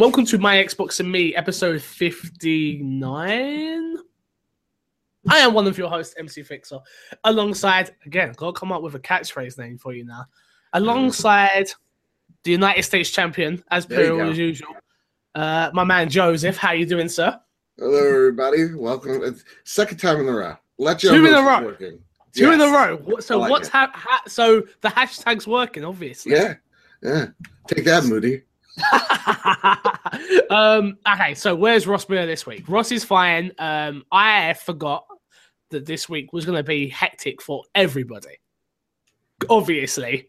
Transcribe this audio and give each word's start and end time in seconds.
And 0.00 0.06
welcome 0.06 0.24
to 0.24 0.38
My 0.38 0.56
Xbox 0.56 0.98
and 1.00 1.12
Me, 1.12 1.34
episode 1.34 1.82
59. 1.82 3.96
I 5.28 5.36
am 5.36 5.52
one 5.52 5.66
of 5.66 5.76
your 5.76 5.90
hosts, 5.90 6.14
MC 6.16 6.42
Fixer, 6.42 6.78
alongside, 7.24 7.94
again, 8.06 8.32
gotta 8.34 8.58
come 8.58 8.72
up 8.72 8.80
with 8.80 8.94
a 8.94 8.98
catchphrase 8.98 9.58
name 9.58 9.76
for 9.76 9.92
you 9.92 10.06
now, 10.06 10.24
alongside 10.72 11.68
the 12.44 12.50
United 12.50 12.84
States 12.84 13.10
champion, 13.10 13.62
as 13.70 13.84
per 13.84 14.18
as 14.22 14.38
usual, 14.38 14.74
uh, 15.34 15.70
my 15.74 15.84
man 15.84 16.08
Joseph. 16.08 16.56
How 16.56 16.72
you 16.72 16.86
doing, 16.86 17.10
sir? 17.10 17.38
Hello, 17.78 17.98
everybody. 17.98 18.72
Welcome. 18.72 19.22
It's 19.22 19.44
second 19.64 19.98
time 19.98 20.20
in 20.20 20.28
a 20.28 20.32
row. 20.32 20.56
Let 20.78 21.02
you 21.02 21.10
Two 21.10 21.26
in 21.26 21.34
a 21.34 21.42
row. 21.42 21.62
Working. 21.62 21.98
Two 22.34 22.52
in 22.52 22.60
a 22.62 22.68
row. 22.68 23.20
So 23.20 23.38
like 23.38 23.50
what's 23.50 23.68
ha-, 23.68 23.92
ha- 23.92 24.22
so 24.26 24.62
the 24.80 24.88
hashtag's 24.88 25.46
working, 25.46 25.84
obviously. 25.84 26.32
Yeah, 26.32 26.54
yeah. 27.02 27.26
Take 27.66 27.84
that, 27.84 28.04
Moody. 28.04 28.44
um, 30.50 30.98
okay, 31.12 31.34
so 31.34 31.54
where's 31.54 31.86
Ross 31.86 32.08
Miller 32.08 32.26
this 32.26 32.46
week? 32.46 32.68
Ross 32.68 32.92
is 32.92 33.04
fine. 33.04 33.52
Um, 33.58 34.04
I 34.10 34.54
forgot 34.54 35.04
that 35.70 35.86
this 35.86 36.08
week 36.08 36.32
was 36.32 36.44
going 36.44 36.56
to 36.56 36.62
be 36.62 36.88
hectic 36.88 37.40
for 37.40 37.64
everybody, 37.74 38.38
obviously. 39.48 40.28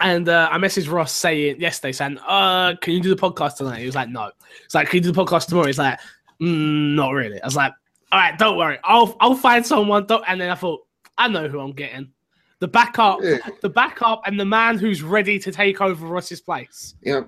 And 0.00 0.28
uh, 0.28 0.48
I 0.50 0.58
messaged 0.58 0.90
Ross 0.90 1.12
saying 1.12 1.60
yesterday, 1.60 1.92
saying, 1.92 2.18
"Uh, 2.26 2.74
can 2.80 2.94
you 2.94 3.00
do 3.00 3.14
the 3.14 3.20
podcast 3.20 3.56
tonight?" 3.56 3.80
He 3.80 3.86
was 3.86 3.94
like, 3.94 4.08
"No." 4.08 4.30
It's 4.64 4.74
like, 4.74 4.88
"Can 4.88 4.98
you 4.98 5.02
do 5.02 5.12
the 5.12 5.24
podcast 5.24 5.46
tomorrow?" 5.46 5.66
He's 5.66 5.78
like, 5.78 5.98
mm, 6.40 6.94
"Not 6.94 7.10
really." 7.10 7.40
I 7.40 7.46
was 7.46 7.56
like, 7.56 7.72
"All 8.10 8.18
right, 8.18 8.36
don't 8.38 8.56
worry. 8.58 8.78
I'll 8.84 9.16
I'll 9.20 9.36
find 9.36 9.64
someone." 9.64 10.06
Don't... 10.06 10.24
And 10.26 10.40
then 10.40 10.50
I 10.50 10.56
thought, 10.56 10.84
I 11.16 11.28
know 11.28 11.48
who 11.48 11.60
I'm 11.60 11.72
getting. 11.72 12.10
The 12.58 12.68
backup, 12.68 13.20
Yeah, 13.22 13.38
the 13.60 13.68
backup, 13.68 14.22
and 14.26 14.38
the 14.38 14.44
man 14.44 14.78
who's 14.78 15.02
ready 15.02 15.38
to 15.38 15.52
take 15.52 15.80
over 15.80 16.06
Ross's 16.06 16.40
place. 16.40 16.94
yeah. 17.02 17.22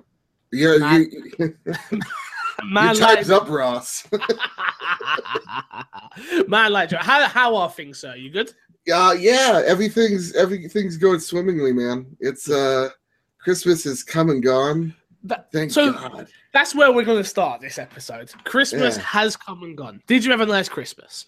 Yeah, 0.51 0.77
Man, 0.77 1.07
you, 1.11 1.55
Man, 2.65 2.95
your 2.95 3.05
time's 3.05 3.29
up, 3.29 3.49
Ross. 3.49 4.05
man, 6.47 6.71
like, 6.71 6.89
Joe, 6.89 6.97
how 6.99 7.27
how 7.27 7.55
are 7.55 7.69
things, 7.69 7.99
sir? 7.99 8.15
You 8.15 8.29
good? 8.29 8.51
Yeah, 8.85 9.13
yeah. 9.13 9.61
Everything's 9.65 10.33
everything's 10.35 10.97
going 10.97 11.19
swimmingly, 11.19 11.73
man. 11.73 12.05
It's 12.19 12.49
uh, 12.49 12.89
Christmas 13.39 13.85
is 13.85 14.03
come 14.03 14.29
and 14.29 14.41
gone. 14.43 14.95
That- 15.23 15.51
Thank 15.51 15.71
so 15.71 15.91
God. 15.91 16.27
that's 16.53 16.73
where 16.73 16.91
we're 16.93 17.03
going 17.03 17.21
to 17.21 17.27
start 17.27 17.59
this 17.59 17.77
episode. 17.77 18.31
Christmas 18.45 18.95
Yeah. 18.97 19.03
has 19.03 19.35
come 19.35 19.63
and 19.63 19.75
gone. 19.75 20.01
Did 20.07 20.23
you 20.23 20.31
have 20.31 20.41
a 20.41 20.45
nice 20.45 20.69
Christmas? 20.69 21.25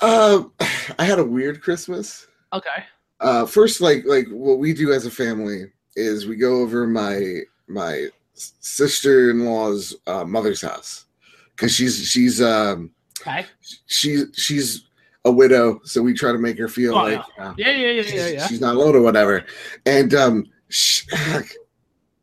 Uh, 0.00 0.44
I 0.98 1.04
had 1.04 1.18
a 1.18 1.24
weird 1.24 1.60
Christmas. 1.62 2.26
Okay. 2.52 2.84
uh 3.20 3.44
first 3.46 3.80
like 3.80 4.04
like 4.06 4.26
what 4.30 4.58
we 4.58 4.72
do 4.72 4.92
as 4.92 5.06
a 5.06 5.10
family 5.10 5.66
is 5.96 6.26
we 6.26 6.36
go 6.36 6.60
over 6.62 6.86
my 6.86 7.40
my 7.68 8.06
sister-in-law's 8.34 9.96
uh, 10.06 10.24
mother's 10.24 10.60
house 10.60 11.06
because 11.54 11.72
she's 11.74 12.06
she's 12.08 12.42
um 12.42 12.90
Okay. 13.20 13.46
she's 13.86 14.26
she's 14.34 14.84
a 15.24 15.30
widow 15.32 15.80
so 15.84 16.02
we 16.02 16.12
try 16.12 16.30
to 16.32 16.38
make 16.38 16.58
her 16.58 16.68
feel 16.68 16.94
Oh, 16.94 17.02
like 17.02 17.22
uh, 17.38 17.54
Yeah, 17.56 17.70
yeah, 17.70 17.90
yeah, 17.90 18.02
she's, 18.02 18.14
yeah, 18.14 18.28
yeah. 18.28 18.46
she's 18.46 18.60
not 18.60 18.74
alone 18.74 18.96
or 18.96 19.00
whatever 19.00 19.44
and 19.86 20.12
um 20.14 20.44
sh 20.68 21.04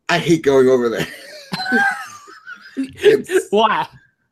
i 0.09 0.19
hate 0.19 0.43
going 0.43 0.67
over 0.67 0.89
there 0.89 1.07
it's, 2.75 3.47
Why? 3.49 3.87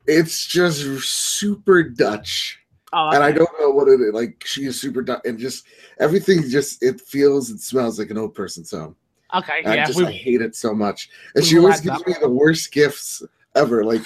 it's 0.07 0.45
just 0.45 0.81
super 1.03 1.83
dutch 1.83 2.57
Oh, 2.91 3.09
and 3.11 3.23
I 3.23 3.31
don't 3.31 3.47
know 3.59 3.69
what 3.69 3.87
it 3.87 4.01
is. 4.01 4.11
Like 4.15 4.43
she 4.47 4.65
is 4.65 4.81
super 4.81 5.03
done, 5.03 5.21
and 5.23 5.37
just 5.37 5.67
everything 5.99 6.41
just 6.49 6.81
it 6.81 6.99
feels 6.99 7.51
and 7.51 7.61
smells 7.61 7.99
like 7.99 8.09
an 8.09 8.17
old 8.17 8.33
person's 8.33 8.71
home. 8.71 8.95
Okay, 9.33 9.61
And 9.63 9.75
yeah. 9.75 9.83
I 9.83 9.85
just 9.85 9.97
we- 9.99 10.05
I 10.05 10.11
hate 10.11 10.41
it 10.41 10.55
so 10.55 10.73
much. 10.73 11.09
And 11.35 11.45
she 11.45 11.57
always 11.59 11.81
gives 11.81 12.05
me 12.07 12.13
the 12.19 12.29
worst 12.29 12.71
gifts 12.71 13.21
ever. 13.55 13.83
Like 13.83 14.01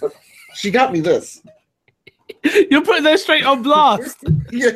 she 0.54 0.70
got 0.70 0.92
me 0.92 1.00
this. 1.00 1.42
You're 2.70 2.84
putting 2.84 3.02
those 3.04 3.22
straight 3.22 3.44
on 3.44 3.62
blast. 3.62 4.24
yeah. 4.52 4.70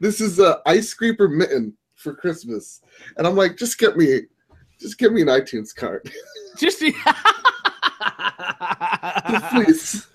This 0.00 0.20
is 0.20 0.38
a 0.40 0.60
ice 0.66 0.88
scraper 0.88 1.28
mitten 1.28 1.74
for 1.94 2.14
Christmas, 2.14 2.80
and 3.16 3.26
I'm 3.26 3.36
like, 3.36 3.56
just 3.56 3.78
get 3.78 3.96
me, 3.96 4.20
just 4.80 4.98
get 4.98 5.12
me 5.12 5.22
an 5.22 5.28
iTunes 5.28 5.74
card, 5.74 6.10
Just 6.56 6.78
please. 9.50 10.06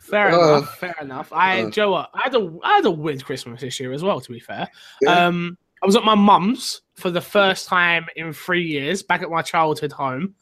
fair 0.00 0.28
Uh, 0.32 0.58
enough. 0.58 0.78
Fair 0.78 0.94
enough. 1.00 1.32
I 1.32 1.62
uh. 1.64 1.70
Joe, 1.70 1.94
I 1.94 2.06
had 2.14 2.34
a 2.34 2.58
I 2.62 2.76
had 2.76 2.84
a 2.86 2.90
weird 2.90 3.24
Christmas 3.24 3.60
this 3.60 3.78
year 3.80 3.92
as 3.92 4.02
well. 4.02 4.20
To 4.20 4.32
be 4.32 4.40
fair, 4.40 4.68
Yeah. 5.02 5.26
um, 5.26 5.56
I 5.82 5.86
was 5.86 5.96
at 5.96 6.04
my 6.04 6.14
mum's 6.14 6.82
for 6.94 7.10
the 7.10 7.20
first 7.20 7.68
time 7.68 8.06
in 8.16 8.32
three 8.32 8.64
years, 8.66 9.02
back 9.02 9.22
at 9.22 9.30
my 9.30 9.42
childhood 9.42 9.92
home. 9.92 10.34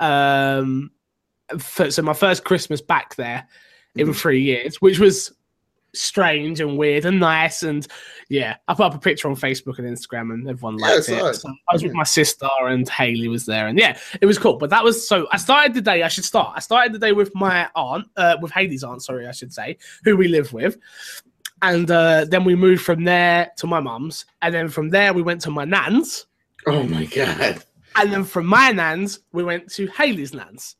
Um, 0.00 0.90
for, 1.58 1.90
so 1.90 2.02
my 2.02 2.12
first 2.12 2.44
Christmas 2.44 2.80
back 2.80 3.14
there 3.16 3.46
in 3.96 4.08
Mhm. 4.08 4.16
three 4.16 4.42
years, 4.42 4.76
which 4.80 4.98
was 4.98 5.32
strange 5.94 6.60
and 6.60 6.76
weird 6.76 7.06
and 7.06 7.18
nice. 7.18 7.62
And 7.62 7.86
yeah, 8.28 8.56
I 8.68 8.74
put 8.74 8.84
up 8.86 8.94
a 8.94 8.98
picture 8.98 9.28
on 9.28 9.34
Facebook 9.34 9.78
and 9.78 9.88
Instagram, 9.88 10.32
and 10.32 10.48
everyone 10.48 10.76
liked 10.76 11.04
saw 11.04 11.28
it. 11.28 11.30
it. 11.30 11.34
So 11.36 11.48
I 11.48 11.72
was 11.72 11.82
with 11.82 11.94
my 11.94 12.04
sister, 12.04 12.48
and 12.60 12.86
Haley 12.88 13.28
was 13.28 13.46
there, 13.46 13.66
and 13.66 13.78
yeah, 13.78 13.98
it 14.20 14.26
was 14.26 14.38
cool. 14.38 14.56
But 14.58 14.70
that 14.70 14.84
was 14.84 15.08
so. 15.08 15.26
I 15.32 15.38
started 15.38 15.74
the 15.74 15.80
day. 15.80 16.02
I 16.02 16.08
should 16.08 16.24
start. 16.26 16.52
I 16.54 16.60
started 16.60 16.92
the 16.92 16.98
day 16.98 17.12
with 17.12 17.34
my 17.34 17.68
aunt, 17.74 18.06
uh, 18.16 18.36
with 18.40 18.52
Haley's 18.52 18.84
aunt. 18.84 19.02
Sorry, 19.02 19.26
I 19.26 19.32
should 19.32 19.52
say, 19.52 19.78
who 20.04 20.16
we 20.16 20.28
live 20.28 20.52
with. 20.52 20.76
And 21.62 21.90
uh, 21.90 22.24
then 22.26 22.44
we 22.44 22.54
moved 22.54 22.82
from 22.82 23.04
there 23.04 23.50
to 23.56 23.66
my 23.66 23.80
mum's, 23.80 24.24
and 24.42 24.54
then 24.54 24.68
from 24.68 24.90
there 24.90 25.12
we 25.12 25.22
went 25.22 25.40
to 25.42 25.50
my 25.50 25.64
nan's, 25.64 26.26
oh 26.66 26.84
my 26.84 27.04
god. 27.06 27.64
and 27.96 28.12
then 28.12 28.22
from 28.24 28.46
my 28.46 28.70
nan's 28.70 29.20
we 29.32 29.42
went 29.42 29.68
to 29.72 29.86
Haley's 29.88 30.32
nan's. 30.32 30.76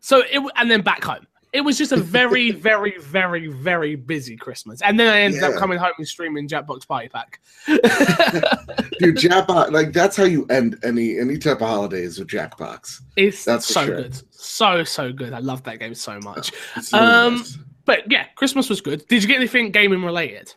So 0.00 0.22
it 0.30 0.42
and 0.56 0.70
then 0.70 0.80
back 0.82 1.04
home. 1.04 1.26
It 1.52 1.60
was 1.62 1.78
just 1.78 1.92
a 1.92 1.96
very, 1.96 2.50
very, 2.68 2.98
very, 2.98 3.46
very 3.48 3.94
busy 3.96 4.36
Christmas, 4.36 4.80
and 4.82 4.98
then 5.00 5.12
I 5.12 5.20
ended 5.20 5.42
up 5.42 5.54
coming 5.56 5.78
home 5.78 5.92
and 5.98 6.06
streaming 6.06 6.48
Jackbox 6.48 6.86
Party 6.86 7.08
Pack. 7.08 7.40
Dude, 7.66 9.16
Jackbox, 9.16 9.72
like 9.72 9.92
that's 9.92 10.16
how 10.16 10.24
you 10.24 10.46
end 10.46 10.78
any 10.82 11.18
any 11.18 11.38
type 11.38 11.60
of 11.60 11.68
holidays 11.68 12.18
with 12.18 12.28
Jackbox. 12.28 13.00
it's 13.16 13.44
That's 13.44 13.66
so 13.66 13.84
sure. 13.86 13.96
good, 14.02 14.22
so 14.34 14.84
so 14.84 15.12
good. 15.12 15.32
I 15.32 15.38
love 15.38 15.62
that 15.64 15.78
game 15.78 15.94
so 15.94 16.18
much. 16.20 16.52
Really 16.92 17.04
Um, 17.04 17.36
nice. 17.36 17.58
But 17.86 18.10
yeah, 18.10 18.26
Christmas 18.34 18.68
was 18.68 18.80
good. 18.80 19.06
Did 19.08 19.22
you 19.22 19.28
get 19.28 19.36
anything 19.36 19.70
gaming 19.70 20.04
related? 20.04 20.52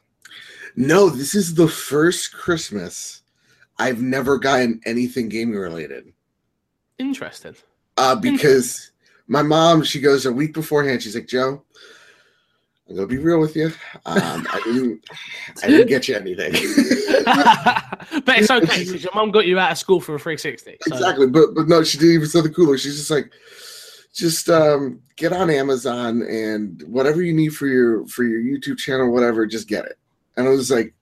No, 0.75 1.09
this 1.09 1.34
is 1.34 1.56
the 1.56 1.67
first 1.67 2.34
Christmas 2.34 3.22
I've 3.78 4.01
never 4.01 4.38
gotten 4.38 4.81
anything 4.85 5.29
gaming 5.29 5.57
related. 5.57 6.12
Interesting. 6.97 7.56
Uh, 7.97 8.16
because 8.16 8.91
my 9.28 9.41
mom, 9.41 9.84
she 9.84 10.01
goes 10.01 10.25
a 10.25 10.31
week 10.31 10.53
beforehand. 10.53 11.01
She's 11.01 11.16
like, 11.16 11.28
Joe, 11.28 11.63
I'm 12.90 12.95
gonna 12.95 13.07
be 13.07 13.17
real 13.17 13.40
with 13.40 13.56
you. 13.56 13.67
Um, 14.06 14.47
I 14.51 14.61
didn't, 14.66 15.06
I 15.63 15.67
didn't 15.67 15.88
get 15.88 16.07
you 16.07 16.16
anything. 16.16 16.51
but 18.25 18.40
it's 18.40 18.52
okay 18.52 18.84
because 18.84 19.03
your 19.03 19.14
mom 19.14 19.32
got 19.32 19.46
you 19.46 19.58
out 19.59 19.72
of 19.72 19.78
school 19.78 20.02
for 20.02 20.16
a 20.16 20.20
360. 20.20 20.78
So. 20.82 20.96
exactly, 20.96 21.28
but 21.28 21.53
but 21.53 21.67
no, 21.67 21.84
she 21.84 21.97
didn't 21.97 22.16
even 22.16 22.28
say 22.28 22.41
the 22.41 22.49
cooler. 22.49 22.78
She's 22.78 22.97
just 22.97 23.11
like, 23.11 23.32
just 24.20 24.50
um, 24.50 25.02
get 25.16 25.34
on 25.34 25.50
Amazon 25.50 26.22
and 26.24 26.84
whatever 26.84 27.22
you 27.22 27.34
need 27.34 27.56
for 27.56 27.68
your 27.68 28.06
for 28.08 28.24
your 28.24 28.42
YouTube 28.42 28.78
channel, 28.78 29.12
whatever, 29.12 29.46
just 29.46 29.68
get 29.68 29.86
it. 29.86 29.98
And 30.36 30.48
I 30.48 30.52
was 30.52 30.70
like, 30.70 30.94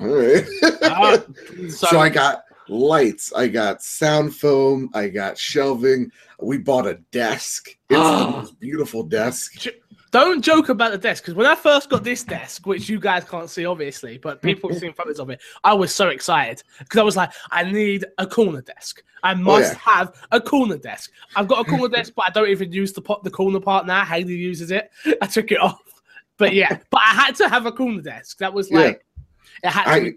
all 0.00 0.08
right. 0.08 0.44
Ah, 0.82 1.22
so, 1.68 1.68
so, 1.68 1.98
I 1.98 2.08
got 2.08 2.44
lights, 2.68 3.32
I 3.32 3.48
got 3.48 3.82
sound 3.82 4.34
foam, 4.34 4.90
I 4.94 5.08
got 5.08 5.38
shelving. 5.38 6.10
We 6.40 6.58
bought 6.58 6.86
a 6.86 6.94
desk. 7.12 7.68
It's 7.88 8.00
the 8.00 8.30
most 8.30 8.60
beautiful 8.60 9.02
desk. 9.02 9.66
Don't 10.24 10.42
joke 10.42 10.68
about 10.68 10.92
the 10.92 10.98
desk 10.98 11.24
because 11.24 11.34
when 11.34 11.46
I 11.46 11.54
first 11.54 11.90
got 11.90 12.04
this 12.04 12.24
desk, 12.24 12.66
which 12.66 12.88
you 12.88 12.98
guys 12.98 13.24
can't 13.24 13.50
see 13.50 13.66
obviously, 13.66 14.18
but 14.18 14.40
people 14.42 14.70
have 14.70 14.78
seen 14.78 14.92
photos 14.92 15.20
of 15.20 15.30
it, 15.30 15.40
I 15.64 15.74
was 15.74 15.94
so 15.94 16.08
excited 16.08 16.62
because 16.78 16.98
I 16.98 17.02
was 17.02 17.16
like, 17.16 17.30
I 17.50 17.64
need 17.70 18.04
a 18.18 18.26
corner 18.26 18.62
desk. 18.62 19.02
I 19.22 19.32
oh, 19.32 19.36
must 19.36 19.74
yeah. 19.74 19.78
have 19.78 20.14
a 20.32 20.40
corner 20.40 20.78
desk. 20.78 21.10
I've 21.34 21.48
got 21.48 21.66
a 21.66 21.68
corner 21.68 21.88
desk, 21.88 22.12
but 22.16 22.26
I 22.28 22.30
don't 22.30 22.48
even 22.48 22.72
use 22.72 22.92
the 22.92 23.02
pot, 23.02 23.24
the 23.24 23.30
corner 23.30 23.60
part 23.60 23.86
now. 23.86 24.04
Haley 24.04 24.34
uses 24.34 24.70
it. 24.70 24.90
I 25.22 25.26
took 25.26 25.52
it 25.52 25.60
off. 25.60 25.80
But 26.38 26.54
yeah, 26.54 26.78
but 26.90 27.00
I 27.00 27.14
had 27.14 27.34
to 27.36 27.48
have 27.48 27.66
a 27.66 27.72
corner 27.72 28.02
desk. 28.02 28.38
That 28.38 28.52
was 28.52 28.70
Yeah. 28.70 28.78
like, 28.78 29.06
it 29.62 29.70
had 29.70 29.84
to 29.84 29.90
I- 29.90 30.00
be 30.00 30.14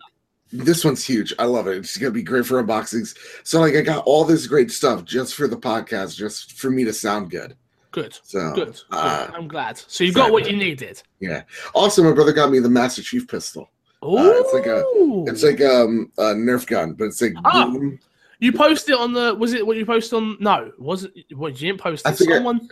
This 0.52 0.84
one's 0.84 1.06
huge. 1.06 1.34
I 1.40 1.46
love 1.46 1.68
it. 1.68 1.78
It's 1.78 1.98
gonna 1.98 2.12
be 2.12 2.24
great 2.24 2.46
for 2.46 2.62
unboxings. 2.64 3.16
So 3.44 3.60
like 3.60 3.76
I 3.76 3.82
got 3.82 4.04
all 4.06 4.26
this 4.26 4.48
great 4.48 4.72
stuff 4.72 5.06
just 5.06 5.36
for 5.36 5.48
the 5.48 5.58
podcast, 5.58 6.16
just 6.16 6.54
for 6.54 6.70
me 6.70 6.84
to 6.86 6.94
sound 6.94 7.32
good. 7.32 7.56
Good. 7.92 8.18
So 8.24 8.52
Good. 8.54 8.68
good. 8.68 8.82
uh, 8.92 9.28
I'm 9.34 9.48
glad. 9.48 9.78
So 9.78 10.04
you 10.04 10.14
got 10.14 10.32
what 10.32 10.50
you 10.50 10.56
needed. 10.58 11.02
yeah. 11.20 11.44
Also, 11.74 12.04
my 12.04 12.12
brother 12.12 12.34
got 12.34 12.52
me 12.52 12.60
the 12.60 12.70
Master 12.70 13.02
Chief 13.02 13.28
pistol. 13.28 13.70
Oh, 14.02 14.18
Uh, 14.18 14.42
it's 14.42 14.54
like 14.54 14.66
a- 14.68 14.86
It's 15.32 15.44
like 15.44 15.62
um 15.62 16.12
a 16.18 16.34
Nerf 16.34 16.66
gun, 16.68 16.94
but 16.94 17.06
it's 17.06 17.22
like 17.22 17.34
Ah. 17.46 17.68
boom. 17.70 18.00
You 18.40 18.54
posted 18.54 18.96
on 18.96 19.12
the 19.14 19.36
was 19.36 19.54
it 19.54 19.66
what 19.66 19.76
you 19.78 19.86
posted 19.86 20.14
on? 20.18 20.38
No, 20.40 20.72
was 20.78 21.04
it? 21.06 21.14
What 21.36 21.60
you 21.60 21.68
didn't 21.70 21.82
post? 21.82 22.08
I 22.08 22.12
It. 22.12 22.18
think 22.18 22.32
I- 22.32 22.36
Someone, 22.36 22.70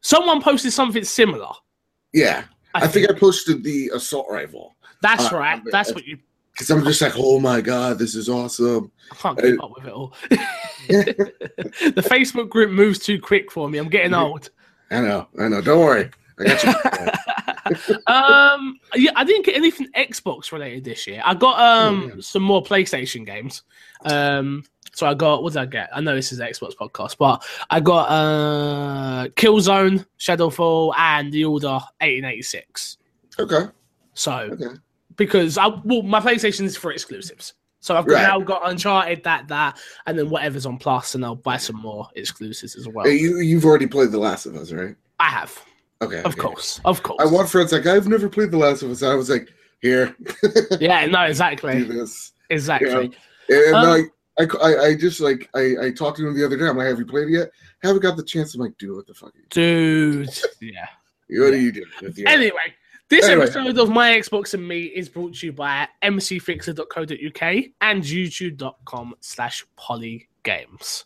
someone 0.00 0.40
posted 0.42 0.72
something 0.72 1.04
similar. 1.04 1.50
Yeah. 2.12 2.44
I, 2.74 2.86
think 2.88 3.10
I 3.10 3.12
posted 3.12 3.62
the 3.62 3.90
assault 3.94 4.26
rifle. 4.30 4.74
that's 5.02 5.30
uh, 5.30 5.36
right. 5.36 5.60
That's 5.70 5.92
what 5.92 6.06
you. 6.06 6.18
Because 6.52 6.70
I'm 6.70 6.84
just 6.84 7.00
like, 7.00 7.14
oh 7.16 7.40
my 7.40 7.60
god, 7.60 7.98
this 7.98 8.14
is 8.14 8.28
awesome. 8.28 8.92
I 9.10 9.14
can't 9.16 9.40
keep 9.40 9.62
up 9.62 9.72
with 9.74 9.86
it 9.86 9.92
all. 9.92 10.14
the 10.88 12.04
Facebook 12.06 12.48
group 12.48 12.70
moves 12.70 12.98
too 12.98 13.20
quick 13.20 13.50
for 13.50 13.68
me. 13.68 13.78
I'm 13.78 13.88
getting 13.88 14.14
old. 14.14 14.50
I 14.90 15.00
know, 15.00 15.28
I 15.40 15.48
know. 15.48 15.60
Don't 15.62 15.80
worry, 15.80 16.10
I 16.38 16.44
got 16.44 16.64
you. 16.64 16.72
um, 18.06 18.78
yeah, 18.94 19.12
I 19.16 19.24
didn't 19.24 19.46
get 19.46 19.56
anything 19.56 19.88
Xbox 19.96 20.52
related 20.52 20.84
this 20.84 21.06
year. 21.06 21.22
I 21.24 21.34
got 21.34 21.58
um 21.58 22.12
Oh, 22.16 22.20
some 22.20 22.42
more 22.42 22.62
PlayStation 22.62 23.24
games. 23.24 23.62
Um, 24.04 24.64
so 24.92 25.06
I 25.06 25.14
got 25.14 25.42
what 25.42 25.54
did 25.54 25.62
I 25.62 25.66
get? 25.66 25.88
I 25.94 26.00
know 26.00 26.14
this 26.14 26.32
is 26.32 26.40
an 26.40 26.48
Xbox 26.48 26.74
podcast, 26.76 27.16
but 27.18 27.42
I 27.70 27.80
got 27.80 28.10
uh 28.10 29.28
Killzone, 29.36 30.04
Shadowfall, 30.18 30.92
and 30.98 31.32
The 31.32 31.44
Order 31.44 31.68
1886. 32.00 32.98
okay, 33.38 33.70
So 34.14 34.32
okay. 34.32 34.74
Because 35.16 35.58
I 35.58 35.66
well, 35.84 36.02
my 36.02 36.20
PlayStation 36.20 36.62
is 36.62 36.76
for 36.76 36.92
exclusives. 36.92 37.54
So 37.80 37.96
I've 37.96 38.06
got, 38.06 38.14
Right. 38.14 38.22
now 38.28 38.38
got 38.40 38.62
Uncharted, 38.70 39.24
that, 39.24 39.48
that, 39.48 39.76
and 40.06 40.16
then 40.16 40.30
whatever's 40.30 40.66
on 40.66 40.78
Plus, 40.78 41.16
and 41.16 41.24
I'll 41.24 41.34
buy 41.34 41.56
some 41.56 41.74
more 41.76 42.08
exclusives 42.14 42.76
as 42.76 42.86
well. 42.86 43.08
You 43.08 43.38
you've 43.38 43.64
already 43.64 43.88
played 43.88 44.12
The 44.12 44.18
Last 44.18 44.46
of 44.46 44.54
Us, 44.54 44.70
right? 44.72 44.94
I 45.18 45.28
have, 45.28 45.60
Okay, 46.00 46.18
of 46.20 46.26
okay. 46.26 46.40
course, 46.40 46.80
of 46.84 47.02
course. 47.02 47.18
I 47.20 47.26
want 47.26 47.48
friends 47.48 47.72
like 47.72 47.86
I've 47.86 48.06
never 48.06 48.28
played 48.28 48.52
The 48.52 48.56
Last 48.58 48.82
of 48.82 48.90
Us. 48.92 49.02
I 49.02 49.14
was 49.16 49.28
like, 49.30 49.48
here, 49.80 50.14
yeah, 50.80 51.06
no, 51.06 51.22
exactly, 51.22 51.84
exactly. 52.50 53.12
And 53.48 53.74
Um, 53.74 53.88
like, 53.88 54.06
I, 54.38 54.44
I, 54.62 54.84
I 54.86 54.94
just 54.94 55.20
like 55.20 55.50
I, 55.54 55.74
I 55.86 55.90
talked 55.90 56.18
to 56.18 56.26
him 56.28 56.34
the 56.38 56.44
other 56.46 56.56
day. 56.56 56.66
I'm 56.68 56.76
like, 56.76 56.86
have 56.86 57.00
you 57.00 57.06
played 57.06 57.28
it 57.28 57.32
yet? 57.32 57.50
Haven't 57.82 58.00
got 58.02 58.16
the 58.16 58.22
chance. 58.22 58.54
I'm 58.54 58.60
like, 58.60 58.78
dude, 58.78 58.94
what 58.96 59.06
the 59.08 59.14
fuck? 59.14 59.34
Are 59.34 59.38
you, 59.38 59.44
Dude, 59.50 60.30
yeah. 60.60 60.86
what 61.42 61.52
are 61.52 61.56
you 61.56 61.72
doing? 61.72 61.86
Anyway, 62.26 62.74
this 63.12 63.26
Anyway. 63.26 63.44
episode 63.44 63.76
of 63.78 63.90
My 63.90 64.12
Xbox 64.12 64.54
and 64.54 64.66
Me 64.66 64.84
is 64.84 65.06
brought 65.06 65.34
to 65.34 65.46
you 65.46 65.52
by 65.52 65.86
mcfixer.co.uk 66.02 67.64
and 67.82 68.02
youtube.com 68.02 69.14
slash 69.20 69.66
polygames. 69.78 71.04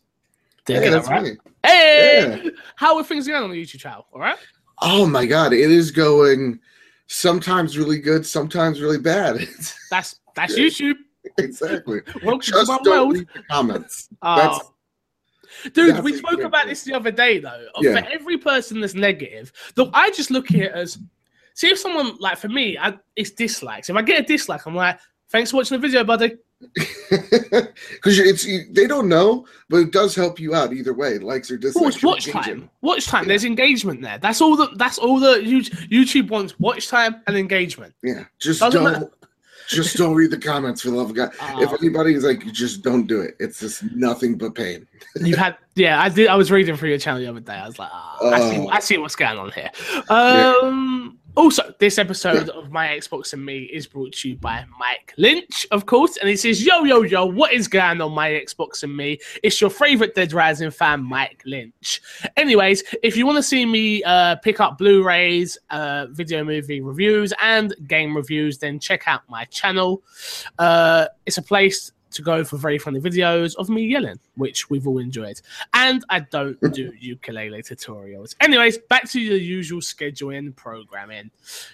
Did 0.66 0.84
Hey, 0.84 0.90
that 0.90 1.06
right? 1.08 1.22
me. 1.24 1.30
Hey! 1.64 2.50
How 2.76 2.96
are 2.96 3.02
things 3.02 3.26
going 3.26 3.42
on 3.42 3.50
the 3.50 3.60
YouTube 3.60 3.80
channel? 3.80 4.06
All 4.12 4.20
right? 4.20 4.38
Oh 4.82 5.04
my 5.04 5.26
god, 5.26 5.52
it 5.52 5.68
is 5.68 5.90
going 5.90 6.60
sometimes 7.08 7.76
really 7.76 7.98
good, 7.98 8.24
sometimes 8.24 8.80
really 8.80 8.98
bad. 8.98 9.38
That's 9.90 10.20
that's 10.36 10.56
YouTube. 10.56 10.94
exactly. 11.38 12.02
Welcome 12.22 12.40
to 12.52 12.64
my 12.66 12.78
world. 12.84 13.26
comments. 13.50 14.08
Oh. 14.22 14.36
That's 15.64 15.72
Dude, 15.72 15.94
that's 15.94 16.04
we 16.04 16.14
spoke 16.16 16.40
about 16.42 16.66
this 16.66 16.82
the 16.84 16.92
other 16.92 17.10
day, 17.10 17.38
though. 17.38 17.66
Yeah. 17.80 18.00
For 18.00 18.06
every 18.12 18.36
person 18.36 18.80
that's 18.80 18.92
negative, 18.94 19.50
though, 19.74 19.90
I 19.94 20.10
just 20.10 20.30
look 20.30 20.50
at 20.50 20.56
it 20.56 20.72
as 20.72 20.98
see 21.56 21.68
if 21.70 21.78
someone 21.80 22.16
like 22.20 22.38
for 22.38 22.48
me, 22.48 22.78
I, 22.78 22.96
it's 23.16 23.32
dislikes. 23.32 23.90
If 23.90 23.96
I 23.96 24.02
get 24.02 24.20
a 24.20 24.22
dislike, 24.24 24.64
I'm 24.66 24.74
like, 24.76 24.98
thanks 25.30 25.50
for 25.50 25.56
watching 25.56 25.80
the 25.80 25.86
video, 25.86 26.04
buddy. 26.04 26.36
because 27.10 28.18
it's 28.18 28.44
you, 28.46 28.62
they 28.70 28.86
don't 28.86 29.08
know, 29.08 29.46
but 29.68 29.78
it 29.78 29.90
does 29.92 30.14
help 30.14 30.38
you 30.40 30.54
out 30.54 30.72
either 30.72 30.94
way. 30.94 31.18
Likes 31.18 31.50
or 31.50 31.56
dislikes. 31.58 31.84
Watch, 31.96 32.02
you're 32.02 32.10
watch 32.12 32.28
engaging. 32.28 32.60
time. 32.60 32.70
Watch 32.80 33.06
time. 33.06 33.28
There's 33.28 33.44
engagement 33.44 34.00
there. 34.02 34.18
That's 34.18 34.40
all 34.40 34.56
that. 34.56 34.78
That's 34.78 34.98
all 34.98 35.18
that 35.20 35.42
YouTube, 35.42 36.30
wants. 36.30 36.58
Watch 36.58 36.88
time 36.88 37.16
and 37.26 37.36
engagement. 37.36 37.94
Yeah, 38.02 38.24
just 38.38 38.60
Doesn't 38.60 38.82
don't. 38.82 38.92
matter. 38.92 39.10
Just 39.68 39.96
don't 39.96 40.14
read 40.14 40.30
the 40.30 40.38
comments 40.38 40.80
for 40.82 40.90
the 40.90 40.96
love 40.96 41.10
of 41.10 41.16
God. 41.16 41.32
if 41.60 41.68
Oh. 41.72 41.76
anybody 41.82 42.14
is 42.14 42.22
like, 42.22 42.52
just 42.52 42.82
don't 42.82 43.08
do 43.08 43.20
it. 43.20 43.34
It's 43.40 43.58
just 43.58 43.82
nothing 43.96 44.38
but 44.38 44.54
pain. 44.54 44.86
You 45.16 45.34
had, 45.34 45.56
yeah, 45.74 46.00
I 46.00 46.08
did. 46.08 46.28
I 46.28 46.36
was 46.36 46.52
reading 46.52 46.76
through 46.76 46.90
your 46.90 46.98
channel 46.98 47.20
the 47.20 47.26
other 47.26 47.40
day. 47.40 47.54
I 47.54 47.66
was 47.66 47.76
like, 47.76 47.88
ah, 47.92 48.16
I, 48.28 48.38
see, 48.48 48.58
Oh. 48.60 48.68
I 48.68 48.78
see 48.78 48.98
what's 48.98 49.16
going 49.16 49.36
on 49.40 49.50
here. 49.50 49.70
Um, 50.08 51.18
Also, 51.36 51.74
this 51.78 51.98
episode 51.98 52.48
of 52.48 52.72
My 52.72 52.88
Xbox 52.88 53.34
and 53.34 53.44
Me 53.44 53.64
is 53.64 53.86
brought 53.86 54.12
to 54.14 54.30
you 54.30 54.36
by 54.36 54.64
Mike 54.78 55.12
Lynch, 55.18 55.66
of 55.70 55.84
course, 55.84 56.16
and 56.16 56.30
he 56.30 56.36
says, 56.36 56.64
"Yo, 56.64 56.84
yo, 56.84 57.02
yo, 57.02 57.26
what 57.26 57.52
is 57.52 57.68
going 57.68 58.00
on, 58.00 58.12
My 58.12 58.30
Xbox 58.30 58.82
and 58.82 58.96
Me? 58.96 59.18
It's 59.42 59.60
your 59.60 59.68
favorite 59.68 60.14
Dead 60.14 60.32
Rising 60.32 60.70
fan, 60.70 61.04
Mike 61.04 61.42
Lynch." 61.44 62.00
Anyways, 62.38 62.84
if 63.02 63.18
you 63.18 63.26
want 63.26 63.36
to 63.36 63.42
see 63.42 63.66
me 63.66 64.02
uh, 64.04 64.36
pick 64.36 64.60
up 64.60 64.78
Blu-rays, 64.78 65.58
uh, 65.68 66.06
video 66.10 66.42
movie 66.42 66.80
reviews, 66.80 67.34
and 67.42 67.74
game 67.86 68.16
reviews, 68.16 68.56
then 68.56 68.80
check 68.80 69.06
out 69.06 69.20
my 69.28 69.44
channel. 69.44 70.02
Uh, 70.58 71.06
it's 71.26 71.36
a 71.36 71.42
place 71.42 71.92
to 72.16 72.22
go 72.22 72.44
for 72.44 72.56
very 72.56 72.78
funny 72.78 73.00
videos 73.00 73.54
of 73.56 73.68
me 73.68 73.86
yelling, 73.86 74.18
which 74.34 74.68
we've 74.68 74.86
all 74.86 74.98
enjoyed. 74.98 75.40
And 75.74 76.04
I 76.10 76.20
don't 76.20 76.58
do 76.72 76.92
ukulele 76.98 77.62
tutorials. 77.62 78.34
Anyways, 78.40 78.78
back 78.78 79.08
to 79.10 79.18
the 79.18 79.38
usual 79.38 79.80
scheduling 79.80 80.54
programming. 80.56 81.30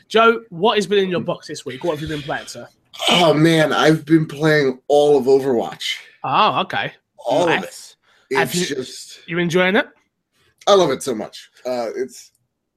Joe, 0.08 0.42
what 0.50 0.76
has 0.76 0.86
been 0.86 0.98
in 0.98 1.08
your 1.10 1.20
box 1.20 1.46
this 1.48 1.64
week? 1.64 1.84
What 1.84 1.98
have 1.98 2.02
you 2.02 2.14
been 2.14 2.22
playing, 2.22 2.46
sir? 2.46 2.68
Oh 3.08 3.32
man, 3.32 3.72
I've 3.72 4.04
been 4.04 4.26
playing 4.26 4.78
all 4.88 5.16
of 5.16 5.24
Overwatch. 5.24 5.96
Oh, 6.24 6.60
okay. 6.62 6.92
All 7.16 7.48
of 7.48 7.62
it. 7.64 7.96
It's 8.30 8.54
you- 8.54 8.76
just 8.76 9.20
You 9.28 9.38
enjoying 9.38 9.76
it? 9.76 9.86
I 10.66 10.74
love 10.74 10.90
it 10.90 11.02
so 11.02 11.14
much. 11.14 11.50
Uh, 11.64 11.88
it's 11.96 12.31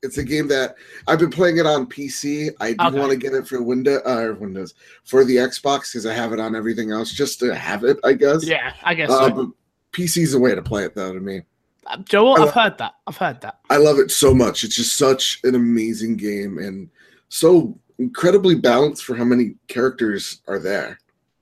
it's 0.05 0.17
a 0.17 0.23
game 0.23 0.47
that 0.47 0.75
I've 1.07 1.19
been 1.19 1.29
playing 1.31 1.57
it 1.57 1.65
on 1.65 1.87
PC. 1.87 2.51
I 2.61 2.73
do 2.73 2.85
Okay. 2.85 2.99
want 2.99 3.11
to 3.11 3.17
get 3.17 3.33
it 3.33 3.47
for 3.47 3.61
window 3.61 3.97
uh, 4.05 4.33
Windows 4.39 4.73
for 5.03 5.25
the 5.25 5.35
Xbox 5.37 5.91
because 5.91 6.05
I 6.05 6.13
have 6.13 6.31
it 6.31 6.39
on 6.39 6.55
everything 6.55 6.91
else 6.91 7.11
just 7.11 7.39
to 7.39 7.53
have 7.55 7.83
it. 7.83 7.97
I 8.03 8.13
guess. 8.13 8.45
Yeah, 8.45 8.73
I 8.83 8.93
guess 8.93 9.09
Uh, 9.09 9.27
so. 9.29 9.33
but 9.33 9.47
PC's 9.91 10.31
the 10.31 10.39
way 10.39 10.55
to 10.55 10.61
play 10.61 10.85
it 10.85 10.95
though 10.95 11.13
to 11.13 11.19
me. 11.19 11.41
Uh, 11.87 11.97
Joe, 11.97 12.33
I 12.35 12.43
I've 12.43 12.51
heard 12.53 12.77
that. 12.77 12.93
I've 13.05 13.17
heard 13.17 13.41
that. 13.41 13.59
I 13.69 13.77
love 13.77 13.99
it 13.99 14.11
so 14.11 14.33
much. 14.33 14.63
It's 14.63 14.75
just 14.75 14.95
such 14.97 15.39
an 15.43 15.55
amazing 15.55 16.15
game 16.17 16.57
and 16.57 16.89
so 17.29 17.77
incredibly 17.99 18.55
balanced 18.55 19.03
for 19.05 19.15
how 19.15 19.23
many 19.23 19.55
characters 19.67 20.41
are 20.47 20.59
there. 20.59 20.99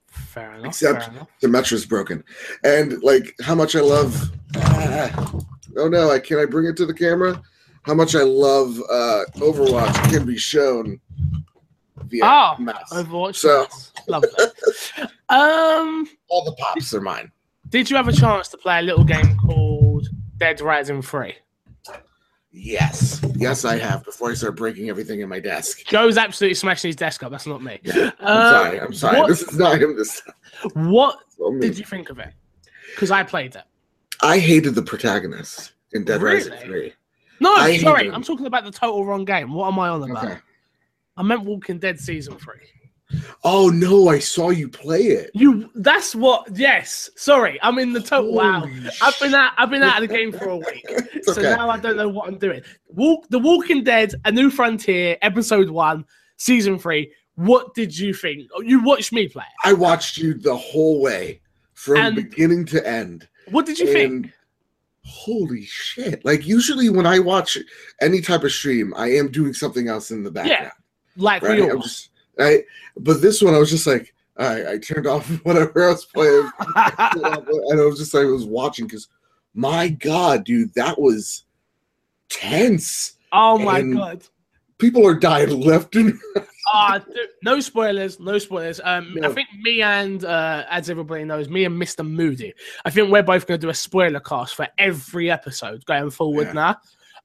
Fair 0.08 0.52
enough. 0.54 0.66
Except- 0.66 1.04
fair 1.04 1.12
enough. 1.14 1.28
The 1.40 1.48
meta's 1.48 1.86
broken, 1.86 2.22
and 2.62 3.02
like 3.02 3.34
how 3.42 3.54
much 3.54 3.74
I 3.74 3.80
love. 3.80 4.30
Ah, 4.56 5.32
oh 5.78 5.88
no! 5.88 6.10
I 6.10 6.18
can 6.20 6.38
I 6.38 6.44
bring 6.44 6.66
it 6.66 6.76
to 6.76 6.86
the 6.86 6.94
camera? 6.94 7.42
How 7.84 7.94
much 7.94 8.14
I 8.14 8.22
love 8.22 8.78
uh, 8.90 9.24
Overwatch 9.36 10.10
can 10.10 10.24
be 10.26 10.38
shown 10.38 11.00
via 12.04 12.22
Oh, 12.24 12.54
mouse. 12.58 12.90
Overwatch. 12.92 13.36
So- 13.36 13.62
nice. 13.62 13.92
love 14.08 14.22
that. 14.22 15.10
um, 15.28 16.08
All 16.28 16.44
the 16.44 16.52
pops 16.58 16.94
are 16.94 17.00
mine. 17.00 17.30
did 17.68 17.90
you 17.90 17.96
have 17.96 18.08
a 18.08 18.12
chance 18.12 18.48
to 18.48 18.56
play 18.56 18.78
a 18.78 18.82
little 18.82 19.04
game 19.04 19.36
called 19.38 20.08
Dead 20.38 20.60
Rising 20.60 21.02
Three? 21.02 21.34
Yes, 22.56 23.20
yes, 23.34 23.64
I 23.64 23.76
have. 23.78 24.04
Before 24.04 24.30
I 24.30 24.34
start 24.34 24.56
breaking 24.56 24.88
everything 24.88 25.20
in 25.20 25.28
my 25.28 25.40
desk. 25.40 25.84
Joe's 25.86 26.16
absolutely 26.16 26.54
smashing 26.54 26.88
his 26.88 26.94
desk 26.96 27.24
up. 27.24 27.32
That's 27.32 27.48
not 27.48 27.62
me. 27.62 27.80
I'm 27.92 28.12
Uh, 28.20 28.50
sorry. 28.62 28.80
I'm 28.80 28.94
sorry. 28.94 29.18
what- 29.18 29.28
This 29.28 29.42
is 29.42 29.58
not 29.58 29.80
him. 29.82 29.96
This 29.96 30.22
What 30.74 31.18
did 31.60 31.76
you 31.78 31.84
think 31.84 32.10
of 32.10 32.18
it? 32.20 32.32
Because 32.94 33.10
I 33.10 33.24
played 33.24 33.56
it. 33.56 33.64
I 34.22 34.38
hated 34.38 34.76
the 34.76 34.82
protagonist 34.82 35.72
in 35.92 36.04
Dead 36.04 36.22
Rising 36.22 36.52
Really? 36.52 36.64
Three. 36.64 36.92
No, 37.40 37.54
I 37.54 37.76
sorry. 37.78 38.10
I'm 38.10 38.22
talking 38.22 38.46
about 38.46 38.64
the 38.64 38.70
total 38.70 39.04
wrong 39.04 39.24
game. 39.24 39.52
What 39.52 39.68
am 39.68 39.78
I 39.78 39.88
on 39.88 40.10
about? 40.10 40.24
Okay. 40.24 40.38
I 41.16 41.22
meant 41.22 41.44
Walking 41.44 41.78
Dead 41.78 41.98
season 41.98 42.36
three. 42.38 42.60
Oh 43.44 43.68
no! 43.68 44.08
I 44.08 44.18
saw 44.18 44.50
you 44.50 44.68
play 44.68 45.02
it. 45.02 45.30
You, 45.34 45.70
that's 45.76 46.14
what. 46.14 46.48
Yes, 46.56 47.10
sorry, 47.16 47.58
I'm 47.62 47.78
in 47.78 47.92
the 47.92 48.00
total. 48.00 48.32
Wow, 48.34 48.60
Holy 48.60 48.88
I've 49.02 49.18
been 49.20 49.34
out. 49.34 49.52
I've 49.58 49.70
been 49.70 49.82
out 49.82 50.02
of 50.02 50.08
the 50.08 50.14
game 50.14 50.32
for 50.32 50.48
a 50.48 50.56
week, 50.56 50.86
so 51.22 51.32
okay. 51.32 51.42
now 51.42 51.68
I 51.68 51.78
don't 51.78 51.96
know 51.96 52.08
what 52.08 52.28
I'm 52.28 52.38
doing. 52.38 52.62
Walk, 52.88 53.26
The 53.28 53.38
Walking 53.38 53.84
Dead, 53.84 54.14
A 54.24 54.32
New 54.32 54.50
Frontier, 54.50 55.16
episode 55.22 55.68
one, 55.68 56.04
season 56.38 56.78
three. 56.78 57.12
What 57.36 57.74
did 57.74 57.96
you 57.96 58.14
think? 58.14 58.48
Oh, 58.54 58.62
You 58.62 58.82
watched 58.82 59.12
me 59.12 59.28
play. 59.28 59.44
it. 59.44 59.68
I 59.68 59.74
watched 59.74 60.16
you 60.16 60.34
the 60.34 60.56
whole 60.56 61.00
way 61.02 61.40
from 61.74 61.96
And- 61.98 62.16
beginning 62.16 62.64
to 62.66 62.84
end. 62.88 63.28
What 63.50 63.66
did 63.66 63.78
you 63.78 63.92
think? 63.92 64.32
Holy 65.04 65.64
shit! 65.64 66.24
Like 66.24 66.46
usually 66.46 66.88
when 66.88 67.06
I 67.06 67.18
watch 67.18 67.58
any 68.00 68.20
type 68.20 68.42
of 68.44 68.52
stream, 68.52 68.94
I 68.96 69.10
am 69.12 69.30
doing 69.30 69.52
something 69.52 69.88
else 69.88 70.10
in 70.10 70.22
the 70.22 70.30
background. 70.30 70.62
Yeah. 70.64 70.70
Like 71.16 71.42
right? 71.42 71.60
I'm 71.62 71.82
just, 71.82 72.10
I, 72.40 72.64
but 72.96 73.20
this 73.20 73.42
one 73.42 73.54
I 73.54 73.58
was 73.58 73.70
just 73.70 73.86
like, 73.86 74.14
I, 74.36 74.72
I 74.72 74.78
turned 74.78 75.06
off 75.06 75.28
whatever 75.44 75.84
I 75.84 75.88
was 75.90 76.06
playing, 76.06 76.50
and 76.76 77.80
I 77.80 77.84
was 77.84 77.98
just 77.98 78.14
like, 78.14 78.22
I 78.24 78.30
was 78.30 78.46
watching 78.46 78.86
because, 78.86 79.08
my 79.54 79.88
god, 79.88 80.44
dude, 80.44 80.74
that 80.74 80.98
was 81.00 81.44
tense. 82.28 83.14
oh 83.32 83.58
my 83.58 83.80
and- 83.80 83.96
god. 83.96 84.24
People 84.78 85.06
are 85.06 85.14
dying 85.14 85.60
left 85.60 85.94
and 85.94 86.18
Ah, 86.36 86.42
dude, 86.98 87.28
no 87.42 87.60
spoilers, 87.60 88.18
no 88.20 88.38
spoilers. 88.38 88.80
Um, 88.82 89.16
I 89.22 89.28
think 89.28 89.48
me 89.62 89.82
and 89.82 90.24
uh, 90.24 90.64
as 90.70 90.90
everybody 90.90 91.24
knows, 91.24 91.48
me 91.48 91.64
and 91.64 91.80
Mr. 91.80 92.06
Moody. 92.08 92.52
I 92.84 92.90
think 92.90 93.10
we're 93.10 93.22
both 93.22 93.46
going 93.46 93.60
to 93.60 93.66
do 93.66 93.70
a 93.70 93.74
spoiler 93.74 94.20
cast 94.20 94.54
for 94.54 94.68
every 94.78 95.30
episode 95.30 95.84
going 95.86 96.10
forward 96.10 96.48
Yeah. 96.48 96.52
now. 96.52 96.76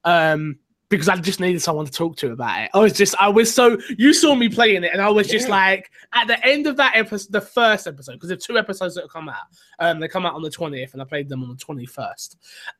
Um, 0.04 0.58
because 0.88 1.08
I 1.08 1.14
just 1.16 1.38
needed 1.38 1.62
someone 1.62 1.86
to 1.86 1.92
talk 1.92 2.16
to 2.16 2.32
about 2.32 2.64
it. 2.64 2.70
I 2.74 2.78
was 2.80 2.92
just, 2.94 3.14
I 3.20 3.28
was 3.28 3.54
so 3.54 3.78
you 3.96 4.12
saw 4.12 4.34
me 4.34 4.48
playing 4.48 4.82
it, 4.82 4.90
and 4.92 5.00
I 5.00 5.08
was 5.08 5.28
just 5.28 5.46
Yeah. 5.46 5.54
like, 5.54 5.90
at 6.12 6.26
the 6.26 6.44
end 6.44 6.66
of 6.66 6.76
that 6.78 6.96
episode, 6.96 7.30
the 7.30 7.40
first 7.40 7.86
episode, 7.86 8.14
because 8.14 8.28
there's 8.28 8.44
two 8.44 8.58
episodes 8.58 8.96
that 8.96 9.02
have 9.02 9.10
come 9.12 9.28
out. 9.28 9.44
Um, 9.78 10.00
they 10.00 10.08
come 10.08 10.26
out 10.26 10.34
on 10.34 10.42
the 10.42 10.50
twentieth, 10.50 10.92
and 10.94 11.00
I 11.00 11.04
played 11.04 11.28
them 11.28 11.44
on 11.44 11.48
the 11.50 11.56
twenty 11.56 11.86
first, 11.86 12.38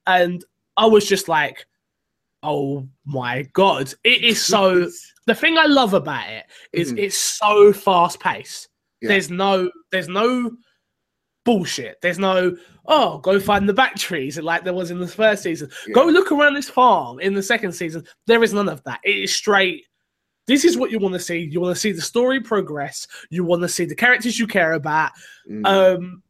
and 0.08 0.44
I 0.76 0.86
was 0.86 1.06
just 1.06 1.28
like, 1.28 1.66
oh 2.42 2.88
my 3.04 3.42
god, 3.52 3.92
it 4.04 4.22
is 4.22 4.44
so 4.44 4.88
the 5.26 5.34
thing 5.34 5.58
I 5.58 5.66
love 5.66 5.94
about 5.94 6.28
it 6.30 6.46
is 6.72 6.92
Mhm. 6.92 6.98
it's 6.98 7.16
so 7.18 7.72
fast 7.72 8.18
paced. 8.20 8.68
Yeah. 9.00 9.08
There's 9.08 9.30
no 9.30 9.70
there's 9.92 10.08
no 10.08 10.50
bullshit. 11.44 12.00
There's 12.02 12.18
no 12.18 12.56
oh 12.86 13.18
go 13.18 13.38
find 13.40 13.68
the 13.68 13.74
batteries 13.74 14.38
like 14.38 14.64
there 14.64 14.74
was 14.74 14.90
in 14.90 14.98
the 14.98 15.06
first 15.08 15.42
season. 15.42 15.70
Yeah. 15.86 15.94
Go 15.94 16.06
look 16.06 16.32
around 16.32 16.54
this 16.54 16.68
farm 16.68 17.20
in 17.20 17.34
the 17.34 17.42
second 17.42 17.72
season. 17.72 18.04
There 18.26 18.42
is 18.42 18.52
none 18.52 18.68
of 18.68 18.82
that. 18.84 19.00
It 19.04 19.16
is 19.16 19.34
straight. 19.34 19.86
This 20.46 20.64
is 20.64 20.76
what 20.76 20.90
you 20.90 20.98
want 20.98 21.14
to 21.14 21.20
see. 21.20 21.38
You 21.38 21.60
want 21.60 21.74
to 21.76 21.80
see 21.80 21.92
the 21.92 22.02
story 22.02 22.40
progress. 22.40 23.06
You 23.30 23.44
want 23.44 23.62
to 23.62 23.68
see 23.68 23.84
the 23.84 23.94
characters 23.94 24.38
you 24.38 24.46
care 24.46 24.72
about. 24.72 25.12
Mm. 25.48 25.66
Um, 25.66 26.22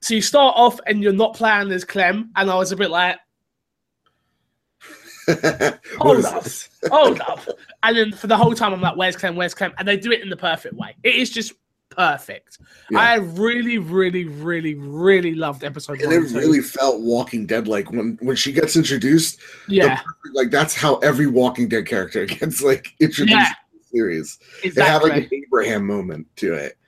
so 0.00 0.14
you 0.14 0.22
start 0.22 0.54
off 0.56 0.80
and 0.86 1.02
you're 1.02 1.12
not 1.12 1.34
playing 1.34 1.70
as 1.72 1.84
Clem, 1.84 2.30
and 2.36 2.50
I 2.50 2.54
was 2.54 2.72
a 2.72 2.76
bit 2.76 2.88
like, 2.90 3.18
What 5.98 6.06
hold 6.06 6.18
is 6.18 6.24
up. 6.26 6.42
this? 6.44 6.68
hold 6.90 7.20
up. 7.20 7.40
And 7.82 7.96
then 7.96 8.12
for 8.12 8.26
the 8.26 8.36
whole 8.36 8.54
time, 8.54 8.72
I'm 8.72 8.80
like, 8.80 8.96
where's 8.96 9.16
Clem? 9.16 9.36
Where's 9.36 9.54
Clem? 9.54 9.72
And 9.78 9.86
they 9.86 9.96
do 9.96 10.10
it 10.12 10.20
in 10.22 10.28
the 10.30 10.36
perfect 10.36 10.74
way. 10.74 10.94
It 11.02 11.14
is 11.16 11.30
just 11.30 11.52
perfect. 11.90 12.58
Yeah. 12.90 13.00
I 13.00 13.14
really, 13.16 13.78
really, 13.78 14.24
really, 14.26 14.74
really 14.74 15.34
loved 15.34 15.64
episode 15.64 16.00
And 16.00 16.12
one. 16.12 16.24
it 16.24 16.32
really 16.32 16.60
felt 16.60 17.00
Walking 17.00 17.46
Dead 17.46 17.66
like 17.66 17.90
when 17.90 18.16
when 18.20 18.36
she 18.36 18.52
gets 18.52 18.76
introduced. 18.76 19.40
yeah, 19.68 19.96
perfect- 19.96 20.34
like 20.34 20.50
that's 20.50 20.74
how 20.74 20.96
every 20.98 21.26
Walking 21.26 21.68
Dead 21.68 21.86
character 21.86 22.24
gets 22.26 22.62
like 22.62 22.94
introduced 23.00 23.36
Yeah. 23.38 23.44
to 23.48 23.78
the 23.78 23.84
series. 23.98 24.38
It 24.62 24.66
had 24.76 25.02
exactly. 25.02 25.10
like 25.10 25.22
an 25.32 25.42
Abraham 25.46 25.86
moment 25.86 26.26
to 26.36 26.54
it, 26.54 26.78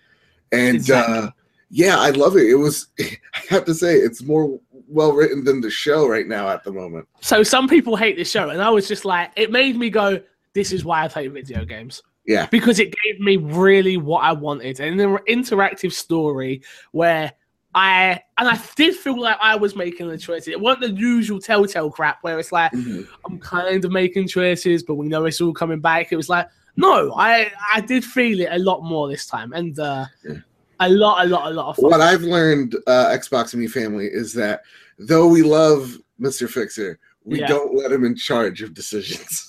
and 0.53 0.77
Exactly. 0.77 1.15
uh, 1.17 1.31
yeah, 1.71 1.99
I 1.99 2.11
love 2.11 2.37
it. 2.37 2.47
It 2.47 2.55
was 2.57 2.89
I 3.01 3.19
have 3.49 3.65
to 3.65 3.75
say 3.75 3.97
it's 3.97 4.23
more 4.23 4.61
well 4.91 5.13
written 5.13 5.45
than 5.45 5.61
the 5.61 5.71
show 5.71 6.07
right 6.09 6.27
now 6.27 6.49
at 6.49 6.65
the 6.65 6.73
moment. 6.73 7.07
so 7.21 7.43
some 7.43 7.69
people 7.69 7.97
hate 7.97 8.17
this 8.17 8.31
show, 8.31 8.51
and 8.51 8.61
I 8.61 8.71
was 8.71 8.89
just 8.89 9.05
like, 9.05 9.31
it 9.37 9.51
made 9.51 9.77
me 9.77 9.89
go, 9.91 10.21
this 10.53 10.73
is 10.73 10.85
why 10.85 11.05
I 11.05 11.09
play 11.09 11.29
video 11.29 11.65
games. 11.65 12.03
Yeah. 12.27 12.47
Because 12.51 12.79
it 12.81 12.95
gave 13.05 13.21
me 13.21 13.37
really 13.37 13.97
what 13.97 14.23
I 14.25 14.33
wanted 14.33 14.79
and 14.81 15.01
an 15.01 15.19
inter- 15.27 15.57
interactive 15.57 15.93
story 15.93 16.63
where 16.93 17.33
I, 17.75 18.21
and 18.37 18.49
I 18.49 18.61
did 18.77 18.95
feel 18.97 19.19
like 19.21 19.39
I 19.41 19.55
was 19.57 19.75
making 19.77 20.09
the 20.09 20.19
choices. 20.19 20.49
It 20.49 20.61
wasn't 20.61 20.95
the 20.97 21.01
usual 21.01 21.41
telltale 21.41 21.91
crap 21.91 22.19
where 22.23 22.39
it's 22.39 22.53
like, 22.53 22.73
Mhm. 22.73 23.07
I'm 23.25 23.39
kind 23.39 23.85
of 23.85 23.91
making 23.93 24.27
choices, 24.29 24.83
but 24.83 24.97
we 24.97 25.07
know 25.09 25.25
it's 25.25 25.41
all 25.41 25.53
coming 25.53 25.81
back. 25.81 26.13
It 26.13 26.17
was 26.17 26.29
like, 26.29 26.49
no, 26.77 27.13
I 27.17 27.53
I 27.75 27.81
did 27.81 28.05
feel 28.05 28.41
it 28.41 28.49
a 28.51 28.59
lot 28.59 28.83
more 28.83 29.09
this 29.09 29.27
time, 29.27 29.53
and 29.53 29.79
uh, 29.79 30.07
Yeah. 30.29 30.37
A 30.81 30.89
lot, 30.89 31.25
a 31.25 31.29
lot, 31.29 31.51
a 31.53 31.55
lot 31.55 31.69
of 31.71 31.77
fun. 31.77 31.91
What 31.91 32.01
I've 32.01 32.23
learned, 32.23 32.75
uh, 32.87 33.07
Xbox 33.09 33.53
and 33.53 33.63
me 33.63 33.69
family, 33.69 34.07
is 34.07 34.33
that 34.35 34.63
though 34.99 35.29
we 35.29 35.43
love 35.43 35.97
Mister 36.19 36.49
Fixer, 36.49 36.99
we 37.25 37.41
Yeah. 37.41 37.47
don't 37.47 37.75
let 37.75 37.93
him 37.93 38.05
in 38.05 38.15
charge 38.17 38.63
of 38.63 38.75
decisions. 38.75 39.47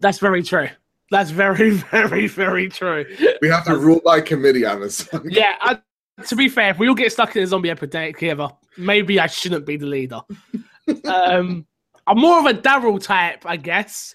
That's 0.00 0.18
very 0.18 0.42
true. 0.42 0.68
That's 1.10 1.30
very, 1.30 1.70
very, 1.90 2.26
very 2.26 2.68
true. 2.68 3.04
we 3.40 3.48
have 3.48 3.64
to 3.66 3.76
rule 3.76 4.00
by 4.04 4.20
committee 4.20 4.64
on 4.66 4.80
this. 4.80 5.08
Yeah, 5.24 5.54
I, 5.60 5.78
to 6.26 6.36
be 6.36 6.48
fair, 6.48 6.70
if 6.70 6.78
we 6.78 6.88
all 6.88 6.94
get 6.94 7.12
stuck 7.12 7.34
in 7.36 7.42
a 7.42 7.46
zombie 7.46 7.70
epidemic 7.70 8.18
together, 8.18 8.48
maybe 8.76 9.20
I 9.20 9.26
shouldn't 9.26 9.66
be 9.66 9.76
the 9.76 9.86
leader. 9.86 10.20
um, 11.04 11.66
I'm 12.06 12.18
more 12.18 12.38
of 12.40 12.46
a 12.46 12.54
Daryl 12.54 13.00
type, 13.02 13.44
I 13.46 13.56
guess. 13.56 14.14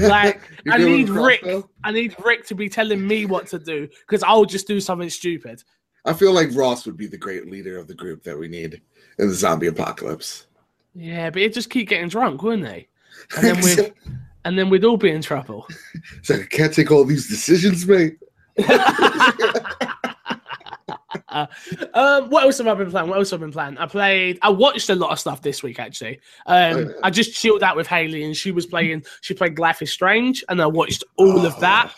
Like, 0.00 0.40
I 0.70 0.78
need 0.78 1.08
Rick. 1.08 1.42
crossbow? 1.42 1.70
I 1.84 1.92
need 1.92 2.14
Rick 2.24 2.46
to 2.46 2.54
be 2.54 2.68
telling 2.68 3.06
me 3.06 3.26
what 3.26 3.46
to 3.48 3.58
do 3.58 3.88
because 4.06 4.22
I'll 4.22 4.44
just 4.44 4.66
do 4.66 4.80
something 4.80 5.10
stupid. 5.10 5.62
I 6.04 6.12
feel 6.12 6.32
like 6.32 6.54
Ross 6.54 6.86
would 6.86 6.96
be 6.96 7.06
the 7.06 7.18
great 7.18 7.50
leader 7.50 7.78
of 7.78 7.86
the 7.86 7.94
group 7.94 8.22
that 8.24 8.38
we 8.38 8.48
need 8.48 8.80
in 9.18 9.28
the 9.28 9.34
zombie 9.34 9.66
apocalypse. 9.66 10.46
Yeah, 10.94 11.30
but 11.30 11.42
he'd 11.42 11.52
just 11.52 11.70
keep 11.70 11.88
getting 11.88 12.08
drunk, 12.08 12.42
wouldn't 12.42 12.64
they? 12.64 12.88
And 13.36 13.44
then 13.44 13.60
we'd, 13.62 13.92
and 14.44 14.58
then 14.58 14.70
we'd 14.70 14.84
all 14.84 14.96
be 14.96 15.10
in 15.10 15.22
trouble. 15.22 15.66
So 16.22 16.34
like 16.34 16.44
I 16.44 16.46
can't 16.46 16.72
take 16.72 16.90
all 16.90 17.04
these 17.04 17.28
decisions, 17.28 17.86
mate. 17.86 18.18
um, 21.94 22.30
what 22.30 22.44
else 22.44 22.58
have 22.58 22.66
I 22.66 22.74
been 22.74 22.90
playing? 22.90 23.08
What 23.08 23.18
else 23.18 23.30
have 23.32 23.40
I 23.40 23.44
been 23.44 23.52
playing? 23.52 23.78
I 23.78 23.86
played. 23.86 24.38
I 24.42 24.48
watched 24.50 24.88
a 24.90 24.94
lot 24.94 25.10
of 25.10 25.20
stuff 25.20 25.42
this 25.42 25.62
week. 25.62 25.78
Actually, 25.78 26.20
um, 26.46 26.74
Oh, 26.74 26.78
yeah. 26.80 26.86
I 27.02 27.10
just 27.10 27.34
chilled 27.34 27.62
out 27.62 27.76
with 27.76 27.86
Haley, 27.86 28.24
and 28.24 28.36
she 28.36 28.50
was 28.50 28.66
playing. 28.66 29.04
She 29.20 29.34
played 29.34 29.58
Life 29.58 29.82
is 29.82 29.92
Strange, 29.92 30.42
and 30.48 30.60
I 30.62 30.66
watched 30.66 31.04
all 31.16 31.44
of 31.44 31.58
that. 31.60 31.92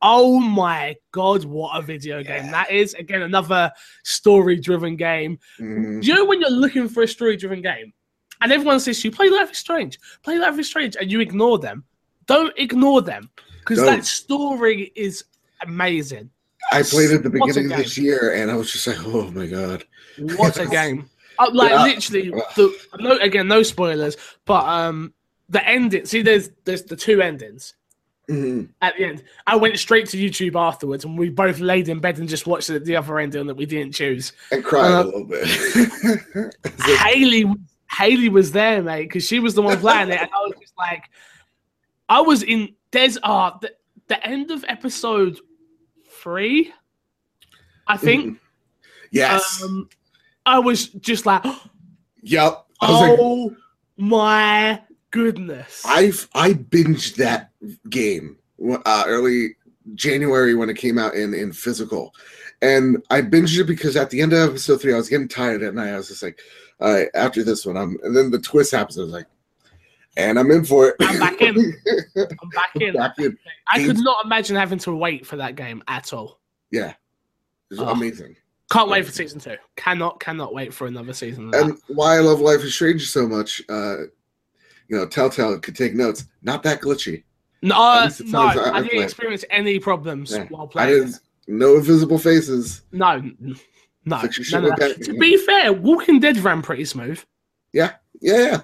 Oh 0.00 0.38
my 0.38 0.94
god, 1.10 1.44
what 1.44 1.76
a 1.76 1.82
video 1.82 2.22
game 2.22 2.44
Yeah. 2.44 2.50
that 2.52 2.70
is! 2.70 2.94
Again, 2.94 3.22
another 3.22 3.72
story-driven 4.04 4.96
game. 4.96 5.38
Mm, 5.58 6.00
Do 6.02 6.06
you 6.06 6.14
know 6.14 6.24
when 6.24 6.40
you're 6.40 6.50
looking 6.50 6.88
for 6.88 7.02
a 7.02 7.08
story-driven 7.08 7.62
game, 7.62 7.92
and 8.40 8.52
everyone 8.52 8.78
says 8.80 9.00
to 9.00 9.08
you, 9.08 9.12
"Play 9.12 9.28
Life 9.28 9.50
is 9.50 9.58
Strange, 9.58 9.98
play 10.22 10.38
Life 10.38 10.58
is 10.58 10.68
Strange," 10.68 10.94
and 11.00 11.10
you 11.10 11.20
ignore 11.20 11.58
them? 11.58 11.84
Don't 12.26 12.52
ignore 12.58 13.02
them 13.02 13.30
because 13.60 13.78
that 13.80 14.04
story 14.04 14.92
is 14.94 15.24
amazing. 15.62 16.30
I 16.72 16.82
played 16.82 17.10
at 17.12 17.22
the 17.22 17.30
beginning 17.30 17.72
of 17.72 17.78
this 17.78 17.96
year, 17.98 18.34
and 18.34 18.50
I 18.50 18.54
was 18.56 18.70
just 18.72 18.86
like, 18.86 18.98
"Oh 19.06 19.30
my 19.30 19.46
god!" 19.46 19.84
What 20.18 20.58
a 20.58 20.66
game! 20.80 21.08
Uh, 21.38 21.50
like 21.52 21.70
Yeah. 21.70 21.82
literally, 21.84 22.30
the, 22.56 22.78
no, 22.98 23.16
again, 23.18 23.48
no 23.48 23.62
spoilers, 23.62 24.16
but 24.44 24.64
um, 24.66 25.12
the 25.48 25.66
ending. 25.66 26.04
See, 26.04 26.22
there's 26.22 26.50
there's 26.64 26.82
the 26.82 26.96
two 26.96 27.22
endings 27.22 27.74
Mhm. 28.28 28.68
at 28.82 28.94
the 28.98 29.04
end. 29.06 29.24
I 29.46 29.56
went 29.56 29.78
straight 29.78 30.08
to 30.10 30.18
YouTube 30.18 30.54
afterwards, 30.60 31.04
and 31.04 31.16
we 31.16 31.30
both 31.30 31.60
laid 31.60 31.88
in 31.88 32.00
bed 32.00 32.18
and 32.18 32.28
just 32.28 32.46
watched 32.46 32.68
the, 32.68 32.78
the 32.78 32.96
other 32.96 33.18
ending 33.18 33.46
that 33.46 33.56
we 33.56 33.64
didn't 33.64 33.94
choose. 33.94 34.32
And 34.52 34.62
cried 34.62 34.92
Uh, 34.92 35.02
a 35.02 35.04
little 35.04 35.24
bit. 35.24 36.54
Haley, 36.98 37.44
Haley 37.90 38.28
was 38.28 38.52
there, 38.52 38.82
mate, 38.82 39.04
because 39.04 39.26
she 39.26 39.38
was 39.38 39.54
the 39.54 39.62
one 39.62 39.78
playing 39.78 40.10
it, 40.10 40.20
and 40.20 40.28
I 40.34 40.40
was 40.40 40.52
just 40.60 40.76
like, 40.76 41.04
I 42.08 42.20
was 42.20 42.42
in. 42.42 42.74
There's 42.90 43.16
uh 43.22 43.52
the, 43.60 43.72
the 44.08 44.26
end 44.26 44.50
of 44.50 44.64
episode 44.68 45.38
three, 46.28 46.72
I 47.86 47.96
think. 47.96 48.34
mhm. 48.34 48.38
yes. 49.10 49.62
Um, 49.62 49.88
I 50.44 50.58
was 50.58 50.88
just 50.88 51.24
like, 51.24 51.42
yep. 52.22 52.64
Was 52.82 53.00
like, 53.00 53.18
oh 53.20 53.56
my 53.96 54.80
goodness! 55.10 55.82
I've 55.84 56.28
I 56.34 56.52
binged 56.52 57.16
that 57.16 57.50
game 57.90 58.36
uh, 58.84 59.04
early 59.06 59.56
January 59.94 60.54
when 60.54 60.70
it 60.70 60.76
came 60.76 60.96
out 60.98 61.14
in 61.14 61.34
in 61.34 61.52
physical, 61.52 62.14
and 62.62 63.02
I 63.10 63.22
binged 63.22 63.58
it 63.58 63.64
because 63.64 63.96
at 63.96 64.10
the 64.10 64.20
end 64.20 64.32
of 64.32 64.50
episode 64.50 64.80
three 64.80 64.94
I 64.94 64.96
was 64.96 65.08
getting 65.08 65.26
tired 65.28 65.62
at 65.62 65.74
night. 65.74 65.92
I 65.92 65.96
was 65.96 66.08
just 66.08 66.22
like, 66.22 66.38
all 66.80 66.92
right, 66.92 67.08
after 67.14 67.42
this 67.42 67.66
one, 67.66 67.76
I'm 67.76 67.98
and 68.04 68.14
then 68.14 68.30
the 68.30 68.38
twist 68.38 68.70
happens. 68.70 68.98
I 68.98 69.02
was 69.02 69.12
like, 69.12 69.26
and 70.18 70.38
I'm 70.38 70.50
in 70.50 70.64
for 70.64 70.88
it. 70.88 70.96
I'm 71.00 71.18
back 71.18 71.40
in. 71.40 71.56
I'm 72.16 72.48
back 72.50 72.70
in. 72.78 72.92
back 72.94 73.18
in. 73.18 73.38
I 73.70 73.82
could 73.84 73.98
not 73.98 74.24
imagine 74.26 74.56
having 74.56 74.78
to 74.80 74.94
wait 74.94 75.24
for 75.26 75.36
that 75.36 75.54
game 75.54 75.82
at 75.88 76.12
all. 76.12 76.40
Yeah, 76.70 76.92
it's 77.70 77.80
Oh. 77.80 77.86
amazing. 77.88 78.36
Can't 78.70 78.90
wait 78.90 79.06
for 79.06 79.12
season 79.12 79.40
two. 79.40 79.56
Cannot, 79.76 80.20
cannot 80.20 80.52
wait 80.52 80.74
for 80.74 80.86
another 80.86 81.14
season. 81.14 81.46
Of 81.46 81.52
that. 81.52 81.62
And 81.62 81.78
why 81.86 82.16
I 82.16 82.18
love 82.18 82.40
Life 82.40 82.60
is 82.62 82.74
Strange 82.74 83.08
so 83.10 83.26
much, 83.26 83.62
uh, 83.70 83.96
you 84.88 84.96
know, 84.98 85.06
Telltale 85.06 85.58
could 85.60 85.74
take 85.74 85.94
notes. 85.94 86.24
Not 86.42 86.62
that 86.64 86.82
glitchy. 86.82 87.24
no, 87.62 87.74
uh, 87.74 88.10
no, 88.26 88.40
I- 88.42 88.44
I 88.44 88.48
I 88.50 88.52
didn't 88.82 88.90
played. 88.90 89.02
experience 89.04 89.44
any 89.50 89.78
problems 89.78 90.32
Yeah. 90.32 90.44
while 90.50 90.64
I 90.64 90.66
playing. 90.66 90.90
didn't. 91.06 91.20
No 91.46 91.76
invisible 91.76 92.18
faces. 92.18 92.82
No, 92.92 93.22
no, 94.04 94.18
Fix 94.18 94.36
your 94.36 94.44
shit 94.44 94.52
none 94.60 94.64
of 94.64 94.70
with 94.78 94.78
that. 94.80 94.98
that. 94.98 95.04
To 95.06 95.14
be 95.18 95.38
fair, 95.38 95.72
Walking 95.72 96.20
Dead 96.20 96.36
ran 96.40 96.60
pretty 96.60 96.84
smooth. 96.84 97.22
Yeah, 97.72 97.92
yeah. 98.20 98.60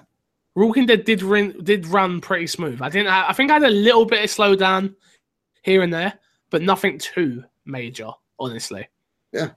Walking 0.55 0.85
Dead 0.85 1.03
did 1.03 1.21
run, 1.21 1.63
did 1.63 1.85
run 1.85 2.21
pretty 2.21 2.47
smooth. 2.47 2.81
I 2.81 2.89
didn't. 2.89 3.07
I 3.07 3.33
think 3.33 3.51
I 3.51 3.55
had 3.55 3.63
a 3.63 3.69
little 3.69 4.05
bit 4.05 4.23
of 4.23 4.29
slowdown 4.29 4.95
here 5.63 5.81
and 5.81 5.93
there, 5.93 6.13
but 6.49 6.61
nothing 6.61 6.97
too 6.97 7.43
major, 7.65 8.09
honestly. 8.39 8.87
Yeah. 9.33 9.49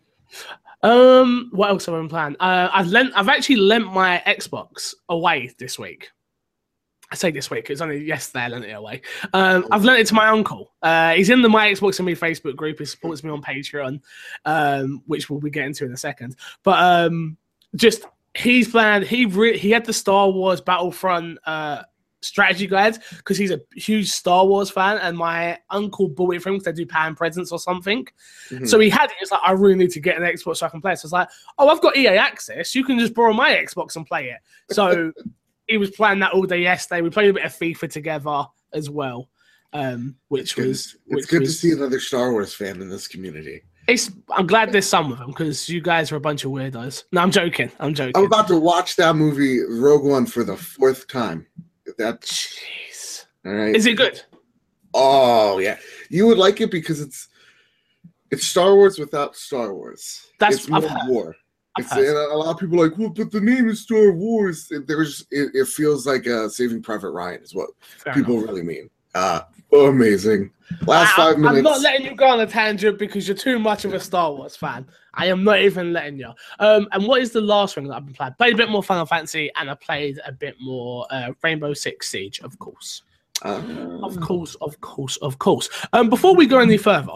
Um. 0.83 1.51
What 1.53 1.71
else 1.71 1.87
have 1.87 1.95
I 1.95 1.99
been 1.99 2.09
playing? 2.09 2.37
Uh, 2.41 2.69
I've 2.73 2.89
lent. 2.89 3.13
I've 3.15 3.29
actually 3.29 3.57
lent 3.57 3.93
my 3.93 4.23
Xbox 4.27 4.95
away 5.09 5.53
this 5.59 5.79
week. 5.79 6.11
I 7.11 7.15
say 7.15 7.31
this 7.31 7.51
week. 7.51 7.65
It 7.65 7.73
was 7.73 7.81
only 7.81 8.05
yesterday 8.05 8.45
I 8.45 8.49
lent 8.49 8.65
it 8.67 8.73
away. 8.73 9.01
Um, 9.33 9.67
I've 9.71 9.85
lent 9.85 9.99
it 9.99 10.07
to 10.09 10.15
my 10.15 10.29
uncle. 10.29 10.75
Uh, 10.83 11.15
he's 11.15 11.31
in 11.31 11.41
the 11.41 11.49
My 11.49 11.73
Xbox 11.73 11.99
and 11.99 12.07
Me 12.07 12.15
Facebook 12.15 12.55
group. 12.55 12.79
He 12.79 12.85
supports 12.85 13.25
me 13.25 13.31
on 13.31 13.41
Patreon, 13.41 14.01
um, 14.45 15.03
which 15.07 15.31
we'll 15.31 15.41
be 15.41 15.49
getting 15.49 15.73
to 15.75 15.87
in 15.87 15.93
a 15.93 15.97
second. 15.97 16.37
But 16.63 16.79
um, 16.83 17.39
just 17.77 18.05
he's 18.39 18.69
planned. 18.69 19.05
He 19.05 19.27
re- 19.27 19.59
he 19.59 19.71
had 19.71 19.85
the 19.85 19.93
Star 19.93 20.31
Wars 20.31 20.61
Battlefront 20.61 21.39
uh, 21.45 21.83
strategy 22.21 22.67
guide 22.67 22.99
because 23.17 23.37
he's 23.37 23.51
a 23.51 23.61
huge 23.75 24.09
Star 24.09 24.47
Wars 24.47 24.71
fan, 24.71 24.99
and 24.99 25.17
my 25.17 25.59
uncle 25.71 26.09
bought 26.09 26.35
it 26.35 26.43
for 26.43 26.51
him 26.51 26.57
because 26.57 26.67
they 26.67 26.73
do 26.73 26.87
pan 26.87 27.15
presents 27.15 27.53
or 27.53 27.59
something. 27.59 28.07
Mhm. 28.51 28.69
So 28.69 28.79
he 28.79 28.89
had 28.89 29.11
it. 29.11 29.17
It's 29.21 29.33
like 29.33 29.41
I 29.45 29.53
really 29.53 29.75
need 29.75 29.91
to 29.93 30.01
get 30.01 30.17
an 30.17 30.23
Xbox 30.23 30.59
so 30.59 30.67
I 30.67 30.71
can 30.71 30.81
play 30.81 30.93
it. 30.93 30.99
So 30.99 31.07
it's 31.07 31.13
like, 31.13 31.29
oh, 31.59 31.69
I've 31.69 31.81
got 31.81 31.97
EA 31.97 32.17
access. 32.19 32.75
You 32.75 32.85
can 32.85 32.99
just 32.99 33.15
borrow 33.15 33.33
my 33.33 33.51
Xbox 33.51 33.97
and 33.97 34.07
play 34.07 34.31
it. 34.31 34.39
So 34.75 35.13
he 35.67 35.77
was 35.77 35.91
playing 35.91 36.21
that 36.21 36.33
all 36.33 36.45
day 36.45 36.63
yesterday. 36.63 37.03
We 37.03 37.11
played 37.11 37.31
a 37.31 37.35
bit 37.35 37.45
of 37.45 37.53
FIFA 37.53 37.91
together 37.91 38.45
as 38.73 38.89
well, 38.91 39.29
um, 39.73 40.17
which 40.29 40.43
It's 40.43 40.55
good, 40.55 40.69
was 40.69 40.79
it's 40.79 40.97
which 41.07 41.29
good 41.29 41.41
was, 41.41 41.55
to 41.55 41.59
see 41.61 41.73
another 41.73 42.01
Star 42.01 42.33
Wars 42.33 42.55
fan 42.55 42.81
in 42.81 42.89
this 42.89 43.09
community. 43.09 43.63
It's. 43.89 44.11
I'm 44.31 44.47
glad 44.47 44.71
there's 44.71 44.89
some 44.89 45.11
of 45.11 45.19
them 45.19 45.29
because 45.29 45.69
you 45.69 45.81
guys 45.81 46.13
are 46.13 46.17
a 46.17 46.21
bunch 46.21 46.45
of 46.45 46.51
weirdos. 46.53 47.05
No, 47.13 47.21
I'm 47.23 47.31
joking. 47.31 47.73
I'm 47.81 47.95
joking. 47.95 48.13
I'm 48.17 48.27
about 48.27 48.47
to 48.49 48.59
watch 48.61 48.95
that 48.97 49.17
movie 49.17 49.61
Rogue 49.69 50.05
One 50.05 50.27
for 50.27 50.45
the 50.45 50.57
fourth 50.57 51.09
time. 51.09 51.47
That 51.97 52.21
Jeez. 52.21 53.25
all 53.47 53.53
right. 53.53 53.75
Is 53.75 53.87
it 53.87 53.95
good? 53.97 54.23
Oh 54.95 55.59
yeah, 55.59 55.79
you 56.11 56.27
would 56.27 56.39
like 56.39 56.61
it 56.61 56.71
because 56.71 57.01
it's 57.01 57.29
It's 58.31 58.47
Star 58.47 58.75
Wars 58.75 58.99
without 58.99 59.35
Star 59.37 59.75
Wars. 59.75 60.27
That's- 60.39 60.61
it's 60.61 60.69
more 60.69 60.83
war. 61.07 61.35
It's, 61.79 61.93
and 61.93 62.05
a 62.05 62.37
lot 62.37 62.51
of 62.51 62.59
people 62.59 62.81
are 62.83 62.89
like, 62.89 62.99
well, 62.99 63.09
but 63.11 63.31
the 63.31 63.41
name 63.41 63.69
is 63.69 63.83
Star 63.83 64.11
Wars. 64.11 64.67
It, 64.73 64.89
there's, 64.89 65.25
it, 65.31 65.53
it 65.55 65.69
feels 65.69 66.09
like 66.09 66.27
uh, 66.27 66.49
Saving 66.49 66.83
Private 66.83 67.11
Ryan 67.11 67.41
is 67.41 67.55
what 67.55 67.71
Fair 67.79 68.15
people 68.15 68.35
enough. 68.39 68.49
really 68.49 68.63
mean. 68.63 68.91
Uh, 69.15 69.43
amazing. 69.73 70.51
Last 70.87 71.13
I- 71.15 71.17
five 71.17 71.35
I'm 71.37 71.43
minutes. 71.43 71.63
not 71.65 71.81
letting 71.81 72.07
you 72.07 72.15
go 72.15 72.27
on 72.27 72.41
a 72.41 72.47
tangent 72.47 72.99
because 72.99 73.27
you're 73.27 73.37
too 73.37 73.59
much 73.59 73.85
of 73.85 73.95
a 73.95 74.01
Star 74.01 74.33
Wars 74.33 74.57
fan. 74.57 74.87
I 75.15 75.27
am 75.27 75.43
not 75.43 75.61
even 75.61 75.93
letting 75.93 76.19
you. 76.19 76.31
Um, 76.61 76.89
and 76.93 77.07
what 77.07 77.21
is 77.21 77.33
the 77.33 77.41
last 77.41 77.75
thing 77.75 77.89
that 77.89 77.95
I've 77.97 78.05
been 78.05 78.15
playing? 78.15 78.35
Played 78.39 78.55
a 78.55 78.57
bit 78.57 78.71
more 78.71 78.83
Final 78.83 79.07
Fantasy, 79.07 79.51
and 79.57 79.71
I 79.71 79.75
played 79.75 80.21
a 80.25 80.31
bit 80.33 80.57
more 80.61 81.07
uh, 81.11 81.33
Rainbow 81.43 81.73
Six 81.75 82.09
Siege, 82.09 82.41
of 82.41 82.59
course, 82.59 83.03
Uh, 83.43 83.61
of 84.03 84.21
course, 84.21 84.55
of 84.57 84.81
course, 84.81 85.17
of 85.19 85.39
course. 85.39 85.69
Um, 85.93 86.09
before 86.11 86.35
we 86.35 86.47
go 86.47 86.59
any 86.59 86.77
further. 86.77 87.15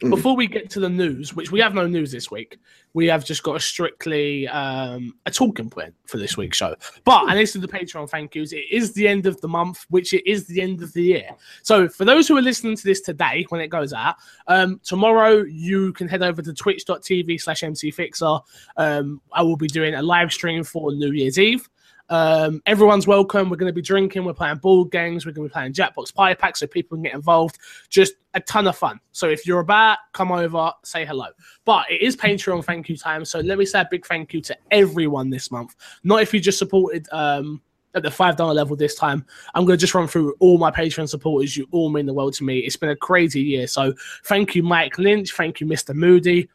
Before 0.00 0.36
we 0.36 0.46
get 0.46 0.70
to 0.70 0.80
the 0.80 0.88
news, 0.88 1.34
which 1.34 1.50
we 1.50 1.60
have 1.60 1.74
no 1.74 1.86
news 1.86 2.10
this 2.10 2.30
week, 2.30 2.58
we 2.94 3.06
have 3.06 3.24
just 3.24 3.42
got 3.42 3.56
a 3.56 3.60
strictly 3.60 4.46
um, 4.48 5.14
a 5.26 5.30
talking 5.30 5.68
point 5.68 5.94
for 6.06 6.18
this 6.18 6.36
week's 6.36 6.56
show. 6.56 6.74
But 7.04 7.28
and 7.28 7.38
this 7.38 7.54
is 7.54 7.62
the 7.62 7.68
Patreon 7.68 8.08
thank 8.08 8.34
yous. 8.34 8.52
It 8.52 8.64
is 8.70 8.92
the 8.92 9.08
end 9.08 9.26
of 9.26 9.40
the 9.40 9.48
month, 9.48 9.84
which 9.90 10.12
it 10.12 10.28
is 10.28 10.46
the 10.46 10.60
end 10.60 10.82
of 10.82 10.92
the 10.92 11.02
year. 11.02 11.30
So 11.62 11.88
for 11.88 12.04
those 12.04 12.28
who 12.28 12.36
are 12.36 12.42
listening 12.42 12.76
to 12.76 12.84
this 12.84 13.00
today, 13.00 13.46
when 13.48 13.60
it 13.60 13.68
goes 13.68 13.92
out, 13.92 14.16
um, 14.46 14.80
tomorrow 14.84 15.42
you 15.42 15.92
can 15.92 16.08
head 16.08 16.22
over 16.22 16.42
to 16.42 16.52
twitch.tv 16.52 17.40
slash 17.40 17.62
mcfixer. 17.62 18.40
Um, 18.76 19.20
I 19.32 19.42
will 19.42 19.56
be 19.56 19.68
doing 19.68 19.94
a 19.94 20.02
live 20.02 20.32
stream 20.32 20.64
for 20.64 20.92
New 20.92 21.12
Year's 21.12 21.38
Eve. 21.38 21.68
Um, 22.10 22.62
everyone's 22.66 23.06
welcome. 23.06 23.48
We're 23.48 23.56
going 23.56 23.70
to 23.70 23.74
be 23.74 23.82
drinking. 23.82 24.24
We're 24.24 24.34
playing 24.34 24.58
board 24.58 24.90
games. 24.90 25.24
We're 25.24 25.32
going 25.32 25.48
to 25.48 25.52
be 25.52 25.52
playing 25.52 25.72
Jackbox 25.72 26.14
Pie 26.14 26.34
Pack 26.34 26.56
so 26.56 26.66
people 26.66 26.96
can 26.96 27.02
get 27.02 27.14
involved. 27.14 27.58
Just 27.88 28.14
a 28.34 28.40
ton 28.40 28.66
of 28.66 28.76
fun. 28.76 29.00
So 29.12 29.28
if 29.28 29.46
you're 29.46 29.60
about, 29.60 29.98
come 30.12 30.30
over, 30.30 30.72
say 30.82 31.04
hello. 31.04 31.26
But 31.64 31.90
it 31.90 32.02
is 32.02 32.16
Patreon 32.16 32.64
thank 32.64 32.88
you 32.88 32.96
time. 32.96 33.24
So 33.24 33.40
let 33.40 33.58
me 33.58 33.64
say 33.64 33.80
a 33.80 33.88
big 33.90 34.06
thank 34.06 34.34
you 34.34 34.40
to 34.42 34.56
everyone 34.70 35.30
this 35.30 35.50
month. 35.50 35.74
Not 36.02 36.20
if 36.22 36.34
you 36.34 36.40
just 36.40 36.58
supported 36.58 37.06
um, 37.12 37.62
at 37.94 38.02
the 38.02 38.10
five 38.10 38.36
dollar 38.36 38.54
level 38.54 38.76
this 38.76 38.94
time. 38.94 39.24
I'm 39.54 39.64
going 39.64 39.78
to 39.78 39.80
just 39.80 39.94
run 39.94 40.08
through 40.08 40.34
all 40.40 40.58
my 40.58 40.70
Patreon 40.70 41.08
supporters. 41.08 41.56
You 41.56 41.66
all 41.70 41.90
mean 41.90 42.06
the 42.06 42.14
world 42.14 42.34
to 42.34 42.44
me. 42.44 42.58
It's 42.58 42.76
been 42.76 42.90
a 42.90 42.96
crazy 42.96 43.40
year. 43.40 43.66
So 43.66 43.94
thank 44.24 44.54
you, 44.54 44.62
Mike 44.62 44.98
Lynch. 44.98 45.32
Thank 45.32 45.60
you, 45.60 45.66
Mr. 45.66 45.94
Moody. 45.94 46.48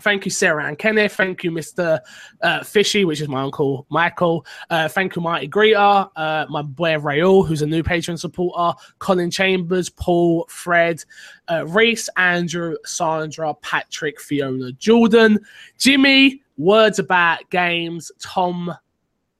Thank 0.00 0.24
you, 0.24 0.30
Sarah 0.30 0.66
and 0.66 0.78
Kenneth. 0.78 1.14
Thank 1.14 1.44
you, 1.44 1.50
Mr. 1.50 2.00
Uh, 2.40 2.62
Fishy, 2.62 3.04
which 3.04 3.20
is 3.20 3.28
my 3.28 3.42
uncle 3.42 3.86
Michael. 3.88 4.44
Uh, 4.70 4.88
thank 4.88 5.14
you, 5.14 5.22
Mighty 5.22 5.48
Greeter. 5.48 6.10
Uh, 6.16 6.46
my 6.48 6.62
boy 6.62 6.94
Raul, 6.94 7.46
who's 7.46 7.62
a 7.62 7.66
new 7.66 7.82
patron 7.82 8.16
supporter. 8.16 8.76
Colin 8.98 9.30
Chambers, 9.30 9.88
Paul, 9.88 10.46
Fred, 10.48 11.04
uh, 11.48 11.66
Reese, 11.66 12.08
Andrew, 12.16 12.76
Sandra, 12.84 13.54
Patrick, 13.54 14.20
Fiona, 14.20 14.72
Jordan, 14.72 15.38
Jimmy, 15.78 16.42
Words 16.56 16.98
About 16.98 17.48
Games, 17.50 18.10
Tom, 18.20 18.74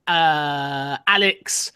uh, 0.07 0.97
Alex, 1.07 1.71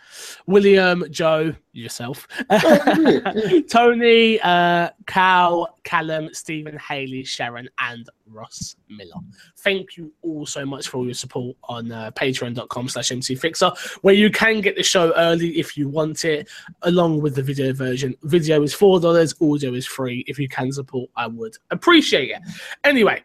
William, 0.48 1.06
Joe, 1.10 1.54
yourself. 1.72 2.28
Tony, 3.70 4.40
uh, 4.42 4.90
Cal, 5.06 5.78
Callum, 5.84 6.34
Stephen, 6.34 6.78
Haley, 6.78 7.24
Sharon, 7.24 7.70
and 7.80 8.10
Ross 8.26 8.76
Miller. 8.90 9.22
Thank 9.58 9.96
you 9.98 10.12
all 10.22 10.46
so 10.46 10.66
much 10.66 10.90
for 10.90 10.98
all 10.98 11.06
your 11.06 11.14
support 11.14 11.56
on 11.66 11.92
uh, 11.92 12.12
patreon.com 12.12 12.90
slash 12.90 13.10
mcfixer, 13.10 13.78
where 14.02 14.16
you 14.16 14.30
can 14.30 14.62
get 14.62 14.76
the 14.76 14.84
show 14.84 15.14
early 15.16 15.60
if 15.60 15.78
you 15.78 15.88
want 15.88 16.26
it, 16.26 16.50
along 16.82 17.22
with 17.22 17.36
the 17.36 17.44
video 17.44 17.74
version. 17.74 18.16
Video 18.24 18.62
is 18.64 18.76
$4, 18.76 19.54
audio 19.54 19.74
is 19.74 19.86
free. 19.86 20.24
If 20.28 20.38
you 20.40 20.50
can 20.50 20.72
support, 20.72 21.10
I 21.16 21.28
would 21.28 21.56
appreciate 21.72 22.32
it. 22.32 22.42
Anyway, 22.84 23.24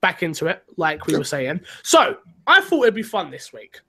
back 0.00 0.22
into 0.22 0.46
it, 0.46 0.62
like 0.76 1.06
we 1.06 1.16
were 1.16 1.24
saying. 1.24 1.60
So, 1.82 2.18
I 2.46 2.62
thought 2.62 2.84
it'd 2.84 2.94
be 2.94 3.02
fun 3.02 3.30
this 3.30 3.52
week. 3.52 3.80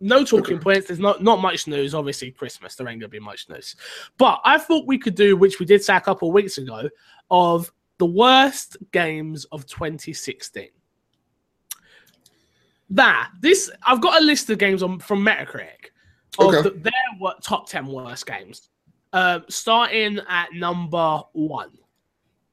No 0.00 0.24
talking 0.24 0.58
points. 0.60 0.86
There's 0.86 1.00
not 1.00 1.22
not 1.22 1.40
much 1.40 1.66
news. 1.66 1.94
Obviously, 1.94 2.30
Christmas 2.30 2.76
there 2.76 2.86
ain't 2.88 3.00
gonna 3.00 3.08
be 3.08 3.18
much 3.18 3.48
news. 3.48 3.74
But 4.16 4.40
I 4.44 4.56
thought 4.58 4.86
we 4.86 4.96
could 4.98 5.14
do, 5.16 5.36
which 5.36 5.58
we 5.58 5.66
did 5.66 5.82
say 5.82 5.96
a 5.96 6.00
couple 6.00 6.28
of 6.28 6.34
weeks 6.34 6.58
ago, 6.58 6.88
of 7.30 7.72
the 7.98 8.06
worst 8.06 8.76
games 8.92 9.44
of 9.46 9.66
2016. 9.66 10.68
That 12.90 13.30
this 13.40 13.70
I've 13.86 14.00
got 14.00 14.20
a 14.20 14.24
list 14.24 14.48
of 14.50 14.58
games 14.58 14.82
on 14.82 14.98
from 15.00 15.24
Metacritic 15.24 15.90
of 16.38 16.54
Okay. 16.54 16.62
the, 16.62 16.70
their 16.70 16.92
wo- 17.18 17.34
top 17.42 17.68
10 17.68 17.86
worst 17.86 18.26
games. 18.26 18.70
Um, 19.12 19.44
starting 19.48 20.20
at 20.28 20.52
number 20.54 21.20
one 21.32 21.70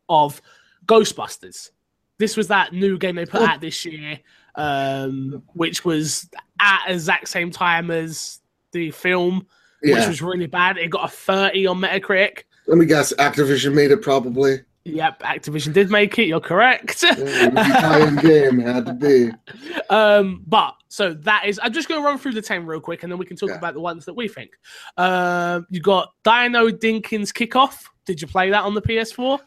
of 0.09 0.41
Ghostbusters. 0.87 1.69
This 2.17 2.35
was 2.37 2.47
that 2.47 2.73
new 2.73 2.97
game 2.97 3.15
they 3.15 3.25
put 3.25 3.41
Oh. 3.41 3.45
out 3.45 3.61
this 3.61 3.85
year, 3.85 4.19
um, 4.55 5.43
which 5.53 5.85
was 5.85 6.29
at 6.59 6.85
the 6.87 6.93
exact 6.93 7.27
same 7.27 7.51
time 7.51 7.91
as 7.91 8.39
the 8.71 8.91
film, 8.91 9.45
which 9.81 10.07
was 10.07 10.21
really 10.21 10.47
bad. 10.47 10.77
It 10.77 10.89
got 10.89 11.05
a 11.05 11.11
30 11.11 11.67
on 11.67 11.79
Metacritic. 11.79 12.43
Let 12.67 12.77
me 12.77 12.85
guess. 12.85 13.13
Activision 13.13 13.73
made 13.73 13.91
it 13.91 14.01
probably. 14.01 14.61
Yep, 14.85 15.21
Activision 15.21 15.73
did 15.73 15.89
make 15.89 16.17
it. 16.19 16.25
You're 16.25 16.39
correct. 16.39 17.03
Yeah, 17.03 17.13
Italian 17.17 18.15
game 18.17 18.59
had 18.59 18.85
to 18.85 18.93
be. 18.93 19.31
um, 19.89 20.43
but 20.45 20.75
so 20.89 21.13
that 21.13 21.45
is. 21.45 21.59
I'm 21.63 21.73
just 21.73 21.87
going 21.87 21.99
to 21.99 22.05
run 22.05 22.19
through 22.19 22.33
the 22.33 22.41
ten 22.41 22.65
real 22.67 22.79
quick, 22.79 23.01
and 23.01 23.11
then 23.11 23.17
we 23.17 23.25
can 23.25 23.35
talk 23.35 23.49
Yeah. 23.49 23.55
about 23.57 23.73
the 23.73 23.79
ones 23.79 24.05
that 24.05 24.13
we 24.13 24.27
think. 24.27 24.51
Um, 24.97 25.65
you 25.71 25.81
got 25.81 26.13
Dino 26.23 26.69
Dini's 26.69 27.31
Kickoff. 27.31 27.85
Did 28.05 28.21
you 28.21 28.27
play 28.27 28.51
that 28.51 28.63
on 28.63 28.75
the 28.75 28.81
PS4? 28.81 29.39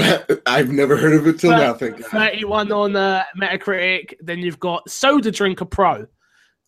I've 0.46 0.70
never 0.70 0.96
heard 0.96 1.14
of 1.14 1.26
it 1.26 1.38
till 1.40 1.50
now. 1.50 1.74
Thank 1.74 1.98
God. 2.00 2.06
31 2.10 2.72
on 2.72 2.96
uh, 2.96 3.24
Metacritic. 3.40 4.14
Then 4.20 4.38
you've 4.40 4.60
got 4.60 4.88
Soda 4.88 5.30
Drinker 5.30 5.64
Pro. 5.64 6.06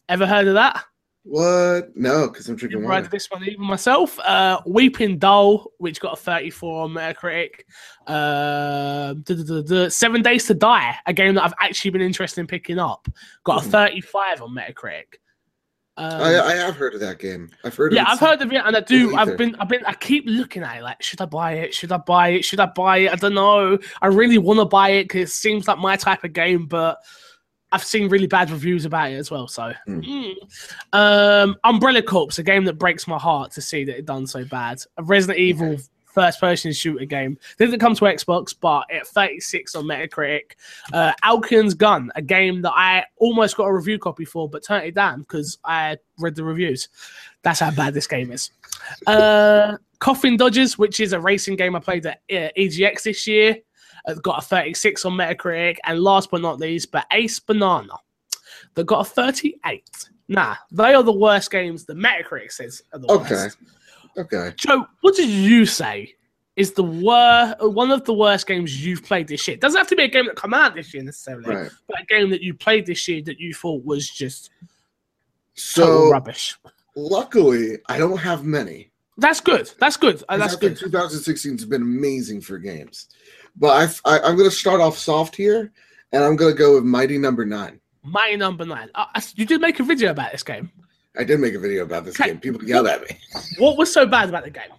Ever 0.09 0.27
heard 0.27 0.49
of 0.49 0.55
that? 0.55 0.85
What? 1.25 1.91
No, 1.95 2.29
because 2.29 2.49
I'm 2.49 2.57
drinking 2.57 2.83
wine. 2.83 3.09
this 3.13 3.31
one 3.31 3.45
even 3.45 3.65
myself. 3.65 4.19
Uh, 4.19 4.61
Weeping 4.67 5.19
Doll, 5.19 5.71
which 5.79 6.01
got 6.01 6.15
a 6.15 6.17
34 6.17 6.83
on 6.85 6.91
Metacritic. 6.91 7.61
Um, 8.09 9.23
duh, 9.23 9.35
duh, 9.37 9.45
duh, 9.45 9.63
duh. 9.63 9.89
Seven 9.91 10.21
Days 10.23 10.47
to 10.47 10.55
Die, 10.55 10.97
a 11.07 11.13
game 11.13 11.35
that 11.37 11.45
I've 11.45 11.55
actually 11.61 11.93
been 11.93 12.01
interested 12.03 12.41
in 12.41 12.47
picking 12.49 12.79
up, 12.81 13.07
got 13.45 13.61
a 13.63 13.65
Hmm. 13.65 13.71
35 13.71 14.43
on 14.43 14.55
Metacritic. 14.55 15.15
Um, 15.99 16.23
I, 16.23 16.41
I 16.41 16.55
have 16.55 16.77
heard 16.77 16.95
of 16.95 17.01
that 17.01 17.19
game. 17.19 17.51
I've 17.65 17.75
heard. 17.75 17.93
yeah, 17.93 18.03
of 18.03 18.09
it 18.09 18.13
I've 18.13 18.21
heard 18.21 18.43
of 18.43 18.53
it, 18.53 18.63
and 18.65 18.77
I 18.77 18.81
do. 18.81 19.15
I've 19.15 19.37
been, 19.37 19.55
I've 19.57 19.69
been, 19.69 19.85
I 19.85 19.93
keep 19.93 20.25
looking 20.27 20.63
at 20.63 20.79
it 20.79 20.83
like, 20.83 21.03
should 21.03 21.21
I 21.21 21.27
buy 21.27 21.53
it? 21.53 21.75
Should 21.75 21.93
I 21.93 21.99
buy 21.99 22.29
it? 22.31 22.45
Should 22.45 22.61
I 22.61 22.67
buy 22.67 22.99
it? 22.99 23.13
I 23.13 23.17
don't 23.17 23.35
know. 23.35 23.79
I 24.01 24.07
really 24.07 24.39
want 24.39 24.59
to 24.59 24.65
buy 24.65 24.91
it 24.91 25.05
because 25.05 25.29
it 25.29 25.33
seems 25.35 25.69
like 25.69 25.79
my 25.79 25.97
type 25.97 26.25
of 26.25 26.33
game, 26.33 26.65
but 26.67 26.99
I've 27.73 27.85
seen 27.85 28.09
really 28.09 28.27
bad 28.27 28.51
reviews 28.51 28.87
about 28.87 29.11
it 29.11 29.17
as 29.17 29.31
well. 29.31 29.49
So, 29.49 29.73
Hmm. 29.87 30.01
mm. 30.01 30.35
um, 30.95 31.57
Umbrella 31.65 32.03
Corps, 32.03 32.39
a 32.39 32.43
game 32.43 32.65
that 32.65 32.79
breaks 32.79 33.07
my 33.07 33.19
heart 33.19 33.53
to 33.53 33.61
see 33.61 33.85
that 33.85 33.99
it 33.99 34.07
done 34.07 34.27
so 34.27 34.45
bad. 34.47 34.81
Resident 34.99 35.39
Evil 35.39 35.77
first-person 36.13 36.73
shooter 36.73 37.05
game 37.05 37.39
didn't 37.59 37.79
come 37.81 37.95
to 37.95 38.05
Xbox, 38.05 38.55
but 38.59 38.85
at 38.93 39.07
36 39.07 39.75
on 39.75 39.85
Metacritic. 39.85 40.53
Uh, 40.93 41.13
Alekhine's 41.25 41.75
Gun, 41.75 42.11
a 42.15 42.23
game 42.23 42.63
that 42.63 42.73
I 42.73 43.05
almost 43.17 43.57
got 43.57 43.65
a 43.65 43.73
review 43.75 43.99
copy 43.99 44.25
for, 44.25 44.49
but 44.49 44.65
turned 44.65 44.85
it 44.87 44.95
down 44.95 45.21
because 45.21 45.59
I 45.65 45.97
read 46.19 46.35
the 46.35 46.45
reviews. 46.45 46.89
That's 47.43 47.61
how 47.61 47.71
bad 47.71 47.95
this 47.95 48.07
game 48.07 48.31
is. 48.31 48.51
Uh, 49.07 49.77
Coffin 49.99 50.37
Dodgers, 50.37 50.79
which 50.79 51.01
is 51.01 51.13
a 51.13 51.21
racing 51.21 51.57
game 51.57 51.75
I 51.77 51.81
played 51.81 52.05
at 52.07 52.21
uh, 52.31 52.49
EGX 52.59 53.03
this 53.03 53.27
year, 53.27 53.57
uh, 54.07 54.15
got 54.15 54.39
a 54.43 54.47
36 54.47 55.05
on 55.05 55.13
Metacritic. 55.13 55.77
And 55.85 56.01
last 56.01 56.31
but 56.31 56.41
not 56.43 56.59
least, 56.59 56.91
but 56.91 57.07
Ace 57.13 57.39
Banana, 57.39 57.95
that 58.75 58.85
got 58.85 59.07
a 59.07 59.09
38. 59.09 59.85
Nah, 60.29 60.57
they 60.71 60.95
are 60.95 61.03
the 61.03 61.13
worst 61.13 61.51
games 61.51 61.85
the 61.85 61.95
Metacritic 61.95 62.53
says 62.53 62.83
are 62.93 62.99
the 62.99 63.09
Okay. 63.11 63.35
worst. 63.35 63.57
Okay. 63.61 63.71
Joe, 64.57 64.87
what 65.01 65.15
did 65.17 65.29
you 65.29 65.65
say 65.67 66.15
is 66.57 66.73
the 66.73 66.83
worst, 66.83 67.57
one 67.61 67.91
of 67.91 68.05
the 68.05 68.13
worst 68.13 68.47
games 68.47 68.85
you've 68.85 69.03
played 69.03 69.27
this 69.29 69.47
year? 69.49 69.57
Doesn't 69.57 69.79
have 69.79 69.89
to 69.89 69.97
be 69.97 70.03
a 70.05 70.09
game 70.09 70.27
that 70.27 70.37
come 70.37 70.53
out 70.55 70.75
this 70.75 70.93
year 70.93 71.03
necessarily, 71.03 71.55
Right. 71.55 71.71
but 71.89 72.01
a 72.03 72.05
game 72.07 72.31
that 72.31 72.43
you 72.43 72.53
played 72.55 72.87
this 72.87 73.09
year 73.09 73.23
that 73.25 73.41
you 73.41 73.55
thought 73.55 73.85
was 73.85 74.09
just 74.09 74.51
So 75.55 76.11
rubbish. 76.11 76.57
luckily, 76.97 77.79
I 77.89 77.99
don't 77.99 78.19
have 78.19 78.45
many. 78.45 78.91
That's 79.19 79.41
good. 79.41 79.71
That's 79.79 79.97
good. 79.97 80.23
Uh, 80.29 80.39
that's 80.39 80.57
I 80.57 80.61
good. 80.61 80.77
2016 80.79 81.53
has 81.53 81.65
been 81.67 81.83
amazing 81.83 82.41
for 82.41 82.59
games, 82.59 83.09
but 83.57 83.69
I've, 83.71 84.01
I, 84.05 84.19
I'm 84.21 84.37
going 84.37 84.49
to 84.49 84.55
start 84.57 84.81
off 84.81 84.97
soft 84.99 85.37
here, 85.37 85.71
and 86.13 86.25
I'm 86.25 86.37
going 86.37 86.53
to 86.53 86.59
go 86.59 86.75
with 86.75 86.85
Mighty 86.85 87.19
Number 87.19 87.45
Nine. 87.45 87.79
Mighty 88.03 88.37
Number 88.37 88.65
Nine. 88.65 88.89
Uh, 88.95 89.05
you 89.35 89.45
did 89.45 89.61
make 89.61 89.79
a 89.81 89.83
video 89.85 90.11
about 90.11 90.33
this 90.33 90.43
game. 90.43 90.71
I 91.19 91.25
did 91.25 91.41
make 91.41 91.55
a 91.55 91.59
video 91.59 91.83
about 91.85 92.05
this 92.05 92.19
Okay. 92.19 92.31
game. 92.31 92.41
People 92.41 92.65
yelled 92.65 92.87
at 92.87 93.03
me. 93.03 93.19
What 93.59 93.77
was 93.77 93.93
so 93.93 94.07
bad 94.07 94.29
about 94.29 94.45
the 94.45 94.51
game? 94.51 94.71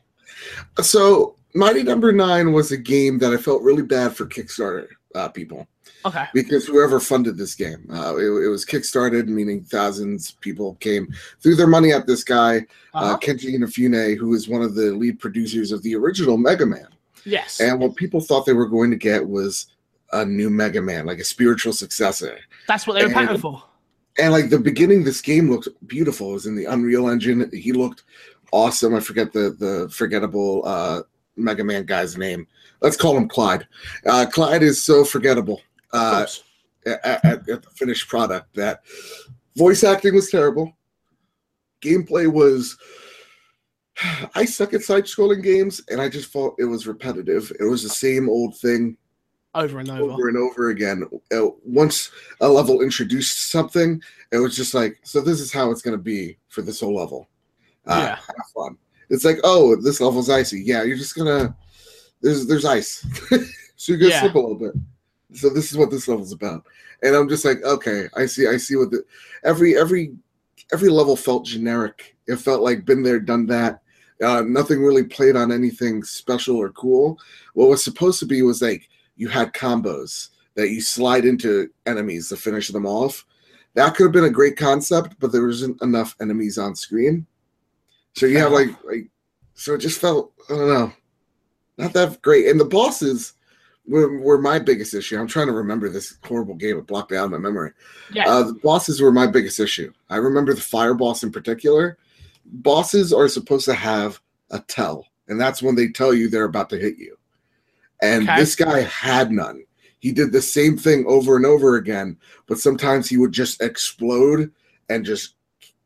So 0.81 1.35
Mighty 1.53 1.83
Number 1.83 2.11
Nine 2.11 2.51
was 2.53 2.71
a 2.71 2.77
game 2.77 3.19
that 3.19 3.31
I 3.33 3.37
felt 3.37 3.61
really 3.61 3.83
bad 3.83 4.15
for 4.15 4.25
Kickstarter 4.25 4.87
uh, 5.15 5.27
people 5.29 5.67
Okay. 6.05 6.25
because 6.33 6.65
whoever 6.65 6.99
funded 6.99 7.37
this 7.37 7.53
game, 7.55 7.85
uh, 7.91 8.15
it, 8.17 8.25
it 8.25 8.47
was 8.49 8.65
kickstarted, 8.65 9.27
meaning 9.27 9.63
thousands 9.63 10.31
of 10.31 10.39
people 10.41 10.73
came 10.75 11.07
threw 11.41 11.55
their 11.55 11.67
money 11.67 11.93
at 11.93 12.07
this 12.07 12.23
guy, 12.23 12.57
uh, 12.93 12.97
Uh-huh. 12.97 13.17
Keiji 13.21 13.55
Inafune, 13.55 14.17
who 14.17 14.33
is 14.33 14.49
one 14.49 14.63
of 14.63 14.73
the 14.75 14.91
lead 14.91 15.19
producers 15.19 15.71
of 15.71 15.81
the 15.83 15.95
original 15.95 16.35
Mega 16.37 16.65
Man. 16.65 16.87
Yes. 17.25 17.59
And 17.61 17.79
what 17.79 17.95
people 17.95 18.19
thought 18.19 18.45
they 18.45 18.53
were 18.53 18.65
going 18.67 18.89
to 18.91 18.97
get 18.97 19.25
was 19.25 19.67
a 20.11 20.25
new 20.25 20.49
Mega 20.49 20.81
Man, 20.81 21.05
like 21.05 21.19
a 21.19 21.23
spiritual 21.23 21.73
successor. 21.73 22.37
That's 22.67 22.85
what 22.87 22.95
they 22.95 23.01
were 23.01 23.05
and- 23.07 23.15
panting 23.15 23.37
for. 23.37 23.63
And 24.19 24.31
like 24.31 24.49
the 24.49 24.59
beginning, 24.59 25.03
this 25.03 25.21
game 25.21 25.49
looked 25.49 25.69
beautiful. 25.87 26.31
It 26.31 26.33
was 26.33 26.45
in 26.45 26.55
the 26.55 26.65
Unreal 26.65 27.09
Engine. 27.09 27.49
He 27.51 27.71
looked 27.73 28.03
awesome. 28.51 28.93
I 28.95 28.99
forget 28.99 29.33
the 29.33 29.55
the 29.59 29.89
forgettable 29.89 30.61
uh, 30.65 31.01
Mega 31.35 31.63
Man 31.63 31.85
guy's 31.85 32.17
name. 32.17 32.47
Let's 32.81 32.97
call 32.97 33.17
him 33.17 33.27
Clyde. 33.27 33.67
Uh, 34.05 34.25
Clyde 34.31 34.63
is 34.63 34.83
so 34.83 35.03
forgettable 35.03 35.61
uh, 35.93 36.25
at, 36.85 37.05
at, 37.25 37.49
at 37.49 37.63
the 37.63 37.69
finished 37.73 38.07
product 38.07 38.53
that 38.55 38.81
voice 39.55 39.83
acting 39.83 40.15
was 40.15 40.29
terrible. 40.29 40.75
Gameplay 41.81 42.31
was. 42.31 42.77
I 44.35 44.45
suck 44.45 44.73
at 44.73 44.81
side 44.81 45.05
scrolling 45.05 45.43
games, 45.43 45.81
and 45.89 45.99
I 45.99 46.09
just 46.09 46.31
felt 46.31 46.55
it 46.59 46.65
was 46.65 46.87
repetitive. 46.87 47.51
It 47.59 47.65
was 47.65 47.83
the 47.83 47.89
same 47.89 48.29
old 48.29 48.57
thing 48.57 48.97
over 49.55 49.79
and 49.79 49.89
over. 49.89 50.11
over 50.11 50.27
and 50.29 50.37
over 50.37 50.69
again. 50.69 51.03
Uh, 51.35 51.47
once 51.65 52.11
a 52.41 52.47
level 52.47 52.81
introduced 52.81 53.51
something, 53.51 54.01
it 54.31 54.37
was 54.37 54.55
just 54.55 54.73
like, 54.73 54.99
so 55.03 55.21
this 55.21 55.39
is 55.39 55.51
how 55.53 55.71
it's 55.71 55.81
going 55.81 55.97
to 55.97 56.01
be 56.03 56.37
for 56.49 56.61
this 56.61 56.79
whole 56.79 56.95
level. 56.95 57.29
Uh, 57.85 57.99
Yeah. 57.99 58.15
Have 58.15 58.51
fun. 58.55 58.77
It's 59.09 59.25
like, 59.25 59.37
oh, 59.43 59.75
this 59.75 60.01
level's 60.01 60.29
icy. 60.29 60.61
Yeah, 60.61 60.83
you're 60.83 60.97
just 60.97 61.15
gonna. 61.15 61.55
There's 62.21 62.47
there's 62.47 62.63
ice, 62.65 63.05
so 63.75 63.91
you 63.93 63.97
gotta 63.97 64.09
Yeah. 64.11 64.21
slip 64.21 64.35
a 64.35 64.39
little 64.39 64.55
bit. 64.55 64.73
So 65.33 65.49
this 65.49 65.71
is 65.71 65.77
what 65.77 65.91
this 65.91 66.07
level's 66.07 66.31
about, 66.31 66.63
and 67.03 67.13
I'm 67.13 67.27
just 67.27 67.43
like, 67.43 67.61
okay, 67.63 68.07
I 68.15 68.25
see, 68.25 68.47
I 68.47 68.55
see 68.57 68.75
what 68.77 68.91
the 68.91 69.03
every 69.43 69.77
every 69.77 70.13
every 70.71 70.89
level 70.89 71.15
felt 71.17 71.45
generic. 71.45 72.15
It 72.27 72.37
felt 72.37 72.61
like 72.63 72.85
been 72.85 73.03
there, 73.03 73.19
done 73.19 73.45
that. 73.47 73.81
Uh, 74.23 74.41
nothing 74.41 74.81
really 74.81 75.03
played 75.03 75.35
on 75.35 75.51
anything 75.51 76.01
special 76.03 76.55
or 76.55 76.69
cool. 76.71 77.19
What 77.55 77.69
was 77.69 77.83
supposed 77.83 78.19
to 78.21 78.25
be 78.25 78.41
was 78.41 78.61
like 78.61 78.87
you 79.15 79.27
had 79.27 79.53
combos 79.53 80.29
that 80.55 80.69
you 80.69 80.81
slide 80.81 81.25
into 81.25 81.69
enemies 81.85 82.29
to 82.29 82.37
finish 82.37 82.69
them 82.69 82.85
off. 82.85 83.25
That 83.75 83.95
could 83.95 84.03
have 84.03 84.11
been 84.11 84.25
a 84.25 84.29
great 84.29 84.57
concept, 84.57 85.15
but 85.19 85.31
there 85.31 85.45
wasn't 85.45 85.81
enough 85.81 86.15
enemies 86.21 86.57
on 86.57 86.75
screen. 86.75 87.25
So 88.15 88.27
you 88.27 88.37
have 88.37 88.51
like 88.51 88.69
like 88.83 89.09
so 89.55 89.73
it 89.73 89.79
just 89.79 89.99
felt 89.99 90.31
I 90.49 90.53
don't 90.53 90.67
know, 90.67 90.93
not 91.77 91.93
that 91.93 92.21
great. 92.21 92.47
And 92.47 92.59
the 92.59 92.65
bosses 92.65 93.33
were, 93.87 94.19
were 94.19 94.39
my 94.39 94.59
biggest 94.59 94.93
issue. 94.93 95.19
I'm 95.19 95.27
trying 95.27 95.47
to 95.47 95.53
remember 95.53 95.89
this 95.89 96.17
horrible 96.23 96.55
game. 96.55 96.77
It 96.77 96.87
blocked 96.87 97.11
me 97.11 97.17
out 97.17 97.25
of 97.25 97.31
my 97.31 97.37
memory. 97.37 97.71
Yeah. 98.11 98.29
Uh, 98.29 98.43
the 98.43 98.53
bosses 98.53 99.01
were 99.01 99.11
my 99.11 99.27
biggest 99.27 99.59
issue. 99.59 99.91
I 100.09 100.17
remember 100.17 100.53
the 100.53 100.61
fire 100.61 100.93
boss 100.93 101.23
in 101.23 101.31
particular. 101.31 101.97
Bosses 102.45 103.13
are 103.13 103.27
supposed 103.27 103.65
to 103.65 103.73
have 103.73 104.19
a 104.51 104.59
tell, 104.59 105.07
and 105.27 105.39
that's 105.39 105.63
when 105.63 105.75
they 105.75 105.87
tell 105.89 106.13
you 106.13 106.29
they're 106.29 106.43
about 106.43 106.69
to 106.71 106.77
hit 106.77 106.97
you. 106.97 107.17
And 108.03 108.23
Okay. 108.29 108.35
this 108.39 108.55
guy 108.55 108.81
had 108.81 109.31
none. 109.31 109.63
He 109.99 110.11
did 110.11 110.31
the 110.33 110.41
same 110.41 110.77
thing 110.77 111.05
over 111.07 111.37
and 111.37 111.45
over 111.45 111.77
again, 111.77 112.17
but 112.45 112.59
sometimes 112.59 113.07
he 113.09 113.17
would 113.17 113.31
just 113.31 113.61
explode 113.61 114.51
and 114.89 115.05
just 115.05 115.35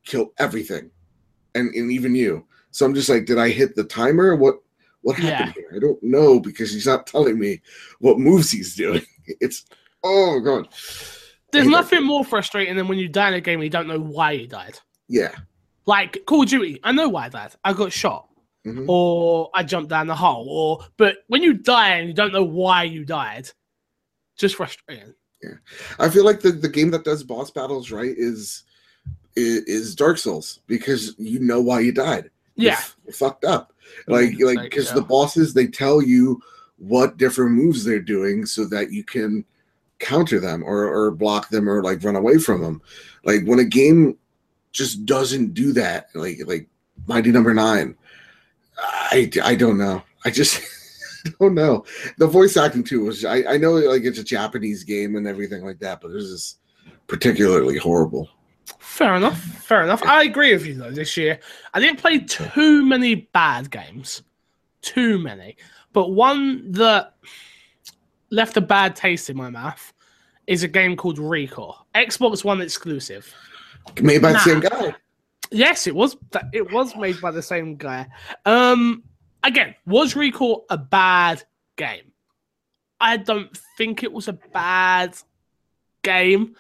kill 0.04 0.34
everything, 0.40 0.90
and, 1.54 1.74
and 1.76 1.92
even 1.92 2.16
you. 2.16 2.46
So 2.72 2.86
I'm 2.86 2.96
just 2.96 3.10
like, 3.10 3.26
did 3.26 3.38
I 3.38 3.50
hit 3.50 3.76
the 3.76 3.84
timer? 3.84 4.36
What 4.36 4.60
what 5.02 5.16
happened 5.18 5.54
here? 5.56 5.72
I 5.76 5.80
don't 5.80 6.02
know 6.02 6.40
because 6.40 6.74
he's 6.74 6.88
not 6.88 7.06
telling 7.08 7.38
me 7.40 7.62
what 8.00 8.18
moves 8.20 8.52
he's 8.52 8.76
doing. 8.76 9.06
It's 9.42 9.66
oh 10.04 10.40
god, 10.40 10.70
There's 11.52 11.68
nothing 11.68 12.04
more 12.04 12.24
frustrating 12.26 12.76
than 12.78 12.88
when 12.88 12.98
you 12.98 13.08
die 13.10 13.28
in 13.28 13.34
a 13.36 13.42
game 13.42 13.60
and 13.60 13.66
you 13.66 13.70
don't 13.70 13.88
know 13.88 14.00
why 14.00 14.32
you 14.32 14.48
died. 14.48 14.80
yeah. 15.10 15.36
Like 15.86 16.26
Call 16.26 16.44
of 16.44 16.50
Duty, 16.50 16.80
I 16.84 16.92
know 16.94 17.10
why 17.10 17.26
I 17.26 17.30
died. 17.30 17.52
I 17.64 17.74
got 17.74 17.92
shot, 17.92 18.30
Mhm. 18.68 18.86
or 18.88 19.50
I 19.54 19.64
jumped 19.64 19.90
down 19.90 20.08
the 20.08 20.16
hole, 20.16 20.48
or 20.50 20.88
but 20.98 21.18
when 21.28 21.44
you 21.44 21.54
die 21.54 21.96
and 21.96 22.08
you 22.08 22.14
don't 22.14 22.34
know 22.34 22.44
why 22.44 22.84
you 22.84 23.06
died, 23.06 23.50
just 24.38 24.56
frustrating. 24.56 25.14
Yeah, 25.44 25.56
I 26.00 26.10
feel 26.10 26.26
like 26.26 26.42
the, 26.42 26.52
the 26.52 26.70
game 26.70 26.92
that 26.92 27.04
does 27.04 27.24
boss 27.24 27.52
battles 27.52 27.92
right 27.92 28.14
is, 28.18 28.64
is 29.36 29.64
is 29.64 29.96
Dark 29.96 30.18
Souls 30.18 30.60
because 30.68 31.16
you 31.18 31.40
know 31.40 31.62
why 31.62 31.80
you 31.80 31.92
died. 31.92 32.30
You're 32.56 32.72
Yeah, 32.72 32.82
you're 33.06 33.14
fucked 33.14 33.46
up. 33.46 33.74
Like 34.08 34.38
You're 34.38 34.54
like 34.54 34.64
because 34.64 34.88
yeah. 34.88 34.96
the 34.96 35.02
bosses 35.02 35.54
they 35.54 35.68
tell 35.68 36.02
you 36.02 36.42
what 36.78 37.18
different 37.18 37.52
moves 37.52 37.84
they're 37.84 38.00
doing 38.00 38.46
so 38.46 38.66
that 38.66 38.92
you 38.92 39.04
can 39.04 39.46
counter 40.00 40.40
them 40.40 40.64
or 40.64 40.86
or 40.86 41.12
block 41.12 41.50
them 41.50 41.70
or 41.70 41.84
like 41.84 42.04
run 42.04 42.16
away 42.16 42.38
from 42.38 42.62
them. 42.62 42.82
Like 43.24 43.44
when 43.46 43.60
a 43.60 43.66
game 43.66 44.18
just 44.72 45.06
doesn't 45.06 45.54
do 45.54 45.74
that, 45.74 46.10
like 46.14 46.40
like 46.46 46.68
Mighty 47.08 47.32
Number 47.32 47.54
Nine, 47.54 47.96
I 48.78 49.30
I 49.44 49.56
don't 49.56 49.78
know. 49.78 50.04
I 50.26 50.30
just. 50.30 50.62
don't 51.42 51.56
know. 51.56 51.84
The 52.20 52.28
voice 52.28 52.56
acting 52.56 52.84
too 52.86 53.04
was 53.06 53.26
I, 53.26 53.44
I 53.44 53.58
know 53.58 53.74
like 53.74 54.04
it's 54.04 54.20
a 54.20 54.24
Japanese 54.24 54.84
game 54.86 55.16
and 55.18 55.28
everything 55.28 55.66
like 55.66 55.80
that, 55.80 56.00
but 56.00 56.12
was 56.12 56.30
just 56.32 56.60
particularly 57.08 57.78
horrible. 57.78 58.30
fair 58.80 59.16
enough. 59.16 59.38
Fair 59.42 59.84
enough. 59.84 60.04
I 60.04 60.24
agree 60.24 60.54
with 60.54 60.66
you 60.66 60.76
though. 60.76 60.92
This 60.92 61.18
year, 61.18 61.40
I 61.74 61.82
didn't 61.82 62.00
play 62.00 62.20
too 62.20 62.86
many 62.86 63.16
bad 63.34 63.70
games, 63.72 64.24
too 64.82 65.18
many, 65.18 65.58
but 65.92 66.12
one 66.12 66.72
that 66.74 67.16
left 68.30 68.56
a 68.56 68.62
bad 68.62 68.96
taste 68.96 69.30
in 69.30 69.36
my 69.36 69.50
mouth 69.50 69.92
is 70.46 70.64
a 70.64 70.68
game 70.68 70.96
called 70.96 71.18
ReCore, 71.18 71.76
Xbox 71.96 72.46
One 72.46 72.62
exclusive. 72.62 73.34
Made 74.02 74.22
by 74.22 74.32
Nah. 74.32 74.38
the 74.38 74.44
same 74.46 74.60
guy. 74.62 74.96
Yes, 75.52 75.88
it 75.88 75.96
was. 75.96 76.18
It 76.54 76.72
was 76.72 76.96
made 76.96 77.22
by 77.22 77.32
the 77.32 77.42
same 77.42 77.76
guy. 77.76 78.08
Um, 78.46 79.04
again, 79.44 79.76
was 79.86 80.14
ReCore 80.14 80.64
a 80.70 80.78
bad 80.78 81.44
game? 81.76 82.12
I 83.00 83.18
don't 83.18 83.56
think 83.78 84.04
it 84.04 84.12
was 84.12 84.28
a 84.28 84.34
bad 84.34 85.18
game, 86.04 86.56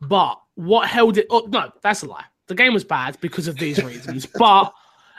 but 0.00 0.40
what 0.54 0.88
held 0.88 1.18
it? 1.18 1.26
up? 1.30 1.48
no, 1.48 1.70
that's 1.82 2.02
a 2.02 2.06
lie. 2.06 2.24
The 2.46 2.54
game 2.54 2.72
was 2.72 2.84
bad 2.84 3.18
because 3.20 3.48
of 3.48 3.56
these 3.56 3.82
reasons, 3.82 4.26
but 4.38 4.72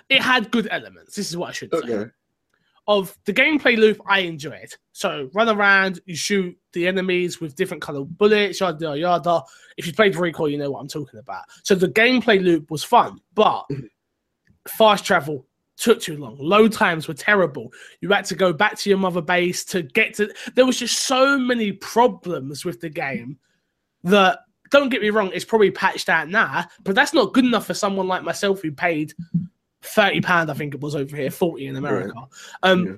it 0.10 0.22
had 0.22 0.52
good 0.52 0.68
elements. 0.72 1.16
This 1.16 1.30
is 1.30 1.38
what 1.38 1.50
I 1.50 1.54
should 1.54 1.72
say 1.72 1.94
Okay. 1.94 2.12
Of 2.86 3.17
the 3.26 3.34
gameplay 3.34 3.78
loop 3.78 4.02
I 4.08 4.19
enjoyed. 4.19 4.74
So 4.91 5.30
run 5.34 5.48
around, 5.48 6.02
you 6.06 6.15
shoot 6.15 6.58
the 6.74 6.88
enemies 6.88 7.39
with 7.39 7.56
different 7.56 7.82
colored 7.82 8.17
bullets, 8.17 8.60
yada 8.60 8.98
yada. 8.98 9.41
If 9.78 9.88
you 9.88 9.93
played 9.93 10.15
ReCore, 10.15 10.52
you 10.52 10.58
know 10.58 10.72
what 10.72 10.82
I'm 10.82 10.89
talking 10.89 11.19
about. 11.19 11.43
So 11.63 11.76
the 11.76 11.88
gameplay 11.88 12.43
loop 12.43 12.69
was 12.69 12.84
fun, 12.84 13.19
but 13.34 13.65
fast 14.67 15.06
travel 15.06 15.48
took 15.78 16.02
too 16.02 16.17
long. 16.17 16.38
Load 16.38 16.74
times 16.74 17.08
were 17.08 17.13
terrible. 17.13 17.72
You 18.02 18.10
had 18.10 18.26
to 18.26 18.36
go 18.36 18.52
back 18.52 18.78
to 18.80 18.89
your 18.89 19.00
mother 19.00 19.22
base 19.22 19.63
to 19.65 19.82
get 19.82 20.13
to. 20.15 20.34
There 20.56 20.65
was 20.65 20.78
just 20.78 21.02
so 21.02 21.38
many 21.38 21.72
problems 21.72 22.65
with 22.65 22.82
the 22.82 22.89
game 22.89 23.38
that. 24.04 24.39
Don't 24.72 24.89
get 24.89 25.04
me 25.04 25.12
wrong, 25.12 25.30
it's 25.36 25.46
probably 25.46 25.69
patched 25.69 26.10
out 26.10 26.30
now, 26.30 26.65
but 26.84 26.96
that's 26.96 27.13
not 27.13 27.32
good 27.32 27.46
enough 27.46 27.67
for 27.67 27.76
someone 27.76 28.08
like 28.08 28.24
myself 28.24 28.63
who 28.63 28.72
paid 28.72 29.13
thirty 29.84 30.22
pound, 30.22 30.50
I 30.50 30.54
think 30.54 30.74
it 30.74 30.82
was 30.82 30.96
over 30.96 31.15
here, 31.15 31.32
forty 31.32 31.67
in 31.67 31.76
America. 31.76 32.13
Um, 32.63 32.86
Yeah. 32.86 32.93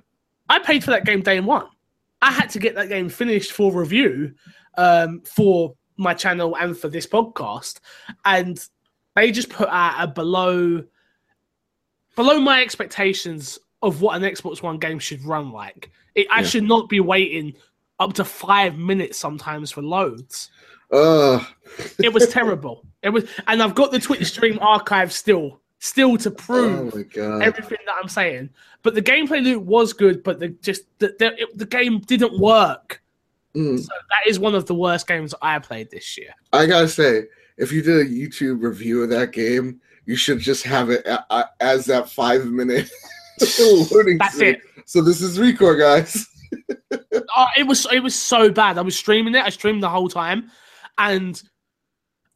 I 0.50 0.60
paid 0.60 0.84
for 0.84 0.92
that 0.92 1.06
game 1.06 1.22
day 1.22 1.40
one. 1.40 1.68
I 2.22 2.32
had 2.32 2.50
to 2.52 2.60
get 2.60 2.76
that 2.76 2.90
game 2.90 3.10
finished 3.10 3.52
for 3.52 3.72
review 3.72 4.34
um, 4.78 5.22
for 5.22 5.76
my 5.98 6.14
channel 6.14 6.56
and 6.58 6.78
for 6.78 6.88
this 6.90 7.08
podcast, 7.08 7.80
and 8.26 8.64
they 9.16 9.32
just 9.32 9.50
put 9.50 9.70
out 9.70 9.96
a 10.04 10.08
below 10.08 10.84
below 12.16 12.40
my 12.40 12.62
expectations 12.62 13.60
of 13.82 14.02
what 14.02 14.16
an 14.16 14.24
Xbox 14.24 14.62
One 14.62 14.78
game 14.78 15.00
should 15.00 15.24
run 15.26 15.52
like. 15.52 15.92
It, 16.16 16.28
I 16.32 16.42
Yeah. 16.42 16.48
should 16.48 16.64
not 16.64 16.90
be 16.90 17.00
waiting 17.00 17.54
up 18.00 18.14
to 18.14 18.26
five 18.26 18.78
minutes 18.78 19.18
sometimes 19.18 19.72
for 19.72 19.82
loads. 19.82 20.50
Uh 20.92 21.44
It 22.00 22.14
was 22.14 22.28
terrible. 22.32 22.86
It 23.02 23.10
was, 23.10 23.26
and 23.48 23.62
I've 23.62 23.76
got 23.76 23.92
the 23.92 24.00
Twitch 24.00 24.26
stream 24.28 24.58
archive 24.62 25.12
still, 25.12 25.62
still 25.80 26.18
to 26.18 26.32
prove 26.32 26.94
oh 26.94 27.40
everything 27.40 27.78
that 27.86 27.96
I'm 28.02 28.10
saying. 28.10 28.50
But 28.84 28.96
the 28.96 29.02
gameplay 29.02 29.44
loop 29.44 29.64
was 29.64 29.94
good, 29.94 30.24
but 30.24 30.40
the 30.40 30.50
just 30.50 30.84
the 31.00 31.16
the, 31.20 31.42
it, 31.42 31.58
the 31.58 31.66
game 31.66 32.00
didn't 32.00 32.40
work. 32.40 33.02
Mm. 33.56 33.80
So 33.80 33.88
that 34.10 34.30
is 34.30 34.40
one 34.40 34.56
of 34.56 34.66
the 34.66 34.76
worst 34.76 35.08
games 35.08 35.34
I 35.42 35.60
played 35.60 35.90
this 35.92 36.18
year. 36.18 36.32
I 36.52 36.66
gotta 36.66 36.88
say, 36.90 37.24
if 37.58 37.72
you 37.72 37.82
did 37.82 38.06
a 38.06 38.10
YouTube 38.10 38.62
review 38.62 39.04
of 39.04 39.10
that 39.10 39.32
game, 39.32 39.80
you 40.06 40.16
should 40.16 40.40
just 40.40 40.64
have 40.64 40.90
it 40.90 41.06
a- 41.06 41.26
a- 41.34 41.50
as 41.62 41.86
that 41.86 42.10
five 42.10 42.46
minute 42.46 42.90
loading. 43.92 44.18
That's 44.18 44.36
screen. 44.36 44.56
it. 44.56 44.62
So 44.86 45.02
this 45.02 45.22
is 45.22 45.38
Recore, 45.40 45.80
guys. 45.80 46.28
Oh, 47.38 47.48
it 47.58 47.64
was 47.64 47.88
it 47.92 48.00
was 48.02 48.14
so 48.16 48.50
bad. 48.52 48.78
I 48.78 48.82
was 48.82 48.96
streaming 48.96 49.36
it. 49.36 49.44
I 49.44 49.50
streamed 49.50 49.82
the 49.84 49.90
whole 49.90 50.08
time, 50.08 50.52
and 50.98 51.42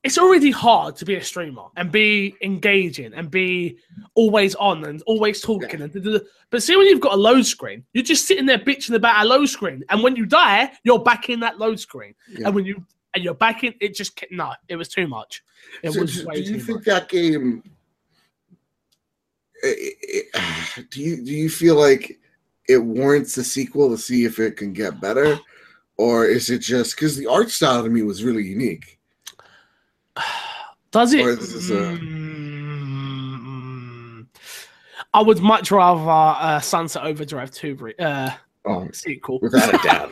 it's 0.04 0.18
already 0.18 0.50
hard 0.50 0.96
to 0.96 1.04
be 1.06 1.16
a 1.16 1.24
streamer 1.24 1.66
and 1.76 1.92
be 1.92 2.34
engaging 2.42 3.14
and 3.14 3.30
be 3.30 3.78
always 4.16 4.56
on 4.56 4.86
and 4.86 5.02
always 5.08 5.42
talking. 5.42 5.82
And 5.82 5.92
da-da-da. 5.92 6.20
but 6.50 6.64
see, 6.64 6.78
when 6.78 6.88
you've 6.88 7.02
got 7.02 7.14
a 7.14 7.18
load 7.18 7.46
screen, 7.46 7.84
you're 7.94 8.04
just 8.04 8.26
sitting 8.26 8.46
there 8.46 8.60
bitching 8.60 8.96
about 8.96 9.26
a 9.26 9.28
load 9.28 9.50
screen, 9.50 9.84
and 9.90 10.02
when 10.02 10.16
you 10.16 10.26
die, 10.26 10.72
you're 10.84 11.00
back 11.04 11.30
in 11.30 11.42
that 11.42 11.60
load 11.60 11.80
screen. 11.80 12.16
Yeah. 12.32 12.48
And 12.48 12.56
when 12.56 12.66
you 12.66 12.86
and 13.14 13.24
you're 13.24 13.34
back 13.34 13.64
in, 13.64 13.74
it 13.82 13.94
just 13.94 14.18
no, 14.32 14.54
it 14.70 14.76
was 14.78 14.88
too 14.88 15.08
much. 15.08 15.44
It 15.84 15.92
So 15.92 16.02
was 16.02 16.24
do, 16.24 16.42
you 16.42 16.60
think 16.62 16.78
much. 16.80 16.86
that 16.86 17.10
game? 17.10 17.64
eh, 19.64 19.74
eh, 20.34 20.82
Do 20.92 21.02
you 21.02 21.24
do 21.26 21.34
you 21.34 21.50
feel 21.50 21.76
like 21.76 22.20
it 22.70 22.78
warrants 22.78 23.36
a 23.38 23.44
sequel 23.44 23.90
to 23.90 23.98
see 23.98 24.24
if 24.26 24.40
it 24.40 24.56
can 24.56 24.72
get 24.74 25.02
better, 25.02 25.40
or 25.98 26.26
is 26.26 26.50
it 26.50 26.60
just 26.60 26.96
because 26.96 27.18
the 27.18 27.26
art 27.28 27.50
style 27.50 27.84
to 27.84 27.90
me 27.90 28.04
was 28.04 28.24
really 28.24 28.46
unique? 28.46 28.99
Does 30.92 31.14
it? 31.14 31.22
A- 31.22 32.00
Mm, 33.40 34.26
I 35.14 35.22
would 35.22 35.40
much 35.40 35.72
rather 35.72 36.10
uh, 36.10 36.60
Sunset 36.60 37.04
Overdrive 37.04 37.52
2 37.52 37.76
re- 37.76 37.94
uh, 38.00 38.32
Oh, 38.66 38.88
sequel. 38.92 39.40
without 39.42 39.74
a 39.74 39.78
doubt. 39.88 40.12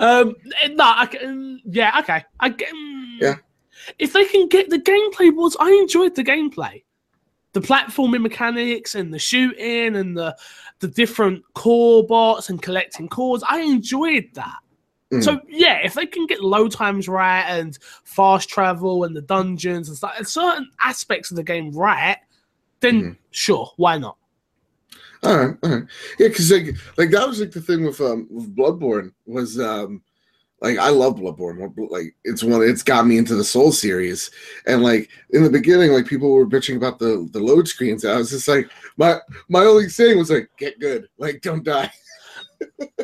um, 0.00 0.34
no, 0.70 0.84
I 0.84 1.06
can, 1.06 1.60
yeah, 1.64 1.98
okay. 2.00 2.24
I 2.40 2.48
get, 2.50 2.72
mm, 2.74 3.18
Yeah. 3.20 3.36
If 3.98 4.12
they 4.12 4.24
can 4.26 4.48
get 4.48 4.68
the 4.70 4.78
gameplay 4.78 5.34
was, 5.34 5.56
I 5.60 5.70
enjoyed 5.70 6.14
the 6.14 6.24
gameplay, 6.24 6.82
the 7.52 7.60
platforming 7.60 8.22
mechanics 8.22 8.94
and 8.94 9.12
the 9.14 9.18
shooting 9.18 9.96
and 9.96 10.16
the 10.16 10.36
the 10.80 10.88
different 10.88 11.42
core 11.54 12.04
bots 12.06 12.48
and 12.50 12.60
collecting 12.62 13.08
cores. 13.08 13.42
I 13.48 13.60
enjoyed 13.60 14.28
that. 14.34 14.58
Mm. 15.12 15.22
So 15.22 15.40
yeah, 15.48 15.78
if 15.84 15.94
they 15.94 16.06
can 16.06 16.26
get 16.26 16.42
low 16.42 16.68
times 16.68 17.06
right 17.06 17.42
and 17.42 17.78
fast 18.04 18.48
travel 18.48 19.04
and 19.04 19.14
the 19.14 19.20
dungeons 19.22 19.88
and 19.88 19.96
stuff, 19.96 20.14
and 20.16 20.26
certain 20.26 20.70
aspects 20.80 21.30
of 21.30 21.36
the 21.36 21.42
game 21.42 21.70
right, 21.72 22.16
then 22.80 23.02
Mhm. 23.02 23.16
sure, 23.30 23.70
why 23.76 23.98
not? 23.98 24.16
All 25.22 25.36
right, 25.36 25.56
all 25.62 25.70
right. 25.70 25.84
Yeah, 26.18 26.28
because 26.28 26.50
like, 26.50 26.74
like 26.96 27.10
that 27.10 27.28
was 27.28 27.40
like 27.40 27.52
the 27.52 27.60
thing 27.60 27.84
with 27.84 28.00
um 28.00 28.26
with 28.30 28.56
Bloodborne 28.56 29.12
was 29.26 29.60
um 29.60 30.02
like 30.60 30.78
I 30.78 30.88
love 30.88 31.16
Bloodborne. 31.16 31.74
Like 31.90 32.14
it's 32.24 32.42
one 32.42 32.62
it's 32.62 32.82
got 32.82 33.06
me 33.06 33.18
into 33.18 33.34
the 33.34 33.44
Soul 33.44 33.70
series. 33.70 34.30
And 34.66 34.82
like 34.82 35.10
in 35.30 35.44
the 35.44 35.50
beginning, 35.50 35.92
like 35.92 36.06
people 36.06 36.32
were 36.32 36.46
bitching 36.46 36.76
about 36.76 36.98
the 36.98 37.28
the 37.32 37.40
load 37.40 37.68
screens. 37.68 38.04
I 38.04 38.16
was 38.16 38.30
just 38.30 38.48
like 38.48 38.70
my 38.96 39.18
my 39.48 39.60
only 39.60 39.88
saying 39.88 40.18
was 40.18 40.30
like 40.30 40.48
get 40.58 40.80
good. 40.80 41.08
Like 41.18 41.40
don't 41.42 41.64
die. 41.64 41.92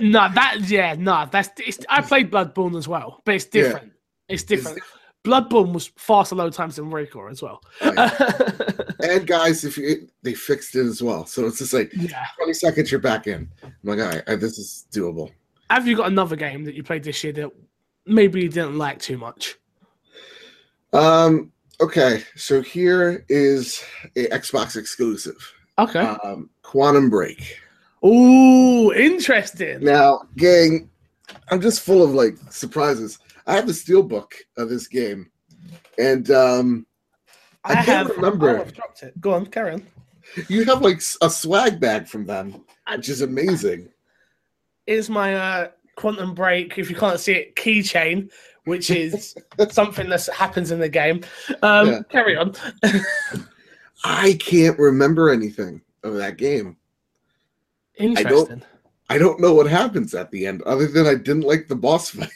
no, 0.00 0.28
that 0.34 0.58
yeah, 0.66 0.94
no, 0.98 1.26
that's 1.30 1.50
it's, 1.58 1.78
I 1.88 2.02
played 2.02 2.30
Bloodborne 2.30 2.76
as 2.76 2.88
well, 2.88 3.20
but 3.24 3.34
it's 3.34 3.46
Yeah. 3.52 3.62
different. 3.62 3.92
It's 4.28 4.42
different. 4.42 4.78
Bloodborne 5.24 5.72
was 5.72 5.88
faster 5.96 6.34
load 6.34 6.52
times 6.52 6.76
than 6.76 6.90
Recore 6.90 7.30
as 7.30 7.42
well. 7.42 7.60
and 7.80 9.26
guys, 9.26 9.64
if 9.64 9.76
you 9.76 10.08
they 10.22 10.32
fixed 10.34 10.74
it 10.76 10.86
as 10.86 11.02
well. 11.02 11.26
So 11.26 11.46
it's 11.46 11.58
just 11.58 11.72
like 11.72 11.90
yeah. 11.94 12.24
20 12.36 12.52
seconds 12.54 12.90
you're 12.90 13.00
back 13.00 13.26
in. 13.26 13.48
I'm 13.62 13.74
like, 13.82 13.98
all 13.98 14.06
right, 14.06 14.22
all 14.26 14.34
right, 14.34 14.40
this 14.40 14.58
is 14.58 14.86
doable. 14.92 15.30
Have 15.70 15.86
you 15.86 15.96
got 15.96 16.06
another 16.06 16.36
game 16.36 16.64
that 16.64 16.74
you 16.74 16.82
played 16.82 17.02
this 17.04 17.22
year 17.24 17.32
that 17.34 17.50
maybe 18.06 18.40
you 18.42 18.48
didn't 18.48 18.78
like 18.78 19.00
too 19.00 19.18
much? 19.18 19.56
Um 20.92 21.52
okay, 21.80 22.22
so 22.36 22.62
here 22.62 23.24
is 23.28 23.82
a 24.16 24.26
Xbox 24.28 24.76
exclusive. 24.76 25.36
Okay. 25.78 26.00
Um 26.00 26.48
Quantum 26.62 27.10
Break. 27.10 27.58
Ooh, 28.04 28.92
interesting. 28.92 29.80
Now, 29.80 30.22
gang, 30.36 30.90
I'm 31.50 31.60
just 31.60 31.80
full 31.80 32.02
of 32.02 32.10
like 32.12 32.36
surprises. 32.50 33.18
I 33.46 33.54
have 33.54 33.66
the 33.66 33.72
steelbook 33.72 34.32
of 34.56 34.68
this 34.68 34.86
game, 34.86 35.30
and 35.98 36.30
um, 36.30 36.86
I 37.64 37.82
can't 37.84 38.08
remember. 38.14 38.58
Oh, 38.58 38.60
I've 38.62 38.72
dropped 38.74 39.02
it. 39.02 39.20
Go 39.20 39.32
on, 39.32 39.46
carry 39.46 39.72
on. 39.72 39.86
you 40.48 40.64
have 40.64 40.82
like 40.82 41.00
a 41.22 41.30
swag 41.30 41.80
bag 41.80 42.06
from 42.06 42.26
them, 42.26 42.64
which 42.94 43.08
is 43.08 43.22
amazing. 43.22 43.88
Is 44.86 45.10
my 45.10 45.34
uh, 45.34 45.68
Quantum 45.96 46.32
Break, 46.34 46.78
if 46.78 46.88
you 46.88 46.96
can't 46.96 47.18
see 47.20 47.32
it, 47.32 47.56
keychain, 47.56 48.30
which 48.64 48.90
is 48.90 49.34
something 49.70 50.08
that 50.08 50.26
happens 50.26 50.70
in 50.70 50.78
the 50.78 50.88
game. 50.88 51.24
Um, 51.62 51.88
Yeah. 51.88 52.00
Carry 52.08 52.36
on. 52.36 52.54
I 54.04 54.38
can't 54.40 54.78
remember 54.78 55.28
anything 55.30 55.82
of 56.04 56.14
that 56.14 56.36
game. 56.36 56.76
Interesting. 57.98 58.62
I 59.10 59.18
don't 59.18 59.40
know 59.40 59.54
what 59.54 59.66
happens 59.66 60.14
at 60.14 60.30
the 60.30 60.46
end, 60.46 60.62
other 60.62 60.86
than 60.86 61.06
I 61.06 61.14
didn't 61.14 61.42
like 61.42 61.68
the 61.68 61.76
boss 61.76 62.10
fight 62.10 62.30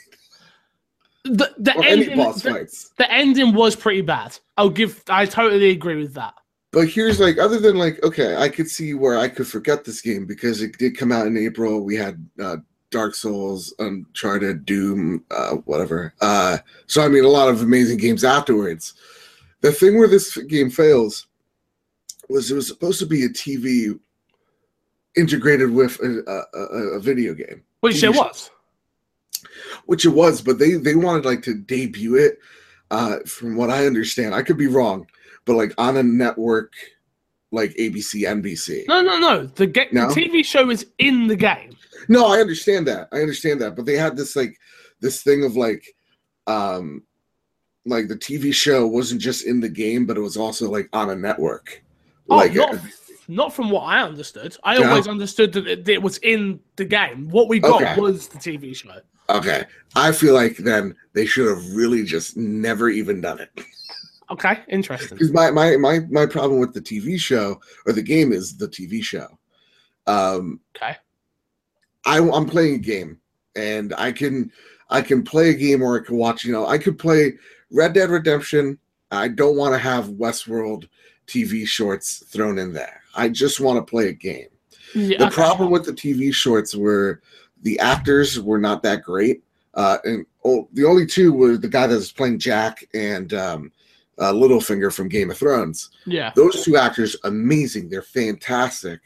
The, 1.24 1.54
the, 1.58 1.76
or 1.76 1.84
any 1.84 2.02
ending, 2.02 2.16
boss 2.16 2.42
the, 2.42 2.50
fights. 2.50 2.90
the 2.96 3.10
ending 3.12 3.54
was 3.54 3.76
pretty 3.76 4.00
bad. 4.00 4.38
I'll 4.56 4.70
give. 4.70 5.02
I 5.08 5.26
totally 5.26 5.70
agree 5.70 5.96
with 5.96 6.14
that. 6.14 6.34
But 6.72 6.88
here's 6.88 7.20
like, 7.20 7.38
other 7.38 7.60
than 7.60 7.76
like, 7.76 8.02
okay, 8.02 8.36
I 8.36 8.48
could 8.48 8.68
see 8.68 8.94
where 8.94 9.18
I 9.18 9.28
could 9.28 9.46
forget 9.46 9.84
this 9.84 10.00
game 10.00 10.24
because 10.24 10.62
it 10.62 10.78
did 10.78 10.96
come 10.96 11.12
out 11.12 11.26
in 11.26 11.36
April. 11.36 11.82
We 11.82 11.96
had 11.96 12.26
uh, 12.42 12.56
Dark 12.90 13.14
Souls, 13.14 13.74
Uncharted, 13.78 14.64
Doom, 14.64 15.22
uh, 15.30 15.56
whatever. 15.66 16.14
Uh, 16.22 16.58
so 16.86 17.04
I 17.04 17.08
mean, 17.08 17.24
a 17.24 17.28
lot 17.28 17.50
of 17.50 17.60
amazing 17.60 17.98
games 17.98 18.24
afterwards. 18.24 18.94
The 19.60 19.70
thing 19.70 19.98
where 19.98 20.08
this 20.08 20.36
game 20.36 20.70
fails 20.70 21.26
was 22.28 22.50
it 22.50 22.54
was 22.54 22.66
supposed 22.68 22.98
to 23.00 23.06
be 23.06 23.24
a 23.24 23.28
TV 23.28 23.98
integrated 25.16 25.70
with 25.70 25.98
a, 26.00 26.44
a, 26.54 26.58
a, 26.96 27.00
video 27.00 27.34
game, 27.34 27.62
Which 27.80 27.96
TV 27.96 28.00
there 28.00 28.14
show. 28.14 28.20
was. 28.22 28.50
which 29.86 30.04
it 30.04 30.10
was, 30.10 30.40
but 30.40 30.58
they 30.58 30.74
they 30.74 30.94
wanted 30.94 31.24
like 31.24 31.42
to 31.42 31.54
debut 31.54 32.16
it. 32.16 32.38
Uh, 32.90 33.18
from 33.26 33.56
what 33.56 33.70
I 33.70 33.86
understand, 33.86 34.34
I 34.34 34.42
could 34.42 34.58
be 34.58 34.66
wrong, 34.66 35.06
but 35.46 35.54
like 35.54 35.72
on 35.78 35.96
a 35.96 36.02
network 36.02 36.72
like 37.50 37.70
ABC, 37.74 38.22
NBC. 38.22 38.84
No, 38.88 39.02
no, 39.02 39.18
no. 39.18 39.44
The, 39.46 39.66
ga- 39.66 39.88
No? 39.92 40.08
the 40.08 40.14
TV 40.20 40.44
show 40.44 40.70
is 40.70 40.86
in 40.98 41.26
the 41.26 41.36
game. 41.36 41.76
No, 42.08 42.26
I 42.26 42.40
understand 42.40 42.86
that. 42.88 43.08
I 43.12 43.18
understand 43.20 43.60
that. 43.60 43.76
But 43.76 43.86
they 43.86 43.96
had 43.96 44.16
this 44.16 44.34
like 44.34 44.58
this 45.00 45.22
thing 45.22 45.44
of 45.44 45.54
like 45.56 45.84
um 46.46 47.02
like 47.84 48.08
the 48.08 48.16
TV 48.16 48.52
show 48.54 48.86
wasn't 48.86 49.20
just 49.20 49.46
in 49.46 49.60
the 49.60 49.68
game, 49.68 50.06
but 50.06 50.16
it 50.16 50.20
was 50.20 50.36
also 50.36 50.70
like 50.70 50.88
on 50.92 51.10
a 51.10 51.16
network. 51.16 51.82
Oh, 52.28 52.36
like 52.36 52.54
not, 52.54 52.76
not 53.28 53.54
from 53.54 53.70
what 53.70 53.82
I 53.82 54.02
understood. 54.02 54.56
I 54.64 54.78
No? 54.78 54.88
always 54.88 55.06
understood 55.08 55.52
that 55.54 55.66
it, 55.66 55.88
it 55.88 56.02
was 56.02 56.18
in 56.18 56.60
the 56.76 56.84
game. 56.84 57.28
What 57.30 57.48
we 57.48 57.60
got 57.60 57.82
Okay. 57.82 58.00
was 58.00 58.28
the 58.28 58.38
TV 58.38 58.74
show. 58.74 59.00
okay. 59.30 59.64
I 59.94 60.12
feel 60.12 60.34
like 60.34 60.56
then 60.56 60.94
they 61.12 61.26
should 61.26 61.48
have 61.48 61.74
really 61.74 62.04
just 62.04 62.36
never 62.36 62.88
even 62.88 63.20
done 63.20 63.40
it. 63.40 63.50
Okay, 64.30 64.60
interesting. 64.68 65.10
Because 65.18 65.32
my, 65.32 65.50
my 65.50 65.76
my 65.76 66.00
my 66.10 66.24
problem 66.24 66.58
with 66.60 66.72
the 66.72 66.80
TV 66.80 67.18
show 67.20 67.60
or 67.86 67.92
the 67.92 68.02
game 68.02 68.32
is 68.32 68.56
the 68.56 68.68
TV 68.68 69.02
show. 69.02 69.26
Um 70.06 70.60
Okay. 70.76 70.96
I, 72.06 72.18
I'm 72.18 72.46
playing 72.46 72.76
a 72.76 72.78
game, 72.78 73.20
and 73.54 73.92
I 73.96 74.10
can 74.10 74.50
I 74.90 75.02
can 75.02 75.22
play 75.22 75.50
a 75.50 75.54
game 75.54 75.82
or 75.82 76.00
I 76.00 76.04
can 76.04 76.16
watch. 76.16 76.44
You 76.44 76.52
know, 76.52 76.66
I 76.66 76.78
could 76.78 76.98
play 76.98 77.34
Red 77.70 77.92
Dead 77.92 78.10
Redemption. 78.10 78.78
I 79.10 79.28
don't 79.28 79.56
want 79.56 79.74
to 79.74 79.78
have 79.78 80.08
Westworld 80.08 80.88
TV 81.26 81.66
shorts 81.66 82.24
thrown 82.26 82.58
in 82.58 82.72
there. 82.72 83.01
I 83.14 83.28
just 83.28 83.60
want 83.60 83.78
to 83.78 83.90
play 83.90 84.08
a 84.08 84.12
game. 84.12 84.48
Yeah, 84.94 85.18
The 85.18 85.30
problem 85.30 85.70
with 85.70 85.84
the 85.84 85.92
TV 85.92 86.34
shorts 86.34 86.74
were 86.74 87.22
the 87.62 87.78
actors 87.78 88.40
were 88.40 88.58
not 88.58 88.82
that 88.82 89.02
great, 89.02 89.42
uh, 89.74 89.98
and 90.04 90.26
oh, 90.44 90.68
the 90.72 90.84
only 90.84 91.06
two 91.06 91.32
were 91.32 91.56
the 91.56 91.68
guy 91.68 91.86
that 91.86 91.94
was 91.94 92.12
playing 92.12 92.38
Jack 92.38 92.84
and 92.92 93.32
um, 93.32 93.72
uh, 94.18 94.32
Littlefinger 94.32 94.92
from 94.92 95.08
Game 95.08 95.30
of 95.30 95.38
Thrones. 95.38 95.90
Yeah. 96.06 96.32
those 96.36 96.64
two 96.64 96.76
actors 96.76 97.16
amazing. 97.24 97.88
They're 97.88 98.02
fantastic. 98.02 99.00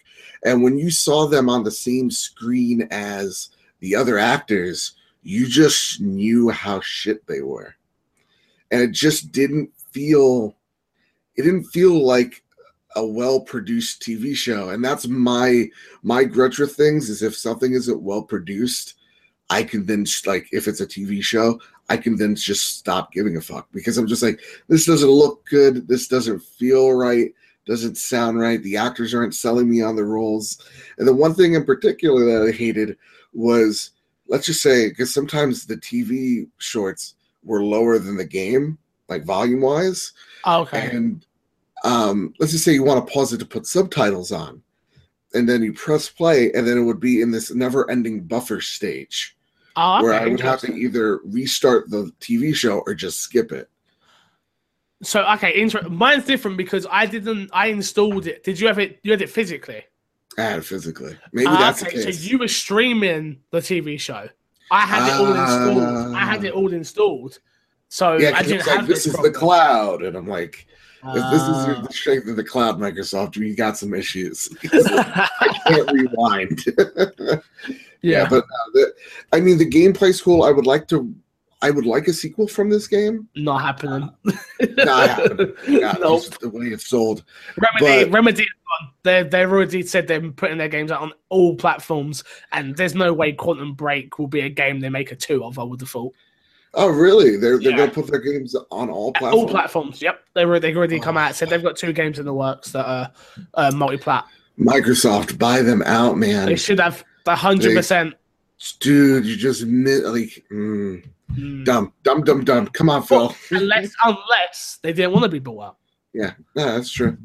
And 0.44 0.62
when 0.62 0.78
you 0.78 0.90
saw 0.90 1.26
them 1.26 1.48
on 1.48 1.62
the 1.62 1.70
same 1.70 2.10
screen 2.10 2.88
as 2.90 3.50
the 3.80 3.94
other 3.94 4.18
actors 4.18 4.96
you 5.26 5.48
just 5.48 6.00
knew 6.00 6.50
how 6.50 6.80
shit 6.80 7.26
they 7.26 7.40
were. 7.40 7.74
And 8.70 8.80
it 8.80 8.92
just 8.92 9.32
didn't 9.32 9.70
feel 9.90 10.56
it 11.34 11.42
didn't 11.42 11.64
feel 11.64 12.06
like 12.06 12.44
a 12.96 13.06
well 13.06 13.40
produced 13.40 14.02
tv 14.02 14.34
show 14.34 14.70
and 14.70 14.84
that's 14.84 15.06
my 15.06 15.66
my 16.02 16.24
grudge 16.24 16.58
with 16.58 16.74
things 16.74 17.08
is 17.08 17.22
if 17.22 17.36
something 17.36 17.72
isn't 17.72 18.02
well 18.02 18.22
produced 18.22 18.94
i 19.50 19.62
can 19.62 19.86
then 19.86 20.04
like 20.26 20.48
if 20.52 20.66
it's 20.66 20.80
a 20.80 20.86
tv 20.86 21.22
show 21.22 21.60
i 21.88 21.96
can 21.96 22.16
then 22.16 22.34
just 22.34 22.78
stop 22.78 23.12
giving 23.12 23.36
a 23.36 23.40
fuck 23.40 23.68
because 23.72 23.96
i'm 23.98 24.06
just 24.06 24.22
like 24.22 24.40
this 24.68 24.86
doesn't 24.86 25.10
look 25.10 25.44
good. 25.46 25.88
This 25.88 26.08
doesn't 26.08 26.42
feel 26.42 26.92
right. 26.92 27.32
Doesn't 27.66 27.96
sound 27.96 28.38
right. 28.38 28.62
The 28.62 28.76
actors 28.76 29.14
aren't 29.14 29.34
selling 29.34 29.68
me 29.68 29.82
on 29.82 29.96
the 29.96 30.04
roles. 30.04 30.58
And 30.98 31.06
the 31.06 31.14
one 31.14 31.34
thing 31.34 31.54
in 31.54 31.64
particular 31.64 32.24
that 32.24 32.48
I 32.48 32.52
hated 32.52 32.96
was, 33.32 33.90
let's 34.28 34.46
just 34.46 34.62
say, 34.62 34.88
because 34.88 35.12
sometimes 35.12 35.66
the 35.66 35.76
TV 35.76 36.48
shorts 36.58 37.14
were 37.42 37.62
lower 37.62 37.98
than 37.98 38.16
the 38.16 38.24
game, 38.24 38.78
like 39.08 39.24
volume 39.24 39.60
wise. 39.60 40.12
Oh, 40.44 40.60
okay. 40.62 40.90
And 40.90 41.25
um, 41.86 42.34
let's 42.40 42.52
just 42.52 42.64
say 42.64 42.72
you 42.72 42.82
want 42.82 43.06
to 43.06 43.12
pause 43.12 43.32
it 43.32 43.38
to 43.38 43.46
put 43.46 43.66
subtitles 43.66 44.32
on, 44.32 44.62
and 45.34 45.48
then 45.48 45.62
you 45.62 45.72
press 45.72 46.08
play, 46.08 46.52
and 46.52 46.66
then 46.66 46.76
it 46.76 46.82
would 46.82 47.00
be 47.00 47.20
in 47.22 47.30
this 47.30 47.54
never-ending 47.54 48.24
buffer 48.24 48.60
stage 48.60 49.36
Oh, 49.76 50.02
where 50.02 50.14
I 50.14 50.26
would 50.26 50.40
have 50.40 50.60
to 50.60 50.72
either 50.74 51.20
restart 51.24 51.90
the 51.90 52.10
TV 52.20 52.54
show 52.54 52.78
or 52.86 52.94
just 52.94 53.20
skip 53.20 53.52
it. 53.52 53.68
So 55.02 55.22
okay, 55.34 55.60
inter- 55.60 55.88
mine's 55.88 56.24
different 56.24 56.56
because 56.56 56.86
I 56.90 57.04
didn't. 57.04 57.50
I 57.52 57.66
installed 57.68 58.26
it. 58.26 58.42
Did 58.42 58.58
you 58.58 58.66
have 58.66 58.78
it? 58.78 58.98
You 59.02 59.10
had 59.12 59.20
it 59.20 59.28
physically. 59.28 59.82
I 60.38 60.42
had 60.42 60.58
it 60.60 60.64
physically. 60.64 61.16
Maybe 61.32 61.48
Ah, 61.48 61.58
that's 61.58 61.82
okay, 61.82 62.04
the 62.04 62.12
so 62.12 62.28
you 62.28 62.38
were 62.38 62.48
streaming 62.48 63.40
the 63.50 63.58
TV 63.58 64.00
show. 64.00 64.28
I 64.70 64.80
had 64.80 65.08
it 65.08 65.20
all 65.20 65.34
installed. 65.34 66.16
I 66.16 66.20
had 66.20 66.44
it 66.44 66.52
all 66.52 66.72
installed. 66.72 67.38
So 67.88 68.16
yeah, 68.16 68.32
I 68.34 68.42
didn't 68.42 68.66
like 68.66 68.78
have 68.78 68.86
this 68.86 69.04
this 69.04 69.14
is 69.14 69.20
the 69.22 69.30
cloud, 69.30 70.02
and 70.02 70.16
I'm 70.16 70.26
like, 70.26 70.66
If 71.04 71.30
this 71.30 71.42
is 71.42 71.48
Uh, 71.48 71.82
the 71.86 71.92
strength 71.92 72.28
of 72.28 72.36
the 72.36 72.44
cloud, 72.44 72.78
Microsoft, 72.78 73.36
we 73.36 73.54
got 73.54 73.76
some 73.78 73.94
issues. 73.94 74.48
I 74.72 75.60
can't 75.66 75.92
rewind. 75.92 76.64
yeah. 77.18 77.36
yeah, 78.02 78.28
but 78.28 78.44
uh, 78.44 78.70
the, 78.74 78.94
I 79.32 79.40
mean, 79.40 79.58
the 79.58 79.68
gameplay's 79.68 80.20
cool. 80.20 80.42
I 80.42 80.50
would 80.50 80.66
like 80.66 80.88
to. 80.88 81.14
I 81.62 81.70
would 81.70 81.86
like 81.86 82.06
a 82.06 82.12
sequel 82.12 82.46
from 82.48 82.68
this 82.68 82.86
game. 82.86 83.28
not 83.34 83.62
happening. 83.62 84.10
Not 84.76 85.08
happening. 85.10 85.54
Yeah, 85.66 85.94
nope. 85.98 86.22
the 86.40 86.50
way 86.50 86.66
it's 86.66 86.86
sold. 86.86 87.24
Remedy, 87.56 88.04
But- 88.04 88.12
Remedy. 88.12 88.46
They 89.04 89.22
they've 89.22 89.50
already 89.50 89.82
said 89.82 90.06
they're 90.06 90.30
putting 90.32 90.58
their 90.58 90.68
games 90.68 90.90
out 90.90 91.00
on 91.00 91.12
all 91.30 91.54
platforms, 91.56 92.24
and 92.52 92.76
there's 92.76 92.94
no 92.94 93.12
way 93.14 93.32
Quantum 93.32 93.72
Break 93.74 94.18
will 94.18 94.26
be 94.26 94.40
a 94.40 94.50
game 94.50 94.80
they 94.80 94.90
make 94.90 95.12
a 95.12 95.16
two 95.16 95.42
of. 95.44 95.58
I 95.58 95.62
would 95.62 95.80
have 95.80 95.88
thought. 95.88 96.12
Oh, 96.78 96.88
really? 96.88 97.36
They're 97.36 97.58
they're 97.58 97.70
Yeah. 97.72 97.76
gonna 97.78 97.90
put 97.90 98.06
their 98.06 98.20
games 98.20 98.54
on 98.70 98.90
all 98.90 99.12
platforms? 99.12 99.34
All 99.42 99.48
platforms. 99.48 100.02
Yep, 100.02 100.20
they 100.34 100.44
were 100.44 100.60
they 100.60 100.74
already 100.74 101.00
come 101.00 101.16
Oh. 101.16 101.20
out. 101.20 101.34
Said 101.34 101.48
they've 101.48 101.62
got 101.62 101.76
two 101.76 101.92
games 101.92 102.18
in 102.18 102.26
the 102.26 102.34
works 102.34 102.70
that 102.72 102.86
are 102.86 103.10
uh, 103.54 103.72
multi-plat. 103.74 104.26
Microsoft, 104.58 105.38
buy 105.38 105.62
them 105.62 105.82
out, 105.86 106.16
man. 106.18 106.46
They 106.46 106.56
should 106.56 106.78
have 106.80 107.02
the 107.24 107.34
hundred 107.34 107.74
percent. 107.74 108.14
Dude, 108.80 109.26
you 109.26 109.36
just 109.36 109.62
like 109.62 110.44
mm, 110.52 111.02
dumb, 111.64 111.92
dumb, 112.02 112.22
dumb, 112.24 112.44
dumb. 112.44 112.66
Come 112.68 112.88
on, 112.90 113.02
Phil. 113.02 113.34
Unless 113.50 113.92
unless 114.04 114.78
they 114.82 114.92
didn't 114.92 115.12
want 115.12 115.24
to 115.24 115.28
be 115.30 115.38
bought 115.38 115.62
out. 115.64 115.76
Yeah, 116.12 116.32
no, 116.54 116.64
that's 116.74 116.90
true. 116.90 117.16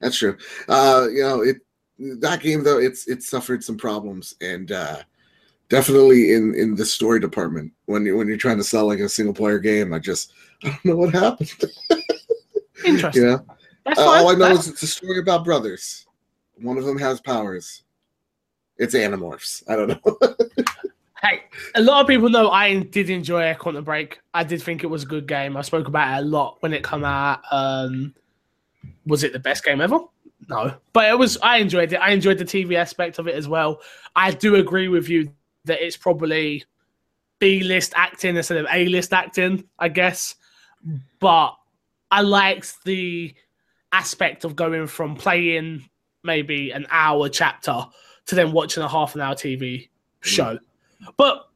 That's 0.00 0.16
true. 0.16 0.36
Uh, 0.68 1.06
you 1.12 1.22
know, 1.22 1.42
it 1.42 1.56
that 2.20 2.40
game 2.40 2.62
though, 2.62 2.78
it's 2.78 3.08
it 3.08 3.22
suffered 3.22 3.64
some 3.64 3.76
problems 3.76 4.34
and 4.40 4.70
uh 4.70 5.02
definitely 5.68 6.32
in 6.32 6.54
in 6.54 6.74
the 6.74 6.84
story 6.84 7.20
department 7.20 7.72
when 7.86 8.04
you 8.06 8.16
when 8.16 8.28
you're 8.28 8.36
trying 8.36 8.58
to 8.58 8.64
sell 8.64 8.86
like 8.86 9.00
a 9.00 9.08
single 9.08 9.34
player 9.34 9.58
game, 9.58 9.92
I 9.92 9.98
just 9.98 10.32
I 10.64 10.68
don't 10.70 10.84
know 10.84 10.96
what 10.96 11.14
happened. 11.14 11.52
Interesting. 12.84 13.22
you 13.22 13.28
know, 13.28 13.46
That's 13.84 13.98
Uh, 13.98 14.02
all 14.04 14.28
I 14.28 14.32
know 14.34 14.38
That's- 14.40 14.66
is 14.66 14.72
it's 14.72 14.82
a 14.82 14.86
story 14.86 15.18
about 15.18 15.44
brothers. 15.44 16.06
One 16.60 16.78
of 16.78 16.84
them 16.84 16.98
has 16.98 17.20
powers. 17.20 17.82
It's 18.76 18.94
Animorphs. 18.94 19.62
I 19.68 19.76
don't 19.76 19.88
know. 19.88 20.18
Hey, 21.20 21.42
a 21.74 21.80
lot 21.82 22.00
of 22.00 22.06
people 22.06 22.28
know 22.28 22.48
I 22.52 22.78
did 22.78 23.10
enjoy 23.10 23.52
Quantum 23.54 23.82
Break. 23.82 24.20
I 24.34 24.44
did 24.44 24.62
think 24.62 24.84
it 24.84 24.86
was 24.86 25.02
a 25.02 25.06
good 25.06 25.26
game. 25.26 25.56
I 25.56 25.62
spoke 25.62 25.88
about 25.88 26.16
it 26.16 26.22
a 26.22 26.24
lot 26.24 26.58
when 26.60 26.72
it 26.72 26.84
came 26.88 27.04
out. 27.04 27.40
Um, 27.50 28.14
was 29.04 29.24
it 29.24 29.32
the 29.32 29.40
best 29.40 29.64
game 29.64 29.80
ever? 29.80 29.98
No, 30.48 30.76
but 30.92 31.10
it 31.10 31.18
was. 31.18 31.36
I 31.42 31.56
enjoyed 31.56 31.92
it. 31.92 31.96
I 31.96 32.10
enjoyed 32.12 32.38
the 32.38 32.44
TV 32.44 32.76
aspect 32.76 33.18
of 33.18 33.26
it 33.26 33.34
as 33.34 33.48
well. 33.48 33.80
I 34.14 34.30
do 34.30 34.54
agree 34.54 34.86
with 34.86 35.08
you 35.08 35.32
that 35.64 35.84
it's 35.84 35.96
probably 35.96 36.64
B 37.38 37.62
list 37.62 37.92
acting 37.96 38.36
instead 38.36 38.58
of 38.58 38.66
A 38.70 38.86
list 38.86 39.12
acting, 39.12 39.64
I 39.78 39.88
guess. 39.88 40.34
But 41.20 41.56
I 42.10 42.22
liked 42.22 42.82
the 42.84 43.34
aspect 43.92 44.44
of 44.44 44.56
going 44.56 44.86
from 44.86 45.16
playing 45.16 45.88
maybe 46.22 46.70
an 46.70 46.86
hour 46.90 47.28
chapter 47.28 47.86
to 48.26 48.34
then 48.34 48.52
watching 48.52 48.82
a 48.82 48.88
half 48.88 49.14
an 49.14 49.20
hour 49.20 49.34
TV 49.34 49.62
mm. 49.62 49.88
show. 50.20 50.58
But 51.16 51.48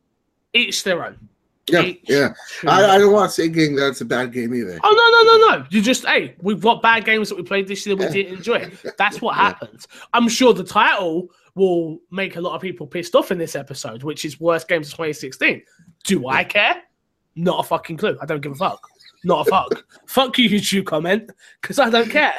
each 0.53 0.85
their 0.85 1.05
own. 1.05 1.29
yeah, 1.69 1.83
Each 1.83 2.01
yeah. 2.09 2.33
I. 2.67 2.95
I 2.95 2.99
don't 2.99 3.13
want 3.13 3.31
to 3.31 3.35
say 3.35 3.49
game 3.49 3.75
that's 3.77 4.01
a 4.01 4.05
bad 4.05 4.33
game 4.33 4.55
either. 4.55 4.79
Oh 4.83 4.91
no 4.91 5.33
no 5.33 5.57
no 5.57 5.57
no! 5.59 5.67
You 5.71 5.81
just 5.83 6.05
hey, 6.05 6.35
we've 6.43 6.61
got 6.61 6.83
bad 6.83 7.05
games 7.05 7.29
that 7.29 7.37
we 7.37 7.43
played 7.43 7.69
this 7.69 7.87
year 7.87 7.97
that 7.97 8.09
we 8.09 8.23
didn't 8.23 8.39
enjoy. 8.39 8.71
That's 8.99 9.21
what 9.21 9.37
Yeah. 9.37 9.43
happens. 9.43 9.89
I'm 10.13 10.29
sure 10.29 10.53
the 10.53 10.65
title 10.65 11.29
will 11.55 11.99
make 12.11 12.37
a 12.37 12.41
lot 12.41 12.55
of 12.55 12.63
people 12.63 12.87
pissed 12.87 13.15
off 13.15 13.31
in 13.31 13.39
this 13.39 13.57
episode, 13.57 14.03
which 14.03 14.25
is 14.25 14.41
worst 14.41 14.69
games 14.69 14.89
of 14.89 14.95
2016. 14.95 15.63
Do 16.05 16.29
I 16.29 16.45
care? 16.45 16.83
Not 17.35 17.61
a 17.61 17.63
fucking 17.63 17.97
clue. 17.97 18.17
I 18.21 18.27
don't 18.27 18.41
give 18.41 18.53
a 18.53 18.57
fuck. 18.57 18.87
Not 19.25 19.47
a 19.47 19.51
fuck. 19.51 19.85
fuck 20.07 20.39
you, 20.39 20.49
YouTube 20.49 20.87
comment, 20.87 21.31
because 21.61 21.79
I 21.79 21.91
don't 21.91 22.11
care. 22.11 22.35